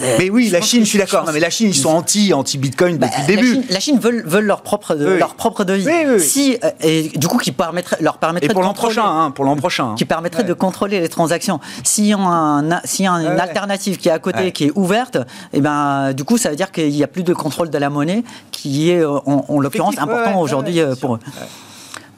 Euh, 0.00 0.16
mais 0.18 0.30
oui, 0.30 0.48
la 0.50 0.60
Chine, 0.60 0.84
je 0.84 0.88
suis 0.88 0.98
d'accord. 0.98 1.28
mais 1.32 1.40
la 1.40 1.50
Chine, 1.50 1.68
ils 1.68 1.74
sont 1.74 1.90
anti, 1.90 2.32
anti 2.32 2.58
Bitcoin 2.58 2.98
depuis 2.98 3.20
le 3.20 3.26
début. 3.26 3.60
La 3.70 3.80
Chine, 3.80 3.98
veut, 3.98 4.22
veut 4.24 4.40
leur 4.40 4.62
propre, 4.62 4.94
leur 4.94 5.34
propre 5.34 5.64
devise. 5.64 5.88
Si, 6.18 6.56
euh, 6.64 6.70
et 6.80 7.10
du 7.14 7.28
coup, 7.28 7.38
qui 7.38 7.52
permettrait, 7.52 7.96
leur 8.00 8.18
permettrait 8.18 8.50
et 8.50 8.52
pour 8.52 8.62
l'an 8.62 8.74
prochain, 8.74 9.04
hein, 9.04 9.30
pour 9.30 9.44
l'an 9.44 9.56
prochain, 9.56 9.90
hein. 9.90 9.94
qui 9.96 10.04
permettrait 10.04 10.44
de 10.44 10.54
contrôler 10.54 11.00
les 11.00 11.08
transactions. 11.08 11.60
S'il 11.84 12.06
y 12.06 12.12
a, 12.12 12.18
un, 12.18 12.80
si 12.84 13.04
y 13.04 13.06
a 13.06 13.12
une 13.12 13.40
alternative 13.40 13.98
qui 13.98 14.08
est 14.08 14.12
à 14.12 14.18
côté, 14.18 14.52
qui 14.52 14.64
est 14.64 14.72
ouverte, 14.74 15.16
et 15.16 15.58
eh 15.58 15.60
ben, 15.60 16.12
du 16.12 16.24
coup, 16.24 16.38
ça 16.38 16.50
veut 16.50 16.56
dire 16.56 16.72
qu'il 16.72 16.90
n'y 16.90 17.02
a 17.02 17.08
plus 17.08 17.22
de 17.22 17.34
contrôle 17.34 17.70
de 17.70 17.78
la 17.78 17.90
monnaie, 17.90 18.24
qui 18.50 18.90
est, 18.90 19.04
en, 19.04 19.60
l'occurrence, 19.60 19.98
important 19.98 20.40
aujourd'hui 20.40 20.80
euh, 20.80 20.94
pour 20.94 21.16
eux. 21.16 21.20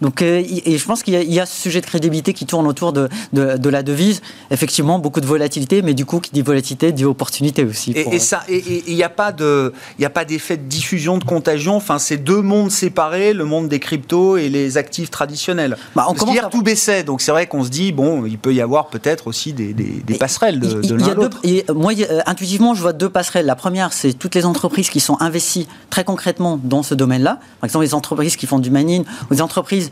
Donc, 0.04 0.20
euh, 0.20 0.42
et 0.66 0.76
je 0.76 0.84
pense 0.84 1.02
qu'il 1.02 1.14
y, 1.14 1.40
a 1.40 1.46
ce 1.46 1.62
sujet 1.62 1.80
de 1.80 1.86
crédibilité 1.86 2.34
qui 2.34 2.44
tourne 2.44 2.66
autour 2.66 2.92
de, 2.92 3.08
de, 3.32 3.68
la 3.70 3.82
devise. 3.82 4.20
Effectivement, 4.50 4.98
beaucoup 4.98 5.22
de 5.22 5.26
volatilité, 5.26 5.80
mais 5.80 5.94
du 5.94 6.04
coup, 6.04 6.20
qui 6.20 6.30
dit 6.30 6.42
volatilité 6.42 6.92
dit 6.92 7.06
opportunité 7.06 7.64
aussi. 7.64 7.92
Et, 7.92 8.18
ça, 8.18 8.42
et 8.50 8.84
il 8.86 8.96
n'y 8.96 9.02
a 9.02 9.08
pas 9.08 9.32
de, 9.32 9.72
il 9.98 10.04
a 10.04 10.10
pas 10.10 10.26
d'effet 10.26 10.58
de 10.58 10.64
diffusion, 10.64 11.16
de 11.16 11.24
contagion. 11.24 11.74
Enfin, 11.76 11.98
c'est 11.98 12.18
deux 12.18 12.42
mondes 12.42 12.70
séparés, 12.70 13.32
le 13.32 13.46
monde 13.46 13.68
des 13.68 13.80
cryptos 13.80 14.36
et 14.36 14.50
les 14.50 14.76
actifs 14.76 15.08
traditionnels. 15.08 15.78
Bah, 15.96 16.06
on 16.06 16.14
hier, 16.30 16.50
tout 16.50 16.60
baissait, 16.60 17.02
donc 17.02 17.22
c'est 17.22 17.32
vrai 17.32 17.46
qu'on 17.46 17.64
se 17.64 17.70
dit 17.70 17.90
bon, 17.92 18.26
il 18.26 18.36
peut 18.36 18.52
y 18.52 18.60
avoir 18.60 18.88
peut-être 18.88 19.26
aussi 19.26 19.54
des, 19.54 19.72
des, 19.72 20.18
passerelles 20.18 20.60
de, 20.60 20.82
de 20.82 20.94
l'un 20.96 21.14
l'autre. 21.14 21.40
Moi, 21.74 21.94
euh, 21.98 22.20
intuitivement, 22.26 22.74
je 22.74 22.82
vois 22.82 22.92
deux 22.92 23.08
passerelles. 23.08 23.46
La 23.46 23.56
première, 23.56 23.94
c'est 23.94 24.12
toutes 24.12 24.34
les 24.34 24.44
entreprises 24.44 24.90
qui 24.90 25.00
sont 25.00 25.16
investies 25.20 25.66
très 25.88 26.04
concrètement 26.04 26.60
dans 26.62 26.82
ce 26.82 26.94
domaine-là. 26.94 27.38
Par 27.62 27.68
exemple, 27.68 27.86
les 27.86 27.94
entreprises 27.94 28.36
qui 28.36 28.46
font 28.46 28.58
du 28.58 28.70
mining, 28.70 29.04
ou 29.30 29.32
les 29.32 29.40
entreprises 29.40 29.90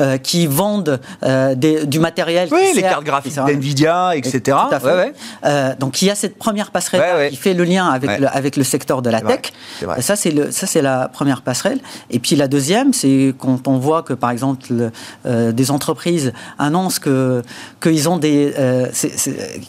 euh, 0.00 0.18
qui 0.18 0.48
vendent 0.48 1.00
euh, 1.22 1.54
du 1.54 2.00
matériel. 2.00 2.48
Oui, 2.50 2.72
les 2.74 2.82
cartes 2.82 3.04
graphiques 3.04 3.36
d'NVIDIA, 3.36 4.16
etc. 4.16 4.40
Tout 4.68 4.74
à 4.74 4.80
fait. 4.80 5.14
Euh, 5.44 5.74
donc 5.78 6.02
il 6.02 6.06
y 6.06 6.10
a 6.10 6.16
cette 6.16 6.36
première 6.36 6.72
passerelle 6.72 7.30
qui 7.30 7.36
fait 7.36 7.54
le 7.54 7.62
lien 7.62 7.88
avec, 7.88 8.18
le, 8.18 8.26
avec 8.28 8.56
le 8.56 8.64
secteur 8.64 9.02
de 9.02 9.10
la 9.10 9.20
tech. 9.20 9.52
Ça, 10.00 10.16
c'est 10.16 10.82
la 10.82 11.08
première 11.08 11.42
passerelle. 11.42 11.78
Et 12.10 12.18
puis 12.18 12.34
la 12.36 12.48
deuxième, 12.48 12.92
c'est 12.92 13.34
quand 13.38 13.68
on 13.68 13.78
voit 13.78 14.02
que, 14.02 14.14
par 14.14 14.30
exemple, 14.30 14.66
des 15.24 15.70
entreprises 15.70 16.32
annoncent 16.58 17.00
que 17.00 17.42
qu'ils 17.80 18.08
ont 18.08 18.18
des, 18.18 18.52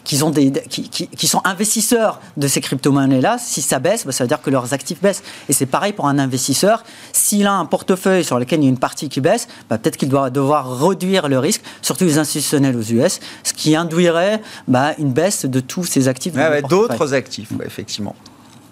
qu'ils 0.04 0.24
ont 0.24 0.30
des, 0.30 0.50
qui, 0.68 0.88
qui, 0.88 1.26
sont 1.26 1.40
investisseurs 1.44 2.20
de 2.36 2.48
ces 2.48 2.60
crypto-monnaies-là. 2.60 3.36
Si 3.38 3.62
ça 3.62 3.78
baisse, 3.78 4.06
bah, 4.06 4.12
ça 4.12 4.24
veut 4.24 4.28
dire 4.28 4.42
que 4.42 4.50
leurs 4.50 4.72
actifs 4.72 5.00
baissent. 5.00 5.22
Et 5.48 5.52
c'est 5.52 5.66
pareil 5.66 5.92
pour 5.92 6.08
un 6.08 6.18
investisseur. 6.18 6.82
S'il 7.12 7.46
a 7.46 7.52
un 7.52 7.64
portefeuille 7.64 8.24
sur 8.24 8.38
lequel 8.38 8.60
il 8.60 8.64
y 8.64 8.66
a 8.66 8.70
une 8.70 8.78
partie 8.78 9.08
qui 9.08 9.20
baisse, 9.20 9.48
bah, 9.68 9.78
peut-être 9.78 9.96
qu'il 9.96 10.08
doit 10.08 10.15
devoir 10.30 10.78
réduire 10.80 11.28
le 11.28 11.38
risque, 11.38 11.62
surtout 11.82 12.04
les 12.04 12.18
institutionnels 12.18 12.76
aux 12.76 12.82
US, 12.82 13.20
ce 13.42 13.52
qui 13.52 13.76
induirait 13.76 14.42
bah, 14.68 14.92
une 14.98 15.12
baisse 15.12 15.46
de 15.46 15.60
tous 15.60 15.84
ces 15.84 16.08
actifs. 16.08 16.34
D'autres 16.68 17.14
actifs, 17.14 17.52
effectivement. 17.64 18.14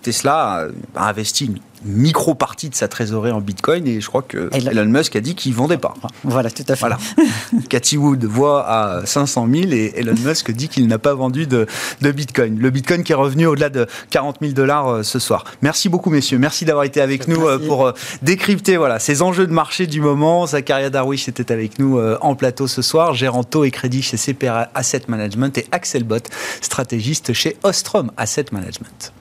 Tesla 0.03 0.69
a 0.95 1.09
investi 1.09 1.51
micro-partie 1.85 2.69
de 2.69 2.75
sa 2.75 2.89
trésorerie 2.89 3.31
en 3.31 3.41
Bitcoin 3.41 3.87
et 3.87 4.01
je 4.01 4.07
crois 4.07 4.23
que 4.23 4.51
Elon 4.53 4.87
Musk 4.87 5.17
a 5.17 5.21
dit 5.21 5.35
qu'il 5.35 5.53
ne 5.53 5.57
vendait 5.57 5.79
pas. 5.79 5.95
Voilà, 6.23 6.51
tout 6.51 6.65
à 6.69 6.77
fait. 6.77 6.81
Voilà. 6.81 6.99
Cathy 7.69 7.97
Wood 7.97 8.25
voit 8.25 8.67
à 8.69 9.07
500 9.07 9.49
000 9.53 9.73
et 9.73 9.93
Elon 9.97 10.15
Musk 10.25 10.51
dit 10.51 10.69
qu'il 10.69 10.87
n'a 10.87 10.99
pas 10.99 11.15
vendu 11.15 11.47
de, 11.47 11.67
Bitcoin. 12.01 12.59
Le 12.59 12.71
Bitcoin 12.71 13.03
qui 13.03 13.13
est 13.13 13.17
revenu 13.17 13.47
au-delà 13.47 13.69
de 13.69 13.87
40 14.11 14.39
000 14.41 14.53
dollars 14.53 14.89
euh, 14.89 15.03
ce 15.03 15.19
soir. 15.19 15.45
Merci 15.63 15.89
beaucoup, 15.89 16.11
messieurs. 16.11 16.39
Merci 16.39 16.65
d'avoir 16.65 16.85
été 16.85 17.01
avec 17.01 17.29
nous 17.29 17.47
euh, 17.47 17.59
pour 17.59 17.87
euh, 17.87 17.93
décrypter 18.23 18.77
voilà, 18.77 18.99
ces 18.99 19.23
enjeux 19.23 19.47
de 19.47 19.53
marché 19.53 19.87
du 19.87 20.01
moment. 20.01 20.47
Zakaria 20.47 20.91
Darwish 20.91 21.29
était 21.29 21.53
avec 21.53 21.79
nous 21.79 21.99
en 22.21 22.35
plateau 22.35 22.67
ce 22.67 22.83
soir, 22.83 23.15
gérant 23.15 23.45
taux 23.45 23.65
et 23.65 23.71
crédit 23.71 24.03
chez 24.03 24.17
CPR 24.17 24.67
Asset 24.75 25.03
Management 25.09 25.57
et 25.59 25.67
Axel 25.73 26.05
Bott, 26.05 26.29
stratégiste 26.61 27.33
chez 27.33 27.57
Ostrom 27.63 28.11
Asset 28.17 28.47
Management. 28.53 29.13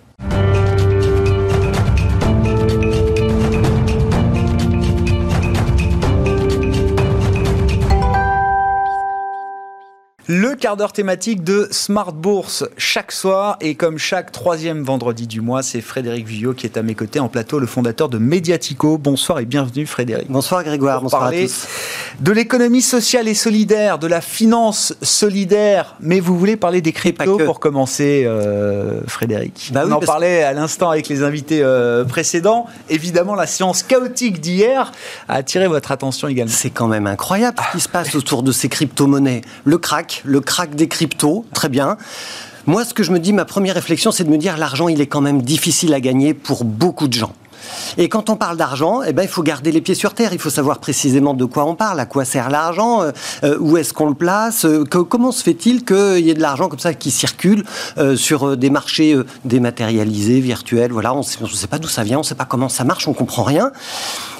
Le 10.28 10.56
quart 10.56 10.78
d'heure 10.78 10.94
thématique 10.94 11.44
de 11.44 11.68
Smart 11.72 12.14
Bourse 12.14 12.64
chaque 12.78 13.12
soir 13.12 13.58
et 13.60 13.76
comme 13.76 13.98
chaque 13.98 14.32
troisième 14.32 14.82
vendredi 14.82 15.28
du 15.28 15.42
mois, 15.42 15.64
c'est 15.64 15.82
Frédéric 15.82 16.26
Villot 16.26 16.54
qui 16.54 16.66
est 16.66 16.78
à 16.78 16.82
mes 16.82 16.96
côtés 16.96 17.20
en 17.20 17.28
plateau, 17.28 17.60
le 17.60 17.68
fondateur 17.68 18.08
de 18.08 18.18
Mediatico. 18.18 18.98
Bonsoir 18.98 19.40
et 19.40 19.46
bienvenue 19.46 19.86
Frédéric. 19.86 20.32
Bonsoir 20.32 20.64
Grégoire, 20.64 21.02
bonsoir 21.02 21.24
à 21.26 21.32
tous. 21.34 21.68
De 22.22 22.32
l'économie 22.32 22.82
sociale 22.82 23.28
et 23.28 23.34
solidaire, 23.34 24.00
de 24.00 24.08
la 24.08 24.22
finance 24.22 24.96
solidaire, 25.02 25.98
mais 26.00 26.22
vous 26.22 26.40
voulez 26.40 26.56
parler 26.56 26.80
des 26.80 26.94
cryptos 26.94 27.40
pour 27.40 27.60
commencer 27.60 28.24
euh, 28.26 29.02
Frédéric. 29.08 29.72
Bah 29.74 29.84
On 29.86 29.92
en 29.92 30.00
parlait 30.00 30.42
à 30.44 30.54
l'instant 30.54 30.90
avec 30.90 31.10
les 31.10 31.22
invités 31.24 31.62
euh, 31.62 32.06
précédents. 32.06 32.68
Évidemment, 32.90 33.36
la 33.36 33.46
séance 33.46 33.84
chaotique 33.84 34.40
d'hier 34.40 34.94
a 35.28 35.34
attiré 35.34 35.68
votre 35.68 35.92
attention 35.92 36.30
également. 36.30 36.54
C'est 36.56 36.70
quand 36.70 36.88
même 36.88 37.08
incroyable 37.08 37.58
ce 37.74 37.78
qui 37.78 37.84
se 37.84 37.90
passe 37.90 38.16
autour 38.16 38.42
de 38.42 38.54
ces 38.54 38.70
crypto-monnaies. 38.70 39.42
Le 39.66 39.78
crack 39.78 40.13
le 40.24 40.42
crack 40.42 40.76
des 40.76 40.88
cryptos, 40.88 41.46
très 41.54 41.70
bien. 41.70 41.98
Moi, 42.66 42.86
ce 42.86 42.94
que 42.94 43.04
je 43.04 43.12
me 43.12 43.20
dis, 43.20 43.34
ma 43.34 43.46
première 43.46 43.76
réflexion, 43.76 44.12
c'est 44.12 44.24
de 44.24 44.30
me 44.30 44.38
dire 44.38 44.58
l'argent, 44.58 44.88
il 44.88 45.02
est 45.02 45.08
quand 45.08 45.22
même 45.22 45.42
difficile 45.42 45.94
à 45.94 46.00
gagner 46.00 46.34
pour 46.34 46.64
beaucoup 46.64 47.08
de 47.08 47.14
gens. 47.14 47.34
Et 47.98 48.10
quand 48.10 48.30
on 48.30 48.36
parle 48.36 48.58
d'argent, 48.58 49.02
eh 49.06 49.14
ben, 49.14 49.24
il 49.24 49.30
faut 49.30 49.44
garder 49.44 49.72
les 49.72 49.82
pieds 49.82 49.96
sur 49.96 50.14
terre. 50.14 50.34
Il 50.34 50.40
faut 50.40 50.50
savoir 50.50 50.80
précisément 50.80 51.34
de 51.34 51.46
quoi 51.46 51.66
on 51.66 51.76
parle, 51.76 52.00
à 52.00 52.06
quoi 52.06 52.26
sert 52.26 52.50
l'argent, 52.50 53.02
euh, 53.02 53.12
euh, 53.44 53.58
où 53.60 53.78
est-ce 53.78 53.94
qu'on 53.94 54.08
le 54.08 54.16
place, 54.16 54.66
euh, 54.66 54.84
comment 54.84 55.32
se 55.32 55.44
fait-il 55.44 55.86
qu'il 55.86 56.20
y 56.20 56.30
ait 56.30 56.34
de 56.34 56.42
l'argent 56.42 56.70
comme 56.70 56.80
ça 56.80 56.94
qui 56.94 57.12
circule 57.12 57.64
sur 58.16 58.58
des 58.58 58.70
marchés 58.70 59.18
dématérialisés, 59.46 60.40
virtuels. 60.40 60.92
Voilà, 60.92 61.14
on 61.14 61.20
ne 61.20 61.24
sait 61.24 61.68
pas 61.68 61.80
d'où 61.80 61.88
ça 61.88 62.04
vient, 62.04 62.18
on 62.18 62.22
ne 62.22 62.26
sait 62.26 62.36
pas 62.36 62.46
comment 62.46 62.70
ça 62.70 62.84
marche, 62.84 63.08
on 63.08 63.14
comprend 63.14 63.44
rien. 63.44 63.72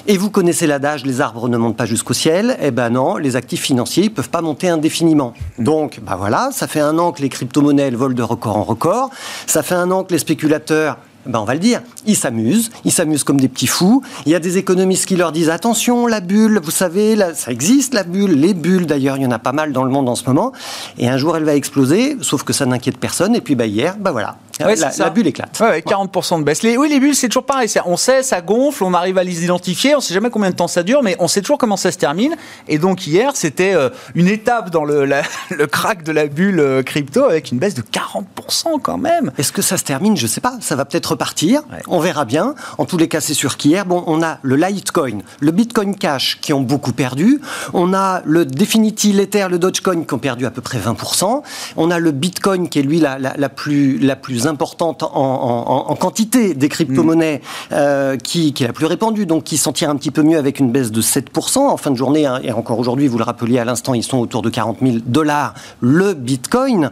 Et 0.06 0.18
vous 0.18 0.30
connaissez 0.30 0.66
l'adage, 0.66 1.04
les 1.04 1.20
arbres 1.20 1.48
ne 1.48 1.56
montent 1.56 1.76
pas 1.76 1.86
jusqu'au 1.86 2.12
ciel. 2.12 2.58
Eh 2.60 2.70
ben 2.70 2.90
non, 2.90 3.16
les 3.16 3.36
actifs 3.36 3.62
financiers 3.62 4.04
ne 4.04 4.08
peuvent 4.10 4.28
pas 4.28 4.42
monter 4.42 4.68
indéfiniment. 4.68 5.32
Donc, 5.58 6.00
bah 6.02 6.16
voilà, 6.18 6.50
ça 6.52 6.66
fait 6.66 6.80
un 6.80 6.98
an 6.98 7.12
que 7.12 7.22
les 7.22 7.28
crypto-monnaies 7.28 7.90
volent 7.90 8.14
de 8.14 8.22
record 8.22 8.56
en 8.56 8.64
record. 8.64 9.10
Ça 9.46 9.62
fait 9.62 9.74
un 9.74 9.90
an 9.90 10.04
que 10.04 10.12
les 10.12 10.18
spéculateurs 10.18 10.98
ben 11.26 11.38
on 11.38 11.44
va 11.44 11.54
le 11.54 11.60
dire, 11.60 11.80
ils 12.06 12.16
s'amusent, 12.16 12.70
ils 12.84 12.92
s'amusent 12.92 13.24
comme 13.24 13.40
des 13.40 13.48
petits 13.48 13.66
fous. 13.66 14.02
Il 14.26 14.32
y 14.32 14.34
a 14.34 14.40
des 14.40 14.58
économistes 14.58 15.06
qui 15.06 15.16
leur 15.16 15.32
disent 15.32 15.50
attention, 15.50 16.06
la 16.06 16.20
bulle, 16.20 16.60
vous 16.62 16.70
savez, 16.70 17.16
ça 17.34 17.50
existe 17.50 17.94
la 17.94 18.04
bulle, 18.04 18.32
les 18.32 18.54
bulles 18.54 18.86
d'ailleurs, 18.86 19.16
il 19.16 19.22
y 19.22 19.26
en 19.26 19.30
a 19.30 19.38
pas 19.38 19.52
mal 19.52 19.72
dans 19.72 19.84
le 19.84 19.90
monde 19.90 20.08
en 20.08 20.14
ce 20.14 20.24
moment. 20.26 20.52
Et 20.98 21.08
un 21.08 21.16
jour, 21.16 21.36
elle 21.36 21.44
va 21.44 21.54
exploser, 21.54 22.16
sauf 22.20 22.42
que 22.42 22.52
ça 22.52 22.66
n'inquiète 22.66 22.98
personne. 22.98 23.34
Et 23.34 23.40
puis 23.40 23.54
bah, 23.54 23.66
hier, 23.66 23.96
ben 23.98 24.12
voilà, 24.12 24.36
la, 24.60 25.10
bulle 25.10 25.26
éclate. 25.26 25.58
Ouais, 25.60 25.80
40% 25.80 26.38
de 26.38 26.44
baisse. 26.44 26.62
Les, 26.62 26.76
oui, 26.76 26.88
les 26.88 27.00
bulles, 27.00 27.14
c'est 27.14 27.28
toujours 27.28 27.46
pareil. 27.46 27.68
On 27.86 27.96
sait, 27.96 28.22
ça 28.22 28.40
gonfle, 28.40 28.84
on 28.84 28.94
arrive 28.94 29.18
à 29.18 29.24
les 29.24 29.44
identifier, 29.44 29.96
on 29.96 30.00
sait 30.00 30.14
jamais 30.14 30.30
combien 30.30 30.50
de 30.50 30.54
temps 30.54 30.68
ça 30.68 30.82
dure, 30.82 31.02
mais 31.02 31.16
on 31.18 31.28
sait 31.28 31.40
toujours 31.40 31.58
comment 31.58 31.76
ça 31.76 31.90
se 31.90 31.98
termine. 31.98 32.36
Et 32.68 32.78
donc 32.78 33.06
hier, 33.06 33.32
c'était 33.34 33.74
euh, 33.74 33.90
une 34.14 34.28
étape 34.28 34.70
dans 34.70 34.84
le, 34.84 35.04
le 35.50 35.66
crack 35.66 36.02
de 36.04 36.12
la 36.12 36.26
bulle 36.26 36.60
euh, 36.60 36.82
crypto 36.82 37.24
avec 37.24 37.50
une 37.50 37.58
baisse 37.58 37.74
de 37.74 37.82
40% 37.82 38.80
quand 38.82 38.98
même. 38.98 39.32
Est-ce 39.38 39.52
que 39.52 39.62
ça 39.62 39.76
se 39.76 39.84
termine? 39.84 40.16
Je 40.16 40.26
sais 40.26 40.40
pas. 40.40 40.56
Ça 40.60 40.76
va 40.76 40.84
peut-être 40.84 41.13
repartir. 41.14 41.62
On 41.88 42.00
verra 42.00 42.24
bien. 42.24 42.54
En 42.78 42.84
tous 42.84 42.96
les 42.96 43.08
cas, 43.08 43.20
c'est 43.20 43.34
sûr 43.34 43.56
qu'hier, 43.56 43.86
bon, 43.86 44.02
on 44.06 44.22
a 44.22 44.38
le 44.42 44.56
Litecoin, 44.56 45.20
le 45.40 45.50
Bitcoin 45.50 45.94
Cash 45.94 46.38
qui 46.40 46.52
ont 46.52 46.60
beaucoup 46.60 46.92
perdu. 46.92 47.40
On 47.72 47.94
a 47.94 48.22
le 48.24 48.44
Definity 48.44 49.12
l'Ether, 49.12 49.46
le 49.48 49.58
Dogecoin 49.58 50.04
qui 50.04 50.14
ont 50.14 50.18
perdu 50.18 50.46
à 50.46 50.50
peu 50.50 50.60
près 50.60 50.78
20%. 50.78 51.42
On 51.76 51.90
a 51.90 51.98
le 51.98 52.10
Bitcoin 52.10 52.68
qui 52.68 52.80
est 52.80 52.82
lui 52.82 53.00
la, 53.00 53.18
la, 53.18 53.34
la 53.36 53.48
plus 53.48 53.98
la 53.98 54.16
plus 54.16 54.46
importante 54.46 55.02
en, 55.02 55.96
quantité 56.00 56.54
des 56.54 56.68
crypto-monnaies, 56.68 57.40
euh, 57.72 58.16
qui, 58.16 58.48
est 58.48 58.66
la 58.66 58.72
plus 58.72 58.86
répandue, 58.86 59.26
donc 59.26 59.44
qui 59.44 59.56
s'en 59.56 59.72
tire 59.72 59.90
un 59.90 59.96
petit 59.96 60.10
peu 60.10 60.22
mieux 60.22 60.38
avec 60.38 60.58
une 60.58 60.70
baisse 60.70 60.90
de 60.90 61.02
7% 61.02 61.58
en 61.58 61.76
fin 61.76 61.90
de 61.90 61.96
journée. 61.96 62.26
Hein, 62.26 62.40
et 62.42 62.52
encore 62.52 62.78
aujourd'hui, 62.78 63.06
vous 63.06 63.18
le 63.18 63.24
rappeliez 63.24 63.58
à 63.58 63.64
l'instant, 63.64 63.94
ils 63.94 64.02
sont 64.02 64.18
autour 64.18 64.42
de 64.42 64.50
40 64.50 64.78
000 64.82 64.96
dollars 65.06 65.54
le 65.80 66.14
Bitcoin. 66.14 66.90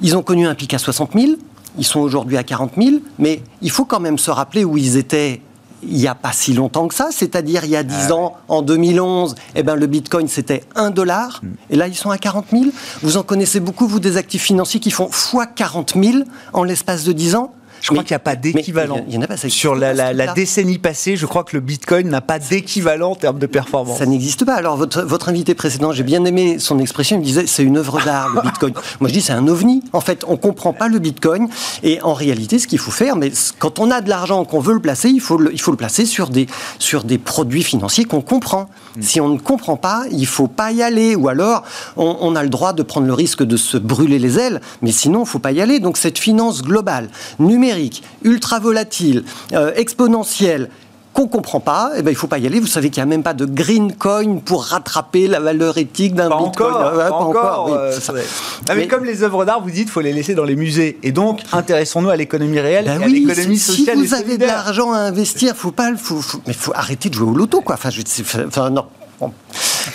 Ils 0.00 0.16
ont 0.16 0.22
connu 0.22 0.46
un 0.46 0.54
pic 0.54 0.72
à 0.72 0.78
60 0.78 1.12
000. 1.14 1.32
Ils 1.78 1.84
sont 1.84 2.00
aujourd'hui 2.00 2.36
à 2.36 2.42
40 2.42 2.72
000, 2.76 2.96
mais 3.18 3.42
il 3.62 3.70
faut 3.70 3.84
quand 3.84 4.00
même 4.00 4.18
se 4.18 4.30
rappeler 4.30 4.64
où 4.64 4.76
ils 4.76 4.96
étaient 4.96 5.40
il 5.82 5.96
n'y 5.96 6.06
a 6.06 6.14
pas 6.14 6.32
si 6.32 6.52
longtemps 6.52 6.88
que 6.88 6.94
ça, 6.94 7.08
c'est-à-dire 7.10 7.64
il 7.64 7.70
y 7.70 7.76
a 7.76 7.82
10 7.82 7.94
ah 8.08 8.14
ans, 8.14 8.36
en 8.48 8.62
2011, 8.62 9.34
eh 9.54 9.62
ben, 9.62 9.76
le 9.76 9.86
Bitcoin 9.86 10.28
c'était 10.28 10.62
1 10.74 10.90
dollar, 10.90 11.40
mm. 11.42 11.48
et 11.70 11.76
là 11.76 11.88
ils 11.88 11.94
sont 11.94 12.10
à 12.10 12.18
40 12.18 12.46
000. 12.52 12.64
Vous 13.02 13.16
en 13.16 13.22
connaissez 13.22 13.60
beaucoup, 13.60 13.86
vous, 13.86 14.00
des 14.00 14.16
actifs 14.16 14.42
financiers 14.42 14.80
qui 14.80 14.90
font 14.90 15.08
x 15.08 15.34
40 15.56 15.94
000 16.02 16.18
en 16.52 16.64
l'espace 16.64 17.04
de 17.04 17.12
10 17.12 17.34
ans 17.36 17.54
Je 17.80 17.88
crois 17.88 18.02
qu'il 18.02 18.12
n'y 18.12 18.16
a 18.16 18.20
pas 18.20 18.36
d'équivalent. 18.36 19.04
Il 19.08 19.14
y 19.14 19.18
en 19.18 19.22
a 19.22 19.26
pas. 19.26 19.36
ça 19.36 19.48
Sur 19.48 19.74
la, 19.74 20.32
décennie 20.34 20.78
passée, 20.78 21.16
je 21.16 21.26
crois 21.26 21.44
que 21.44 21.56
le 21.56 21.60
Bitcoin 21.60 22.08
n'a 22.08 22.20
pas 22.20 22.38
d'équivalent 22.38 23.12
en 23.12 23.16
termes 23.16 23.38
de 23.38 23.46
performance. 23.46 23.98
Ça 23.98 24.06
n'existe 24.06 24.44
pas. 24.44 24.54
Alors, 24.54 24.76
votre, 24.76 25.02
votre 25.02 25.28
invité 25.28 25.54
précédent, 25.54 25.92
j'ai 25.92 26.02
bien 26.02 26.24
aimé 26.24 26.58
son 26.58 26.78
expression. 26.78 27.16
Il 27.16 27.20
me 27.20 27.24
disait 27.24 27.46
c'est 27.46 27.62
une 27.62 27.76
œuvre 27.76 28.00
d'art, 28.04 28.28
le 28.28 28.42
Bitcoin. 28.42 28.74
Moi, 29.00 29.08
je 29.08 29.14
dis 29.14 29.20
c'est 29.20 29.32
un 29.32 29.46
ovni. 29.48 29.82
En 29.92 30.00
fait, 30.00 30.24
on 30.26 30.36
comprend 30.36 30.72
pas 30.72 30.88
le 30.88 30.98
Bitcoin. 30.98 31.48
Et 31.82 32.00
en 32.02 32.14
réalité, 32.14 32.58
ce 32.58 32.66
qu'il 32.66 32.78
faut 32.78 32.90
faire, 32.90 33.16
mais 33.16 33.32
quand 33.58 33.78
on 33.78 33.90
a 33.90 34.00
de 34.00 34.08
l'argent, 34.08 34.44
qu'on 34.44 34.60
veut 34.60 34.74
le 34.74 34.80
placer, 34.80 35.08
il 35.08 35.20
faut 35.20 35.38
le, 35.38 35.52
il 35.52 35.60
faut 35.60 35.70
le 35.70 35.76
placer 35.76 36.06
sur 36.06 36.28
des, 36.28 36.46
sur 36.78 37.04
des 37.04 37.18
produits 37.18 37.62
financiers 37.62 38.04
qu'on 38.04 38.20
comprend. 38.20 38.68
Si 39.00 39.20
on 39.20 39.28
ne 39.28 39.38
comprend 39.38 39.76
pas, 39.76 40.04
il 40.10 40.26
faut 40.26 40.48
pas 40.48 40.72
y 40.72 40.82
aller. 40.82 41.14
Ou 41.14 41.28
alors, 41.28 41.62
on, 41.96 42.34
a 42.34 42.42
le 42.42 42.48
droit 42.48 42.72
de 42.72 42.82
prendre 42.82 43.06
le 43.06 43.14
risque 43.14 43.42
de 43.42 43.56
se 43.56 43.76
brûler 43.76 44.18
les 44.18 44.38
ailes. 44.38 44.60
Mais 44.82 44.92
sinon, 44.92 45.22
il 45.22 45.26
faut 45.26 45.38
pas 45.38 45.52
y 45.52 45.60
aller. 45.60 45.78
Donc, 45.78 45.96
cette 45.96 46.18
finance 46.18 46.62
globale, 46.62 47.08
numérique, 47.38 48.02
ultra 48.24 48.58
volatile, 48.58 49.24
euh, 49.52 49.72
exponentielle, 49.76 50.70
qu'on 51.12 51.26
comprend 51.26 51.58
pas, 51.60 51.90
eh 51.96 52.02
ben, 52.02 52.10
il 52.10 52.14
faut 52.16 52.26
pas 52.28 52.38
y 52.38 52.46
aller. 52.46 52.60
Vous 52.60 52.66
savez 52.68 52.88
qu'il 52.90 53.00
n'y 53.02 53.08
a 53.08 53.10
même 53.10 53.22
pas 53.24 53.34
de 53.34 53.44
green 53.44 53.92
coin 53.96 54.36
pour 54.44 54.64
rattraper 54.64 55.26
la 55.26 55.40
valeur 55.40 55.76
éthique 55.76 56.14
d'un 56.14 56.28
bitcoin. 56.28 56.72
encore, 56.72 56.92
Ouais, 56.96 57.08
pas 57.08 57.12
encore. 57.12 57.66
oui, 57.66 57.72
euh, 57.76 58.00
ça. 58.00 58.12
Ah, 58.16 58.74
mais 58.74 58.82
Mais- 58.82 58.88
comme 58.88 59.04
les 59.04 59.22
œuvres 59.22 59.44
d'art, 59.44 59.60
vous 59.62 59.70
dites, 59.70 59.90
faut 59.90 60.00
les 60.00 60.12
laisser 60.12 60.34
dans 60.34 60.44
les 60.44 60.54
musées. 60.56 60.98
Et 61.02 61.10
donc, 61.12 61.40
intéressons-nous 61.52 62.10
à 62.10 62.16
l'économie 62.16 62.60
réelle 62.60 62.84
Ben 62.84 63.00
et 63.00 63.04
à 63.04 63.08
l'économie 63.08 63.58
si, 63.58 63.72
si 63.72 63.76
sociale 63.78 63.98
et 63.98 64.06
vous 64.06 64.14
avez 64.14 64.38
de 64.38 64.46
l'argent 64.46 64.92
à 64.92 64.98
investir, 64.98 65.56
faut 65.56 65.72
pas, 65.72 65.90
le- 65.90 65.96
faut, 65.96 66.20
faut- 66.20 66.40
mais 66.46 66.52
faut 66.52 66.72
arrêter 66.74 67.08
de 67.08 67.14
jouer 67.14 67.28
au 67.30 67.34
loto, 67.34 67.60
quoi. 67.60 67.74
Enfin, 67.74 67.90
je, 67.90 68.02
enfin, 68.46 68.70
non. 68.70 68.84
Bon. 69.20 69.32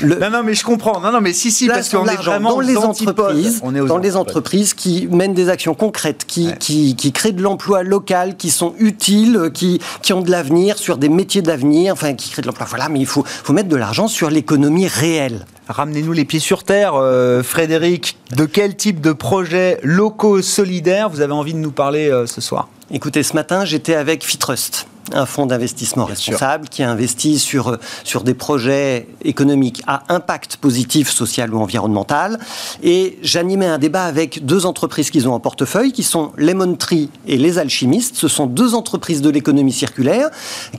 Le- 0.01 0.15
Non, 0.19 0.29
non, 0.29 0.43
mais 0.43 0.53
je 0.53 0.63
comprends. 0.63 0.99
Non, 0.99 1.11
non, 1.11 1.21
mais 1.21 1.33
si, 1.33 1.51
si, 1.51 1.67
parce 1.67 1.89
qu'on 1.89 2.05
est 2.07 2.15
vraiment 2.15 2.51
dans 2.55 2.59
les 2.59 2.77
entreprises, 2.77 3.59
On 3.63 3.73
est 3.75 3.79
aux 3.79 3.87
dans 3.87 3.97
les 3.97 4.15
entreprises 4.15 4.73
qui 4.73 5.07
mènent 5.11 5.33
des 5.33 5.49
actions 5.49 5.73
concrètes, 5.73 6.25
qui, 6.27 6.47
Ouais. 6.47 6.57
qui, 6.59 6.95
qui 6.95 7.11
créent 7.11 7.31
de 7.31 7.41
l'emploi 7.41 7.83
local, 7.83 8.35
qui 8.37 8.49
sont 8.51 8.73
utiles, 8.79 9.51
qui, 9.53 9.79
qui 10.01 10.13
ont 10.13 10.21
de 10.21 10.31
l'avenir 10.31 10.77
sur 10.77 10.97
des 10.97 11.09
métiers 11.09 11.41
d'avenir, 11.41 11.93
enfin 11.93 12.13
qui 12.13 12.29
créent 12.29 12.41
de 12.41 12.47
l'emploi. 12.47 12.65
Voilà, 12.69 12.89
mais 12.89 12.99
il 12.99 13.05
faut, 13.05 13.23
faut 13.25 13.53
mettre 13.53 13.69
de 13.69 13.75
l'argent 13.75 14.07
sur 14.07 14.29
l'économie 14.29 14.87
réelle. 14.87 15.45
Ramenez-nous 15.67 16.11
les 16.13 16.25
pieds 16.25 16.39
sur 16.39 16.63
terre, 16.63 16.93
euh, 16.95 17.41
Frédéric. 17.41 18.17
De 18.35 18.45
quel 18.45 18.75
type 18.75 19.01
de 19.01 19.13
projets 19.13 19.79
locaux 19.83 20.41
solidaires 20.41 21.09
vous 21.09 21.21
avez 21.21 21.33
envie 21.33 21.53
de 21.53 21.59
nous 21.59 21.71
parler 21.71 22.09
euh, 22.11 22.25
ce 22.27 22.39
soir? 22.41 22.67
Écoutez, 22.91 23.23
ce 23.23 23.33
matin, 23.33 23.65
j'étais 23.65 23.95
avec 23.95 24.23
Fitrust, 24.23 24.85
un 25.13 25.25
fonds 25.25 25.45
d'investissement 25.45 26.05
responsable 26.05 26.67
qui 26.69 26.83
a 26.83 26.89
investi 26.89 27.39
sur, 27.39 27.69
euh, 27.69 27.77
sur 28.03 28.23
des 28.23 28.33
projets 28.33 29.07
économiques 29.23 29.81
à 29.87 30.03
impact 30.09 30.57
positif 30.57 31.09
social 31.09 31.53
ou 31.53 31.59
environnemental. 31.59 32.39
Et 32.83 33.17
j'animais 33.21 33.67
un 33.67 33.77
débat 33.77 34.05
avec 34.05 34.45
deux 34.45 34.65
entreprises 34.65 35.11
qu'ils 35.11 35.27
ont 35.27 35.33
en 35.33 35.39
portefeuille, 35.39 35.91
qui 35.91 36.03
sont 36.03 36.31
Lemon 36.37 36.75
Tree 36.75 37.09
et 37.27 37.37
Les 37.37 37.57
Alchimistes. 37.57 38.15
Ce 38.15 38.27
sont 38.27 38.47
deux 38.47 38.73
entreprises 38.73 39.21
de 39.21 39.29
l'économie 39.29 39.73
circulaire 39.73 40.29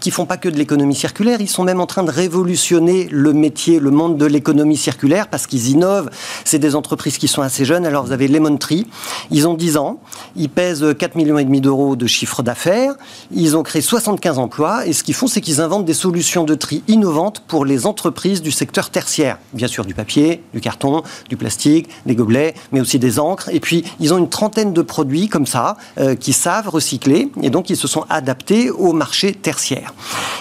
qui 0.01 0.11
font 0.11 0.27
pas 0.27 0.37
que 0.37 0.49
de 0.49 0.57
l'économie 0.57 0.95
circulaire, 0.95 1.41
ils 1.41 1.49
sont 1.49 1.65
même 1.65 1.81
en 1.81 1.87
train 1.87 2.03
de 2.03 2.11
révolutionner 2.11 3.09
le 3.11 3.33
métier, 3.33 3.79
le 3.79 3.91
monde 3.91 4.17
de 4.17 4.27
l'économie 4.27 4.77
circulaire 4.77 5.29
parce 5.29 5.47
qu'ils 5.47 5.69
innovent. 5.71 6.11
C'est 6.45 6.59
des 6.59 6.75
entreprises 6.75 7.19
qui 7.19 7.29
sont 7.29 7.43
assez 7.43 7.65
jeunes. 7.65 7.87
Alors 7.87 8.05
vous 8.05 8.13
avez 8.13 8.29
Lemon 8.29 8.57
Tree, 8.57 8.87
ils 9.31 9.47
ont 9.49 9.55
10 9.55 9.77
ans, 9.77 10.01
ils 10.37 10.49
pèsent 10.49 10.85
4 10.99 11.15
millions 11.17 11.39
et 11.39 11.45
demi 11.45 11.61
d'euros 11.61 11.97
de 11.97 12.07
chiffre 12.07 12.43
d'affaires, 12.43 12.95
ils 13.31 13.57
ont 13.57 13.63
créé 13.63 13.83
75 14.17 14.39
emplois 14.39 14.87
et 14.87 14.93
ce 14.93 15.03
qu'ils 15.03 15.15
font 15.15 15.27
c'est 15.27 15.41
qu'ils 15.41 15.61
inventent 15.61 15.85
des 15.85 15.95
solutions 15.95 16.45
de 16.45 16.55
tri 16.55 16.83
innovantes 16.89 17.43
pour 17.47 17.65
les 17.65 17.87
entreprises 17.87 18.41
du 18.41 18.51
secteur 18.51 18.91
tertiaire. 18.91 19.39
Bien 19.53 19.69
sûr 19.69 19.85
du 19.85 19.95
papier, 19.95 20.43
du 20.55 20.61
carton, 20.61 21.03
du 21.29 21.37
plastique, 21.37 21.89
des 22.07 22.15
gobelets, 22.15 22.55
mais 22.73 22.81
aussi 22.81 22.99
des 22.99 23.19
encres 23.19 23.51
et 23.53 23.61
puis 23.61 23.85
ils 24.01 24.15
ont 24.15 24.19
une 24.19 24.29
trentaine 24.29 24.73
de 24.73 24.83
produits 24.83 25.29
comme 25.29 25.47
ça 25.47 25.77
euh, 25.99 26.15
qui 26.15 26.33
savent 26.33 26.69
recycler 26.69 27.31
et 27.43 27.51
donc 27.51 27.69
ils 27.69 27.77
se 27.77 27.89
sont 27.89 28.05
adaptés 28.09 28.71
au 28.71 28.93
marché 28.93 29.35
tertiaire. 29.35 29.93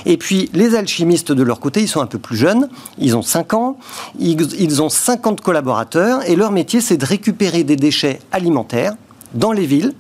Et 0.06 0.18
puis 0.18 0.50
les 0.54 0.76
alchimistes 0.76 1.32
de 1.32 1.44
leur 1.44 1.60
côté, 1.60 1.82
ils 1.82 1.88
sont 1.88 2.02
un 2.02 2.08
peu 2.08 2.20
plus 2.20 2.38
jeunes, 2.38 2.70
ils 2.98 3.18
ont 3.18 3.22
5 3.22 3.54
ans, 3.54 3.78
ils, 4.20 4.42
ils 4.60 4.82
ont 4.82 4.90
50 4.90 5.42
collaborateurs 5.42 6.28
et 6.30 6.36
leur 6.36 6.52
métier 6.52 6.80
c'est 6.80 6.98
de 6.98 7.06
récupérer 7.06 7.64
des 7.64 7.76
déchets 7.76 8.20
alimentaires 8.32 8.94
dans 9.34 9.52
les 9.52 9.66
villes, 9.66 9.94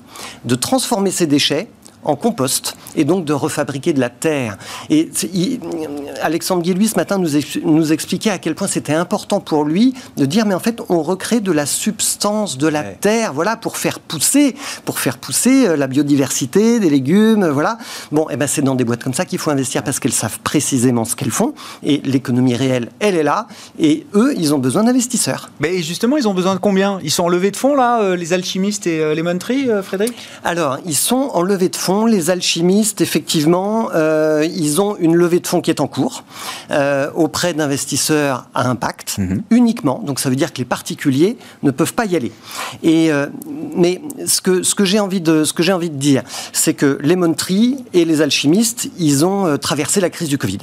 de 0.45 0.55
transformer 0.55 1.11
ces 1.11 1.27
déchets 1.27 1.67
en 2.05 2.15
compost 2.15 2.77
et 2.95 3.03
donc 3.03 3.25
de 3.25 3.33
refabriquer 3.33 3.93
de 3.93 3.99
la 3.99 4.09
terre. 4.09 4.57
Et 4.89 5.09
il- 5.33 5.59
Alexandre 6.21 6.61
Guillouis 6.61 6.87
ce 6.87 6.95
matin 6.95 7.17
nous, 7.17 7.35
ex- 7.35 7.59
nous 7.63 7.91
expliquait 7.91 8.29
à 8.29 8.37
quel 8.37 8.55
point 8.55 8.67
c'était 8.67 8.93
important 8.93 9.39
pour 9.39 9.65
lui 9.65 9.93
de 10.17 10.25
dire 10.25 10.45
mais 10.45 10.53
en 10.55 10.59
fait 10.59 10.81
on 10.89 11.01
recrée 11.01 11.39
de 11.41 11.51
la 11.51 11.65
substance 11.65 12.57
de 12.57 12.67
la 12.67 12.81
Ouais. 12.81 12.97
terre 13.01 13.33
voilà 13.33 13.55
pour 13.57 13.77
faire 13.77 13.99
pousser 13.99 14.55
pour 14.85 14.99
faire 14.99 15.17
pousser 15.17 15.67
euh, 15.67 15.75
la 15.75 15.87
biodiversité 15.87 16.79
des 16.79 16.89
légumes 16.89 17.47
voilà 17.47 17.77
bon 18.11 18.27
et 18.29 18.37
ben 18.37 18.47
c'est 18.47 18.61
dans 18.61 18.75
des 18.75 18.83
boîtes 18.83 19.03
comme 19.03 19.13
ça 19.13 19.25
qu'il 19.25 19.39
faut 19.39 19.49
investir 19.51 19.83
parce 19.83 19.99
qu'elles 19.99 20.11
savent 20.13 20.39
précisément 20.43 21.03
ce 21.05 21.15
qu'elles 21.15 21.31
font 21.31 21.53
et 21.83 22.01
l'économie 22.05 22.55
réelle 22.55 22.89
elle 22.99 23.15
est 23.15 23.23
là 23.23 23.47
et 23.79 24.05
eux 24.13 24.33
ils 24.37 24.53
ont 24.53 24.59
besoin 24.59 24.83
d'investisseurs 24.83 25.49
Mais 25.59 25.81
justement, 25.81 26.17
ils 26.17 26.27
ont 26.27 26.33
besoin 26.33 26.53
de 26.55 26.59
combien? 26.59 26.99
Ils 27.03 27.11
sont 27.11 27.23
en 27.23 27.29
levée 27.29 27.49
de 27.51 27.57
fonds, 27.57 27.75
là, 27.75 28.01
euh, 28.01 28.15
les 28.15 28.33
alchimistes 28.33 28.85
et 28.87 28.99
euh, 28.99 29.09
les 29.13 29.21
Lemon 29.21 29.37
Tree, 29.37 29.67
Frédéric? 29.81 30.13
Alors, 30.43 30.77
ils 30.85 30.95
sont 30.95 31.31
en 31.33 31.41
levée 31.41 31.69
de 31.69 31.75
fonds. 31.75 31.94
Les 32.03 32.29
alchimistes, 32.29 32.99
effectivement, 32.99 33.89
euh, 33.95 34.45
ils 34.53 34.81
ont 34.81 34.97
une 34.97 35.15
levée 35.15 35.39
de 35.39 35.47
fonds 35.47 35.61
qui 35.61 35.69
est 35.69 35.79
en 35.79 35.87
cours 35.87 36.23
euh, 36.71 37.09
auprès 37.15 37.53
d'investisseurs 37.53 38.47
à 38.53 38.67
impact 38.69 39.17
uniquement. 39.49 40.01
Donc, 40.05 40.19
ça 40.19 40.29
veut 40.29 40.35
dire 40.35 40.51
que 40.51 40.57
les 40.57 40.65
particuliers 40.65 41.37
ne 41.63 41.71
peuvent 41.71 41.93
pas 41.93 42.05
y 42.05 42.15
aller. 42.15 42.31
Et 42.83 43.11
euh, 43.11 43.27
mais 43.75 44.01
ce 44.25 44.41
que 44.41 44.63
ce 44.63 44.75
que 44.75 44.85
j'ai 44.85 44.99
envie 44.99 45.21
de 45.21 45.43
ce 45.43 45.53
que 45.53 45.63
j'ai 45.63 45.73
envie 45.73 45.89
de 45.89 45.97
dire, 45.97 46.23
c'est 46.51 46.73
que 46.73 46.97
Lemon 47.01 47.33
Tree 47.33 47.77
et 47.93 48.03
les 48.03 48.21
alchimistes, 48.21 48.89
ils 48.97 49.25
ont 49.25 49.57
traversé 49.57 50.01
la 50.01 50.09
crise 50.09 50.29
du 50.29 50.37
Covid 50.37 50.59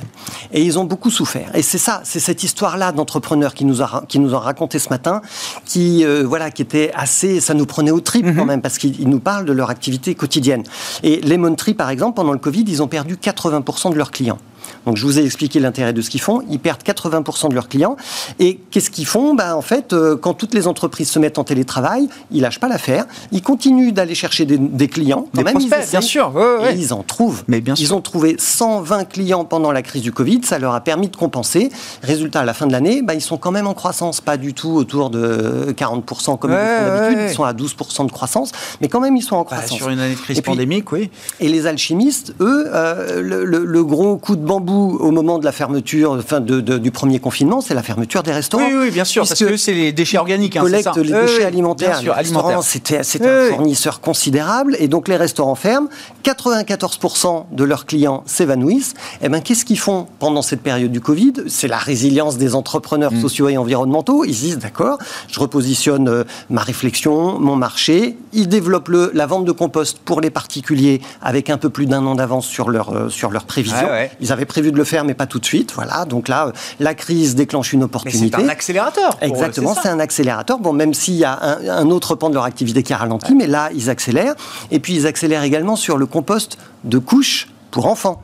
et 0.52 0.62
ils 0.62 0.78
ont 0.78 0.84
beaucoup 0.84 1.10
souffert. 1.10 1.50
Et 1.54 1.62
c'est 1.62 1.78
ça, 1.78 2.02
c'est 2.04 2.20
cette 2.20 2.42
histoire-là 2.42 2.92
d'entrepreneurs 2.92 3.54
qui 3.54 3.64
nous 3.64 3.82
a 3.82 4.04
qui 4.08 4.18
nous 4.18 4.34
ont 4.34 4.38
raconté 4.38 4.78
ce 4.78 4.90
matin, 4.90 5.22
qui 5.64 6.04
voilà, 6.24 6.50
qui 6.50 6.62
était 6.62 6.90
assez, 6.94 7.40
ça 7.40 7.54
nous 7.54 7.66
prenait 7.66 7.90
au 7.90 8.00
trip 8.00 8.26
quand 8.36 8.44
même 8.44 8.62
parce 8.62 8.78
qu'ils 8.78 9.00
ils 9.00 9.08
nous 9.08 9.20
parlent 9.20 9.44
de 9.44 9.52
leur 9.52 9.70
activité 9.70 10.14
quotidienne. 10.14 10.62
Et 11.02 11.20
Lemon 11.22 11.54
Tree, 11.54 11.74
par 11.74 11.90
exemple, 11.90 12.16
pendant 12.16 12.32
le 12.32 12.38
Covid, 12.38 12.64
ils 12.66 12.82
ont 12.82 12.88
perdu 12.88 13.16
80% 13.16 13.90
de 13.90 13.96
leurs 13.96 14.10
clients. 14.10 14.38
Donc 14.86 14.96
je 14.96 15.04
vous 15.06 15.18
ai 15.18 15.24
expliqué 15.24 15.60
l'intérêt 15.60 15.92
de 15.92 16.00
ce 16.02 16.10
qu'ils 16.10 16.20
font. 16.20 16.42
Ils 16.50 16.58
perdent 16.58 16.82
80% 16.82 17.48
de 17.48 17.54
leurs 17.54 17.68
clients. 17.68 17.96
Et 18.38 18.58
qu'est-ce 18.70 18.90
qu'ils 18.90 19.06
font? 19.06 19.34
Ben, 19.34 19.54
En 19.54 19.62
fait, 19.62 19.92
euh, 19.92 20.16
quand 20.16 20.34
toutes 20.34 20.54
les 20.54 20.66
entreprises 20.66 21.10
se 21.10 21.18
mettent 21.18 21.38
en 21.38 21.44
télétravail, 21.44 22.08
ils 22.30 22.40
lâchent 22.40 22.60
pas 22.60 22.68
l'affaire. 22.68 23.06
Ils 23.32 23.42
continuent 23.42 23.92
d'aller 23.92 24.14
chercher 24.14 24.44
des, 24.44 24.58
des 24.58 24.88
clients. 24.88 25.26
Quand 25.34 25.38
Des 25.42 25.44
même, 25.44 25.56
ils 25.60 25.68
prospects, 25.68 25.90
bien 25.90 25.98
essayent. 26.00 26.08
sûr, 26.10 26.32
ouais, 26.34 26.56
ouais. 26.64 26.74
Et 26.74 26.78
ils 26.78 26.92
en 26.92 27.02
trouvent. 27.02 27.44
Mais 27.48 27.60
bien 27.60 27.74
Ils 27.78 27.86
sûr. 27.86 27.96
ont 27.96 28.00
trouvé 28.00 28.36
120 28.38 29.04
clients 29.04 29.44
pendant 29.44 29.72
la 29.72 29.82
crise 29.82 30.02
du 30.02 30.12
Covid. 30.12 30.40
Ça 30.44 30.58
leur 30.58 30.74
a 30.74 30.80
permis 30.80 31.08
de 31.08 31.16
compenser. 31.16 31.70
Résultat, 32.02 32.40
à 32.40 32.44
la 32.44 32.54
fin 32.54 32.66
de 32.66 32.72
l'année, 32.72 33.02
ben, 33.02 33.14
ils 33.14 33.20
sont 33.20 33.36
quand 33.38 33.50
même 33.52 33.66
en 33.66 33.74
croissance. 33.74 34.20
Pas 34.20 34.36
du 34.36 34.54
tout 34.54 34.70
autour 34.70 35.10
de 35.10 35.72
40% 35.76 36.38
comme 36.38 36.50
Ouais, 36.52 36.58
ils 36.58 36.84
font 36.84 36.96
d'habitude. 36.96 37.26
Ils 37.30 37.34
sont 37.34 37.44
à 37.44 37.52
12% 37.52 38.06
de 38.06 38.12
croissance. 38.12 38.52
Mais 38.80 38.88
quand 38.88 39.00
même, 39.00 39.16
ils 39.16 39.22
sont 39.22 39.36
en 39.36 39.40
Bah, 39.40 39.44
croissance. 39.56 39.76
Sur 39.76 39.88
une 39.88 40.00
année 40.00 40.14
de 40.14 40.20
crise 40.20 40.36
puis, 40.40 40.42
pandémique, 40.50 40.90
oui. 40.92 41.10
et 41.40 41.48
les 41.48 41.66
alchimistes, 41.66 42.34
eux, 42.40 42.66
euh, 42.72 43.20
le, 43.22 43.44
le- 43.44 43.64
le 43.64 43.84
gros 43.84 44.16
coup 44.16 44.36
de 44.36 44.44
bambou 44.52 44.98
au 45.00 45.10
moment 45.10 45.38
de 45.38 45.44
la 45.44 45.52
fermeture, 45.52 46.12
enfin 46.12 46.40
de- 46.40 46.60
de- 46.60 46.76
du 46.78 46.90
premier 46.90 47.18
confinement, 47.18 47.60
c'est 47.60 47.74
la 47.74 47.82
fermeture 47.82 48.22
des 48.22 48.32
restaurants. 48.32 48.64
Oui, 48.66 48.74
oui, 48.78 48.90
bien 48.90 49.04
sûr, 49.04 49.26
parce 49.26 49.38
que 49.40 49.56
c'est 49.56 49.72
les 49.72 49.92
déchets 49.92 50.18
organiques. 50.18 50.56
Hein, 50.56 50.60
c'est 50.64 50.70
collectent 50.70 50.94
ça 50.94 51.00
les 51.00 51.10
déchets 51.12 51.38
oui, 51.38 51.44
alimentaires. 51.44 51.98
Sûr, 51.98 52.12
les 52.14 52.18
alimentaires. 52.20 52.62
c'était 52.62 53.00
Oui, 53.20 53.28
un 53.28 53.48
fournisseur 53.56 54.00
considérable, 54.00 54.76
et 54.78 54.88
donc 54.88 55.08
les 55.08 55.16
restaurants 55.16 55.54
ferment. 55.54 55.88
94% 56.24 57.46
de 57.52 57.64
leurs 57.64 57.86
clients 57.86 58.22
s'évanouissent. 58.26 58.94
Et 59.22 59.28
ben, 59.28 59.40
qu'est-ce 59.40 59.64
qu'ils 59.64 59.78
font 59.78 60.06
pendant 60.18 60.42
cette 60.42 60.62
période 60.62 60.92
du 60.92 61.00
Covid? 61.00 61.32
C'est 61.48 61.68
la 61.68 61.78
résilience 61.78 62.36
des 62.36 62.54
entrepreneurs 62.54 63.12
Mm. 63.12 63.20
sociaux 63.20 63.48
et 63.48 63.56
environnementaux. 63.56 64.24
Ils 64.24 64.34
se 64.34 64.40
disent, 64.42 64.58
d'accord, 64.58 64.98
je 65.28 65.38
repositionne 65.40 66.08
euh, 66.08 66.24
ma 66.50 66.60
réflexion, 66.62 67.38
mon 67.38 67.56
marché. 67.56 68.16
Ils 68.32 68.48
développent 68.48 68.88
le, 68.88 69.10
la 69.14 69.26
vente 69.26 69.44
de 69.44 69.52
compost 69.52 69.98
pour 70.04 70.20
les 70.20 70.30
particuliers 70.30 71.00
avec 71.22 71.50
un 71.50 71.58
peu 71.58 71.70
plus 71.70 71.86
d'un 71.86 72.04
an 72.06 72.14
d'avance 72.14 72.46
sur 72.46 72.70
leur 72.70 72.90
euh, 72.94 73.08
sur 73.08 73.30
leurs 73.30 73.44
prévisions. 73.44 73.88
Ouais. 73.88 74.10
Ils 74.20 74.32
avaient 74.32 74.41
prévu 74.44 74.72
de 74.72 74.76
le 74.76 74.84
faire, 74.84 75.04
mais 75.04 75.14
pas 75.14 75.26
tout 75.26 75.38
de 75.38 75.44
suite. 75.44 75.72
Voilà. 75.74 76.04
Donc 76.04 76.28
là, 76.28 76.52
la 76.80 76.94
crise 76.94 77.34
déclenche 77.34 77.72
une 77.72 77.84
opportunité. 77.84 78.36
c'est 78.36 78.44
un 78.44 78.48
accélérateur. 78.48 79.16
Exactement, 79.20 79.74
c'est 79.80 79.88
un 79.88 80.00
accélérateur. 80.00 80.58
Bon, 80.58 80.72
même 80.72 80.94
s'il 80.94 81.14
y 81.14 81.24
a 81.24 81.38
un, 81.40 81.68
un 81.68 81.90
autre 81.90 82.14
pan 82.14 82.28
de 82.28 82.34
leur 82.34 82.44
activité 82.44 82.82
qui 82.82 82.92
a 82.92 82.96
ralenti, 82.96 83.34
mais 83.34 83.46
là, 83.46 83.70
ils 83.74 83.90
accélèrent. 83.90 84.34
Et 84.70 84.80
puis, 84.80 84.94
ils 84.94 85.06
accélèrent 85.06 85.42
également 85.42 85.76
sur 85.76 85.96
le 85.96 86.06
compost 86.06 86.58
de 86.84 86.98
couches 86.98 87.48
pour 87.70 87.86
enfants. 87.86 88.22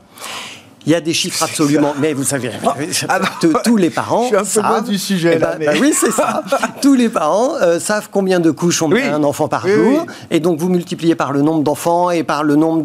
Il 0.85 0.91
y 0.91 0.95
a 0.95 1.01
des 1.01 1.13
chiffres 1.13 1.43
absolument, 1.43 1.93
mais 1.99 2.13
vous 2.13 2.23
savez, 2.23 2.51
Ah 3.09 3.19
bah, 3.19 3.29
tous- 3.63 3.75
les 3.77 3.89
parents. 3.89 4.23
je 4.23 4.27
suis 4.27 4.35
un 4.35 4.39
peu 4.39 4.45
savent, 4.45 4.65
loin 4.69 4.81
du 4.81 4.97
sujet, 4.97 5.33
eh 5.35 5.39
là, 5.39 5.51
ben- 5.51 5.57
mais- 5.59 5.65
ben 5.73 5.81
oui, 5.81 5.93
c'est 5.93 6.11
ça. 6.11 6.43
tous 6.81 6.93
les 6.95 7.09
parents 7.09 7.55
euh, 7.61 7.79
savent 7.79 8.09
combien 8.11 8.39
de 8.39 8.49
couches 8.51 8.81
on 8.81 8.87
met 8.87 9.03
un 9.03 9.23
enfant 9.23 9.47
par 9.47 9.67
jour. 9.67 10.05
Et 10.31 10.39
donc, 10.39 10.57
vous 10.59 10.69
multipliez 10.69 11.15
par 11.15 11.31
le 11.31 11.41
nombre 11.41 11.63
d'enfants 11.63 12.09
et 12.11 12.23
par 12.23 12.43
le 12.43 12.55
nombre 12.55 12.81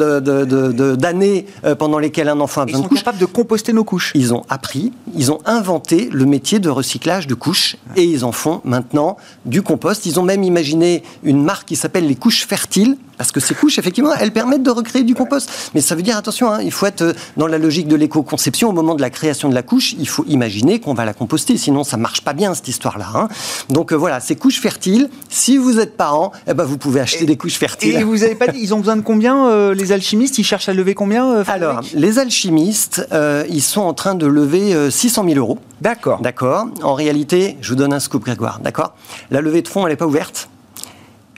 d'années 0.97 1.47
euh, 1.64 1.74
pendant 1.74 1.99
lesquelles 1.99 2.28
un 2.28 2.40
enfant 2.40 2.62
a 2.62 2.64
besoin 2.66 2.80
de 2.80 2.86
couches. 2.88 2.99
Ils 2.99 2.99
sont 3.01 3.05
capables 3.05 3.18
de 3.20 3.26
composter 3.26 3.72
nos 3.72 3.84
couches. 3.84 4.12
Ils 4.14 4.34
ont 4.34 4.42
appris, 4.49 4.92
ils 5.16 5.30
ont 5.32 5.38
inventé 5.47 6.09
le 6.12 6.26
métier 6.26 6.59
de 6.59 6.68
recyclage 6.68 7.26
de 7.26 7.34
couches 7.34 7.76
et 7.97 8.05
ils 8.05 8.24
en 8.24 8.32
font 8.32 8.61
maintenant 8.64 9.16
du 9.45 9.62
compost. 9.62 10.07
Ils 10.07 10.18
ont 10.20 10.22
même 10.24 10.42
imaginé 10.42 11.03
une 11.22 11.42
marque 11.42 11.68
qui 11.68 11.76
s'appelle 11.76 12.07
les 12.07 12.16
couches 12.16 12.47
fertiles 12.47 12.97
parce 13.17 13.33
que 13.33 13.41
ces 13.41 13.55
couches, 13.55 13.79
effectivement, 13.79 14.12
elles 14.19 14.33
permettent 14.33 14.62
de 14.62 14.71
recréer 14.71 15.03
du 15.03 15.15
compost. 15.15 15.51
Mais 15.75 15.81
ça 15.81 15.95
veut 15.95 16.03
dire, 16.03 16.17
attention, 16.17 16.51
hein, 16.51 16.61
il 16.62 16.73
faut 16.73 16.87
être 16.87 17.03
euh, 17.03 17.12
dans 17.37 17.47
la 17.47 17.59
logique 17.59 17.89
de 17.89 17.97
l'éco-conception. 17.97 18.71
Au 18.71 18.73
moment 18.73 18.95
de 18.95 19.01
la 19.01 19.11
création 19.11 19.49
de 19.49 19.55
la 19.55 19.62
couche, 19.62 19.95
il 19.99 20.09
faut 20.09 20.25
imaginer 20.29 20.81
qu'on 20.81 20.95
va 20.95 21.05
la 21.05 21.15
composter. 21.15 21.57
Sinon, 21.57 21.85
ça 21.85 21.97
marche 21.97 22.23
pas 22.23 22.33
bien, 22.33 22.55
cette 22.55 22.69
histoire-là. 22.69 23.07
Hein. 23.15 23.29
Donc 23.71 23.93
euh, 23.93 23.97
voilà, 23.97 24.21
ces 24.21 24.37
couches 24.37 24.61
fertiles, 24.61 25.09
si 25.29 25.57
vous 25.57 25.79
êtes 25.79 25.97
parent, 25.97 26.33
eh 26.47 26.55
ben, 26.55 26.65
vous 26.65 26.79
pouvez 26.79 27.01
acheter 27.01 27.25
des 27.25 27.37
couches 27.37 27.59
fertiles. 27.59 27.97
Et 27.97 28.03
vous 28.03 28.23
avez 28.23 28.35
pas 28.35 28.49
dit, 28.49 28.59
ils 28.61 28.75
ont 28.75 28.79
besoin 28.79 28.97
de 28.97 29.03
combien, 29.03 29.49
euh, 29.49 29.75
les 29.75 29.93
alchimistes? 29.93 30.39
Ils 30.39 30.45
cherchent 30.45 30.69
à 30.69 30.75
lever 30.75 30.95
combien 30.95 31.43
Alors, 31.47 31.81
les 31.95 32.19
alchimistes, 32.19 33.07
ils 33.49 33.62
sont 33.62 33.83
en 33.83 33.95
train 33.95 34.15
de 34.15 34.27
lever 34.27 34.91
600 34.91 35.25
000 35.27 35.39
euros. 35.39 35.59
D'accord. 35.81 36.21
D'accord. 36.21 36.67
En 36.83 36.95
réalité, 36.95 37.57
je 37.61 37.71
vous 37.71 37.77
donne 37.77 37.93
un 37.93 38.01
scoop, 38.01 38.25
Grégoire. 38.25 38.61
D'accord? 38.61 38.95
La 39.31 39.41
levée 39.41 39.62
de 39.62 39.69
fonds, 39.69 39.87
elle 39.87 39.93
n'est 39.93 39.97
pas 39.97 40.07
ouverte. 40.07 40.49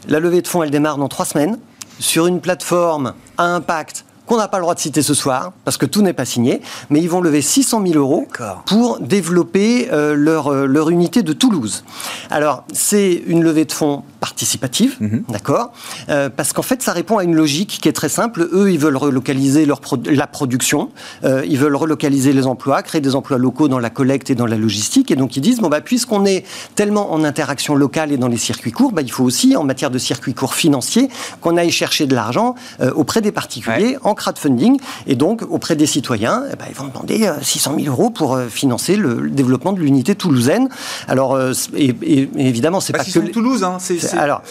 La 0.08 0.20
levée 0.20 0.40
de 0.40 0.46
fonds, 0.46 0.62
elle 0.62 0.70
démarre 0.70 0.98
dans 0.98 1.08
trois 1.08 1.24
semaines. 1.24 1.58
Sur 1.98 2.28
une 2.28 2.40
plateforme 2.40 3.14
à 3.38 3.44
impact 3.44 4.05
qu'on 4.26 4.36
n'a 4.36 4.48
pas 4.48 4.58
le 4.58 4.62
droit 4.62 4.74
de 4.74 4.80
citer 4.80 5.02
ce 5.02 5.14
soir, 5.14 5.52
parce 5.64 5.76
que 5.76 5.86
tout 5.86 6.02
n'est 6.02 6.12
pas 6.12 6.24
signé, 6.24 6.60
mais 6.90 7.00
ils 7.00 7.08
vont 7.08 7.20
lever 7.20 7.40
600 7.40 7.82
000 7.86 7.98
euros 7.98 8.26
pour 8.66 8.98
développer 9.00 9.88
euh, 9.92 10.14
leur, 10.14 10.48
euh, 10.48 10.66
leur 10.66 10.90
unité 10.90 11.22
de 11.22 11.32
Toulouse. 11.32 11.84
Alors, 12.30 12.64
c'est 12.72 13.22
une 13.26 13.42
levée 13.42 13.64
de 13.64 13.72
fonds 13.72 14.02
participative, 14.20 14.96
mhm. 15.00 15.24
d'accord 15.28 15.72
euh, 16.08 16.28
Parce 16.34 16.52
qu'en 16.52 16.62
fait, 16.62 16.82
ça 16.82 16.92
répond 16.92 17.18
à 17.18 17.24
une 17.24 17.36
logique 17.36 17.78
qui 17.80 17.88
est 17.88 17.92
très 17.92 18.08
simple. 18.08 18.48
Eux, 18.52 18.72
ils 18.72 18.78
veulent 18.78 18.96
relocaliser 18.96 19.64
leur 19.66 19.80
la 20.06 20.26
production, 20.26 20.90
ils 21.22 21.58
veulent 21.58 21.76
relocaliser 21.76 22.32
les 22.32 22.46
emplois, 22.46 22.82
créer 22.82 23.00
des 23.00 23.14
emplois 23.14 23.38
locaux 23.38 23.68
dans 23.68 23.78
la 23.78 23.90
collecte 23.90 24.30
et 24.30 24.34
dans 24.34 24.46
la 24.46 24.56
logistique, 24.56 25.10
et 25.10 25.16
donc 25.16 25.36
ils 25.36 25.40
disent, 25.40 25.60
bon, 25.60 25.68
bah, 25.68 25.80
puisqu'on 25.80 26.24
est 26.24 26.44
tellement 26.74 27.12
en 27.12 27.22
interaction 27.22 27.76
locale 27.76 28.10
et 28.10 28.16
dans 28.16 28.26
les 28.26 28.36
circuits 28.36 28.72
courts, 28.72 28.92
bah, 28.92 29.02
il 29.02 29.12
faut 29.12 29.22
aussi, 29.22 29.54
en 29.54 29.62
matière 29.62 29.90
de 29.90 29.98
circuits 29.98 30.34
courts 30.34 30.54
financiers, 30.54 31.08
qu'on 31.40 31.56
aille 31.56 31.70
chercher 31.70 32.06
de 32.06 32.14
l'argent 32.14 32.56
auprès 32.94 33.20
des 33.20 33.32
particuliers 33.32 33.96
en 34.02 34.15
crowdfunding. 34.16 34.78
Et 35.06 35.14
donc, 35.14 35.42
auprès 35.48 35.76
des 35.76 35.86
citoyens, 35.86 36.44
eh 36.52 36.56
ben, 36.56 36.64
ils 36.68 36.74
vont 36.74 36.88
demander 36.88 37.30
600 37.40 37.72
euh, 37.72 37.82
000 37.82 37.94
euros 37.94 38.10
pour 38.10 38.34
euh, 38.34 38.48
financer 38.48 38.96
le 38.96 39.30
développement 39.30 39.72
de 39.72 39.80
l'unité 39.80 40.14
toulousaine. 40.14 40.68
Alors, 41.06 41.34
euh, 41.34 41.52
et, 41.76 41.94
évidemment, 42.36 42.80
c'est 42.80 42.92
bah, 42.92 43.00
pas 43.00 43.04
que. 43.04 43.18
Toulouse, 43.30 43.64
hein, 43.64 43.78
Alors, 44.16 44.42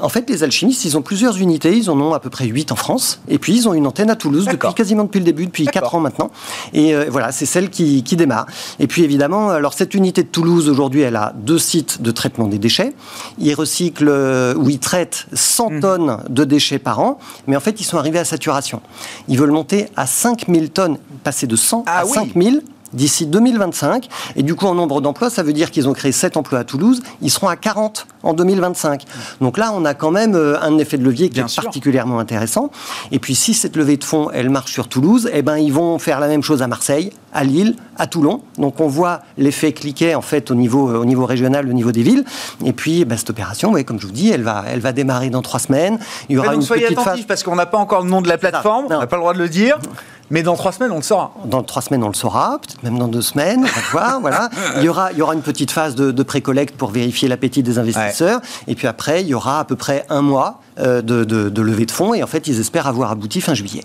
en 0.00 0.08
fait, 0.08 0.28
les 0.30 0.42
alchimistes, 0.42 0.84
ils 0.84 0.96
ont 0.96 1.02
plusieurs 1.02 1.38
unités. 1.38 1.76
Ils 1.76 1.90
en 1.90 2.00
ont 2.00 2.14
à 2.14 2.20
peu 2.20 2.30
près 2.30 2.46
8 2.46 2.72
en 2.72 2.76
France. 2.76 3.20
Et 3.28 3.38
puis, 3.38 3.54
ils 3.54 3.68
ont 3.68 3.74
une 3.74 3.86
antenne 3.86 4.10
à 4.10 4.16
Toulouse 4.16 4.46
depuis 4.50 4.72
quasiment 4.74 5.04
depuis 5.04 5.18
le 5.18 5.24
début, 5.24 5.46
depuis 5.46 5.66
4 5.66 5.94
ans 5.94 6.00
maintenant. 6.00 6.30
Et 6.72 6.94
voilà, 7.08 7.32
c'est 7.32 7.46
celle 7.46 7.70
qui, 7.70 8.02
qui, 8.02 8.16
démarre. 8.16 8.46
Et 8.78 8.86
puis, 8.86 9.02
évidemment, 9.02 9.50
alors 9.50 9.74
cette 9.74 9.94
unité 9.94 10.22
de 10.22 10.28
Toulouse, 10.28 10.68
aujourd'hui, 10.68 11.02
elle 11.02 11.16
a 11.16 11.32
deux 11.36 11.58
sites 11.58 12.02
de 12.02 12.10
traitement 12.10 12.46
des 12.46 12.58
déchets. 12.58 12.94
Ils 13.38 13.54
recyclent 13.54 14.54
ou 14.56 14.70
ils 14.70 14.78
traitent 14.78 15.26
100 15.32 15.70
mmh. 15.70 15.80
tonnes 15.80 16.18
de 16.28 16.44
déchets 16.44 16.78
par 16.78 17.00
an. 17.00 17.18
Mais 17.46 17.56
en 17.56 17.60
fait, 17.60 17.80
ils 17.80 17.84
sont 17.84 17.98
arrivés 17.98 18.18
à 18.18 18.24
saturation. 18.24 18.80
Ils 19.28 19.38
veulent 19.38 19.50
monter 19.50 19.88
à 19.96 20.06
5000 20.06 20.70
tonnes, 20.70 20.98
passer 21.24 21.46
de 21.46 21.56
100 21.56 21.84
ah 21.86 22.00
à 22.00 22.04
5000 22.04 22.62
d'ici 22.92 23.26
2025. 23.26 24.08
Et 24.36 24.42
du 24.42 24.54
coup, 24.54 24.66
en 24.66 24.74
nombre 24.74 25.00
d'emplois, 25.00 25.30
ça 25.30 25.42
veut 25.42 25.52
dire 25.52 25.70
qu'ils 25.70 25.88
ont 25.88 25.92
créé 25.92 26.12
7 26.12 26.36
emplois 26.36 26.60
à 26.60 26.64
Toulouse. 26.64 27.02
Ils 27.20 27.30
seront 27.30 27.48
à 27.48 27.56
40 27.56 28.06
en 28.22 28.34
2025. 28.34 29.04
Donc 29.40 29.58
là, 29.58 29.72
on 29.74 29.84
a 29.84 29.94
quand 29.94 30.10
même 30.10 30.34
euh, 30.34 30.60
un 30.60 30.78
effet 30.78 30.98
de 30.98 31.04
levier 31.04 31.28
qui 31.28 31.40
est 31.40 31.56
particulièrement 31.62 32.18
intéressant. 32.18 32.70
Et 33.10 33.18
puis, 33.18 33.34
si 33.34 33.54
cette 33.54 33.76
levée 33.76 33.96
de 33.96 34.04
fonds, 34.04 34.30
elle 34.32 34.50
marche 34.50 34.72
sur 34.72 34.88
Toulouse, 34.88 35.30
eh 35.32 35.42
ben, 35.42 35.56
ils 35.56 35.72
vont 35.72 35.98
faire 35.98 36.20
la 36.20 36.28
même 36.28 36.42
chose 36.42 36.62
à 36.62 36.66
Marseille, 36.66 37.12
à 37.32 37.44
Lille, 37.44 37.76
à 37.96 38.06
Toulon. 38.06 38.42
Donc, 38.58 38.80
on 38.80 38.88
voit 38.88 39.22
l'effet 39.38 39.72
cliquet, 39.72 40.14
en 40.14 40.22
fait, 40.22 40.50
au 40.50 40.54
niveau, 40.54 40.90
euh, 40.90 40.98
au 40.98 41.04
niveau 41.04 41.26
régional, 41.26 41.68
au 41.68 41.72
niveau 41.72 41.92
des 41.92 42.02
villes. 42.02 42.24
Et 42.64 42.72
puis, 42.72 43.04
bah, 43.04 43.16
cette 43.16 43.30
opération, 43.30 43.72
comme 43.84 44.00
je 44.00 44.06
vous 44.06 44.12
dis, 44.12 44.30
elle 44.30 44.42
va, 44.42 44.64
elle 44.68 44.80
va 44.80 44.92
démarrer 44.92 45.30
dans 45.30 45.42
trois 45.42 45.60
semaines. 45.60 45.98
Il 46.28 46.36
y 46.36 46.38
aura 46.38 46.54
une 46.54 46.62
soyez 46.62 46.86
attentifs, 46.86 47.26
parce 47.26 47.42
qu'on 47.42 47.56
n'a 47.56 47.66
pas 47.66 47.78
encore 47.78 48.02
le 48.02 48.10
nom 48.10 48.22
de 48.22 48.28
la 48.28 48.38
plateforme. 48.38 48.86
On 48.88 48.98
n'a 49.00 49.06
pas 49.06 49.16
le 49.16 49.22
droit 49.22 49.34
de 49.34 49.38
le 49.38 49.48
dire. 49.48 49.78
Mais 50.32 50.42
dans 50.42 50.56
trois 50.56 50.72
semaines, 50.72 50.92
on 50.92 50.96
le 50.96 51.02
saura. 51.02 51.34
Dans 51.44 51.62
trois 51.62 51.82
semaines, 51.82 52.02
on 52.02 52.08
le 52.08 52.14
saura, 52.14 52.58
peut-être 52.58 52.82
même 52.82 52.98
dans 52.98 53.06
deux 53.08 53.20
semaines, 53.20 53.60
on 53.64 53.66
va 53.66 53.80
voir. 53.90 54.20
voilà. 54.20 54.48
Il 54.78 54.82
y 54.82 54.88
aura, 54.88 55.12
il 55.12 55.18
y 55.18 55.22
aura 55.22 55.34
une 55.34 55.42
petite 55.42 55.70
phase 55.70 55.94
de, 55.94 56.10
de 56.10 56.22
pré-collecte 56.22 56.74
pour 56.74 56.90
vérifier 56.90 57.28
l'appétit 57.28 57.62
des 57.62 57.78
investisseurs. 57.78 58.11
Et 58.66 58.74
puis 58.74 58.86
après, 58.86 59.22
il 59.22 59.28
y 59.28 59.34
aura 59.34 59.60
à 59.60 59.64
peu 59.64 59.76
près 59.76 60.04
un 60.08 60.22
mois 60.22 60.60
euh, 60.78 61.02
de, 61.02 61.62
levée 61.62 61.86
de 61.86 61.90
fonds. 61.90 62.14
Et 62.14 62.22
en 62.22 62.26
fait, 62.26 62.46
ils 62.46 62.60
espèrent 62.60 62.86
avoir 62.86 63.10
abouti 63.10 63.40
fin 63.40 63.54
juillet. 63.54 63.84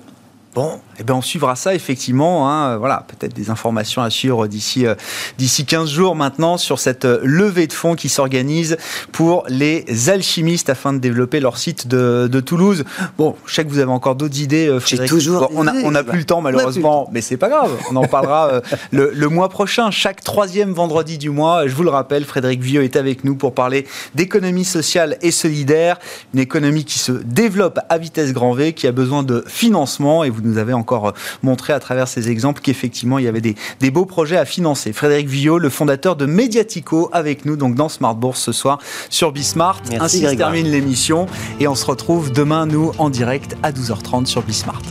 Bon, 0.57 0.79
eh 0.99 1.03
bien 1.03 1.13
on 1.13 1.21
suivra 1.21 1.55
ça 1.55 1.75
effectivement. 1.75 2.49
Hein, 2.49 2.77
voilà, 2.77 3.05
peut-être 3.07 3.35
des 3.35 3.51
informations 3.51 4.01
à 4.01 4.09
suivre 4.09 4.47
d'ici 4.47 4.87
euh, 4.87 4.95
d'ici 5.37 5.67
15 5.67 5.87
jours 5.87 6.15
maintenant 6.15 6.57
sur 6.57 6.79
cette 6.79 7.05
euh, 7.05 7.19
levée 7.21 7.67
de 7.67 7.73
fonds 7.73 7.93
qui 7.93 8.09
s'organise 8.09 8.75
pour 9.11 9.43
les 9.49 10.09
alchimistes 10.09 10.71
afin 10.71 10.93
de 10.93 10.97
développer 10.97 11.41
leur 11.41 11.59
site 11.59 11.87
de, 11.87 12.27
de 12.27 12.39
Toulouse. 12.39 12.85
Bon, 13.19 13.35
je 13.45 13.53
sais 13.53 13.65
que 13.65 13.69
vous 13.69 13.77
avez 13.77 13.91
encore 13.91 14.15
d'autres 14.15 14.39
idées, 14.39 14.67
euh, 14.67 14.79
Frédéric. 14.79 15.11
toujours. 15.11 15.51
on 15.53 15.63
n'a 15.63 15.73
on 15.83 15.93
a 15.93 16.03
plus 16.03 16.17
le 16.17 16.25
temps 16.25 16.41
malheureusement, 16.41 17.07
mais 17.11 17.21
c'est 17.21 17.37
pas 17.37 17.49
grave. 17.49 17.77
On 17.91 17.95
en 17.95 18.07
parlera 18.07 18.63
le, 18.89 19.11
le, 19.13 19.29
mois 19.29 19.49
prochain, 19.49 19.91
chaque 19.91 20.23
troisième 20.23 20.73
vendredi 20.73 21.19
du 21.19 21.29
mois. 21.29 21.67
Je 21.67 21.75
vous 21.75 21.83
le 21.83 21.91
rappelle, 21.91 22.25
Frédéric 22.25 22.61
Vieux 22.61 22.83
est 22.83 22.95
avec 22.95 23.23
nous 23.23 23.35
pour 23.35 23.53
parler 23.53 23.85
d'économie 24.15 24.65
sociale 24.65 25.19
et 25.21 25.29
solidaire, 25.29 25.99
une 26.33 26.39
économie 26.39 26.83
qui 26.83 26.97
se 26.97 27.11
développe 27.11 27.79
à 27.89 27.99
vitesse 27.99 28.33
grand 28.33 28.53
V, 28.53 28.73
qui 28.73 28.87
a 28.87 28.91
besoin 28.91 29.21
de 29.21 29.43
financement 29.45 30.23
et 30.23 30.31
vous 30.31 30.46
nous 30.47 30.57
avez 30.57 30.73
encore 30.73 31.09
euh, 31.09 31.11
montré 31.43 31.73
à 31.73 31.79
travers 31.79 32.07
ces 32.07 32.29
exemples 32.29 32.61
qu'effectivement, 32.61 33.19
il 33.19 33.25
y 33.25 33.27
avait 33.27 33.41
des, 33.41 33.55
beaux 33.91 34.05
projets 34.05 34.37
à 34.37 34.45
financer. 34.45 34.93
Frédéric 34.93 35.27
Villot, 35.27 35.59
le 35.59 35.69
fondateur 35.69 36.15
de 36.15 36.25
Mediatico, 36.25 37.09
avec 37.13 37.45
nous 37.45 37.55
donc 37.55 37.75
dans 37.75 37.89
Smart 37.89 38.15
Bourse 38.15 38.41
ce 38.41 38.51
soir 38.51 38.79
sur 39.09 39.31
Bismart. 39.31 39.81
Ainsi 39.99 40.21
se 40.21 40.35
termine 40.35 40.67
l'émission 40.67 41.27
et 41.59 41.67
on 41.67 41.75
se 41.75 41.85
retrouve 41.85 42.31
demain, 42.31 42.65
nous, 42.65 42.91
en 42.97 43.09
direct 43.09 43.55
à 43.63 43.71
12h30 43.71 44.25
sur 44.25 44.41
Bismart. 44.43 44.81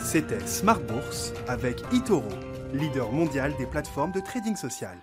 C'était 0.00 0.46
Smart 0.46 0.80
Bourse 0.80 1.34
avec 1.46 1.82
Itoro, 1.92 2.24
leader 2.72 3.12
mondial 3.12 3.52
des 3.58 3.66
plateformes 3.66 4.12
de 4.12 4.20
trading 4.20 4.56
social. 4.56 4.96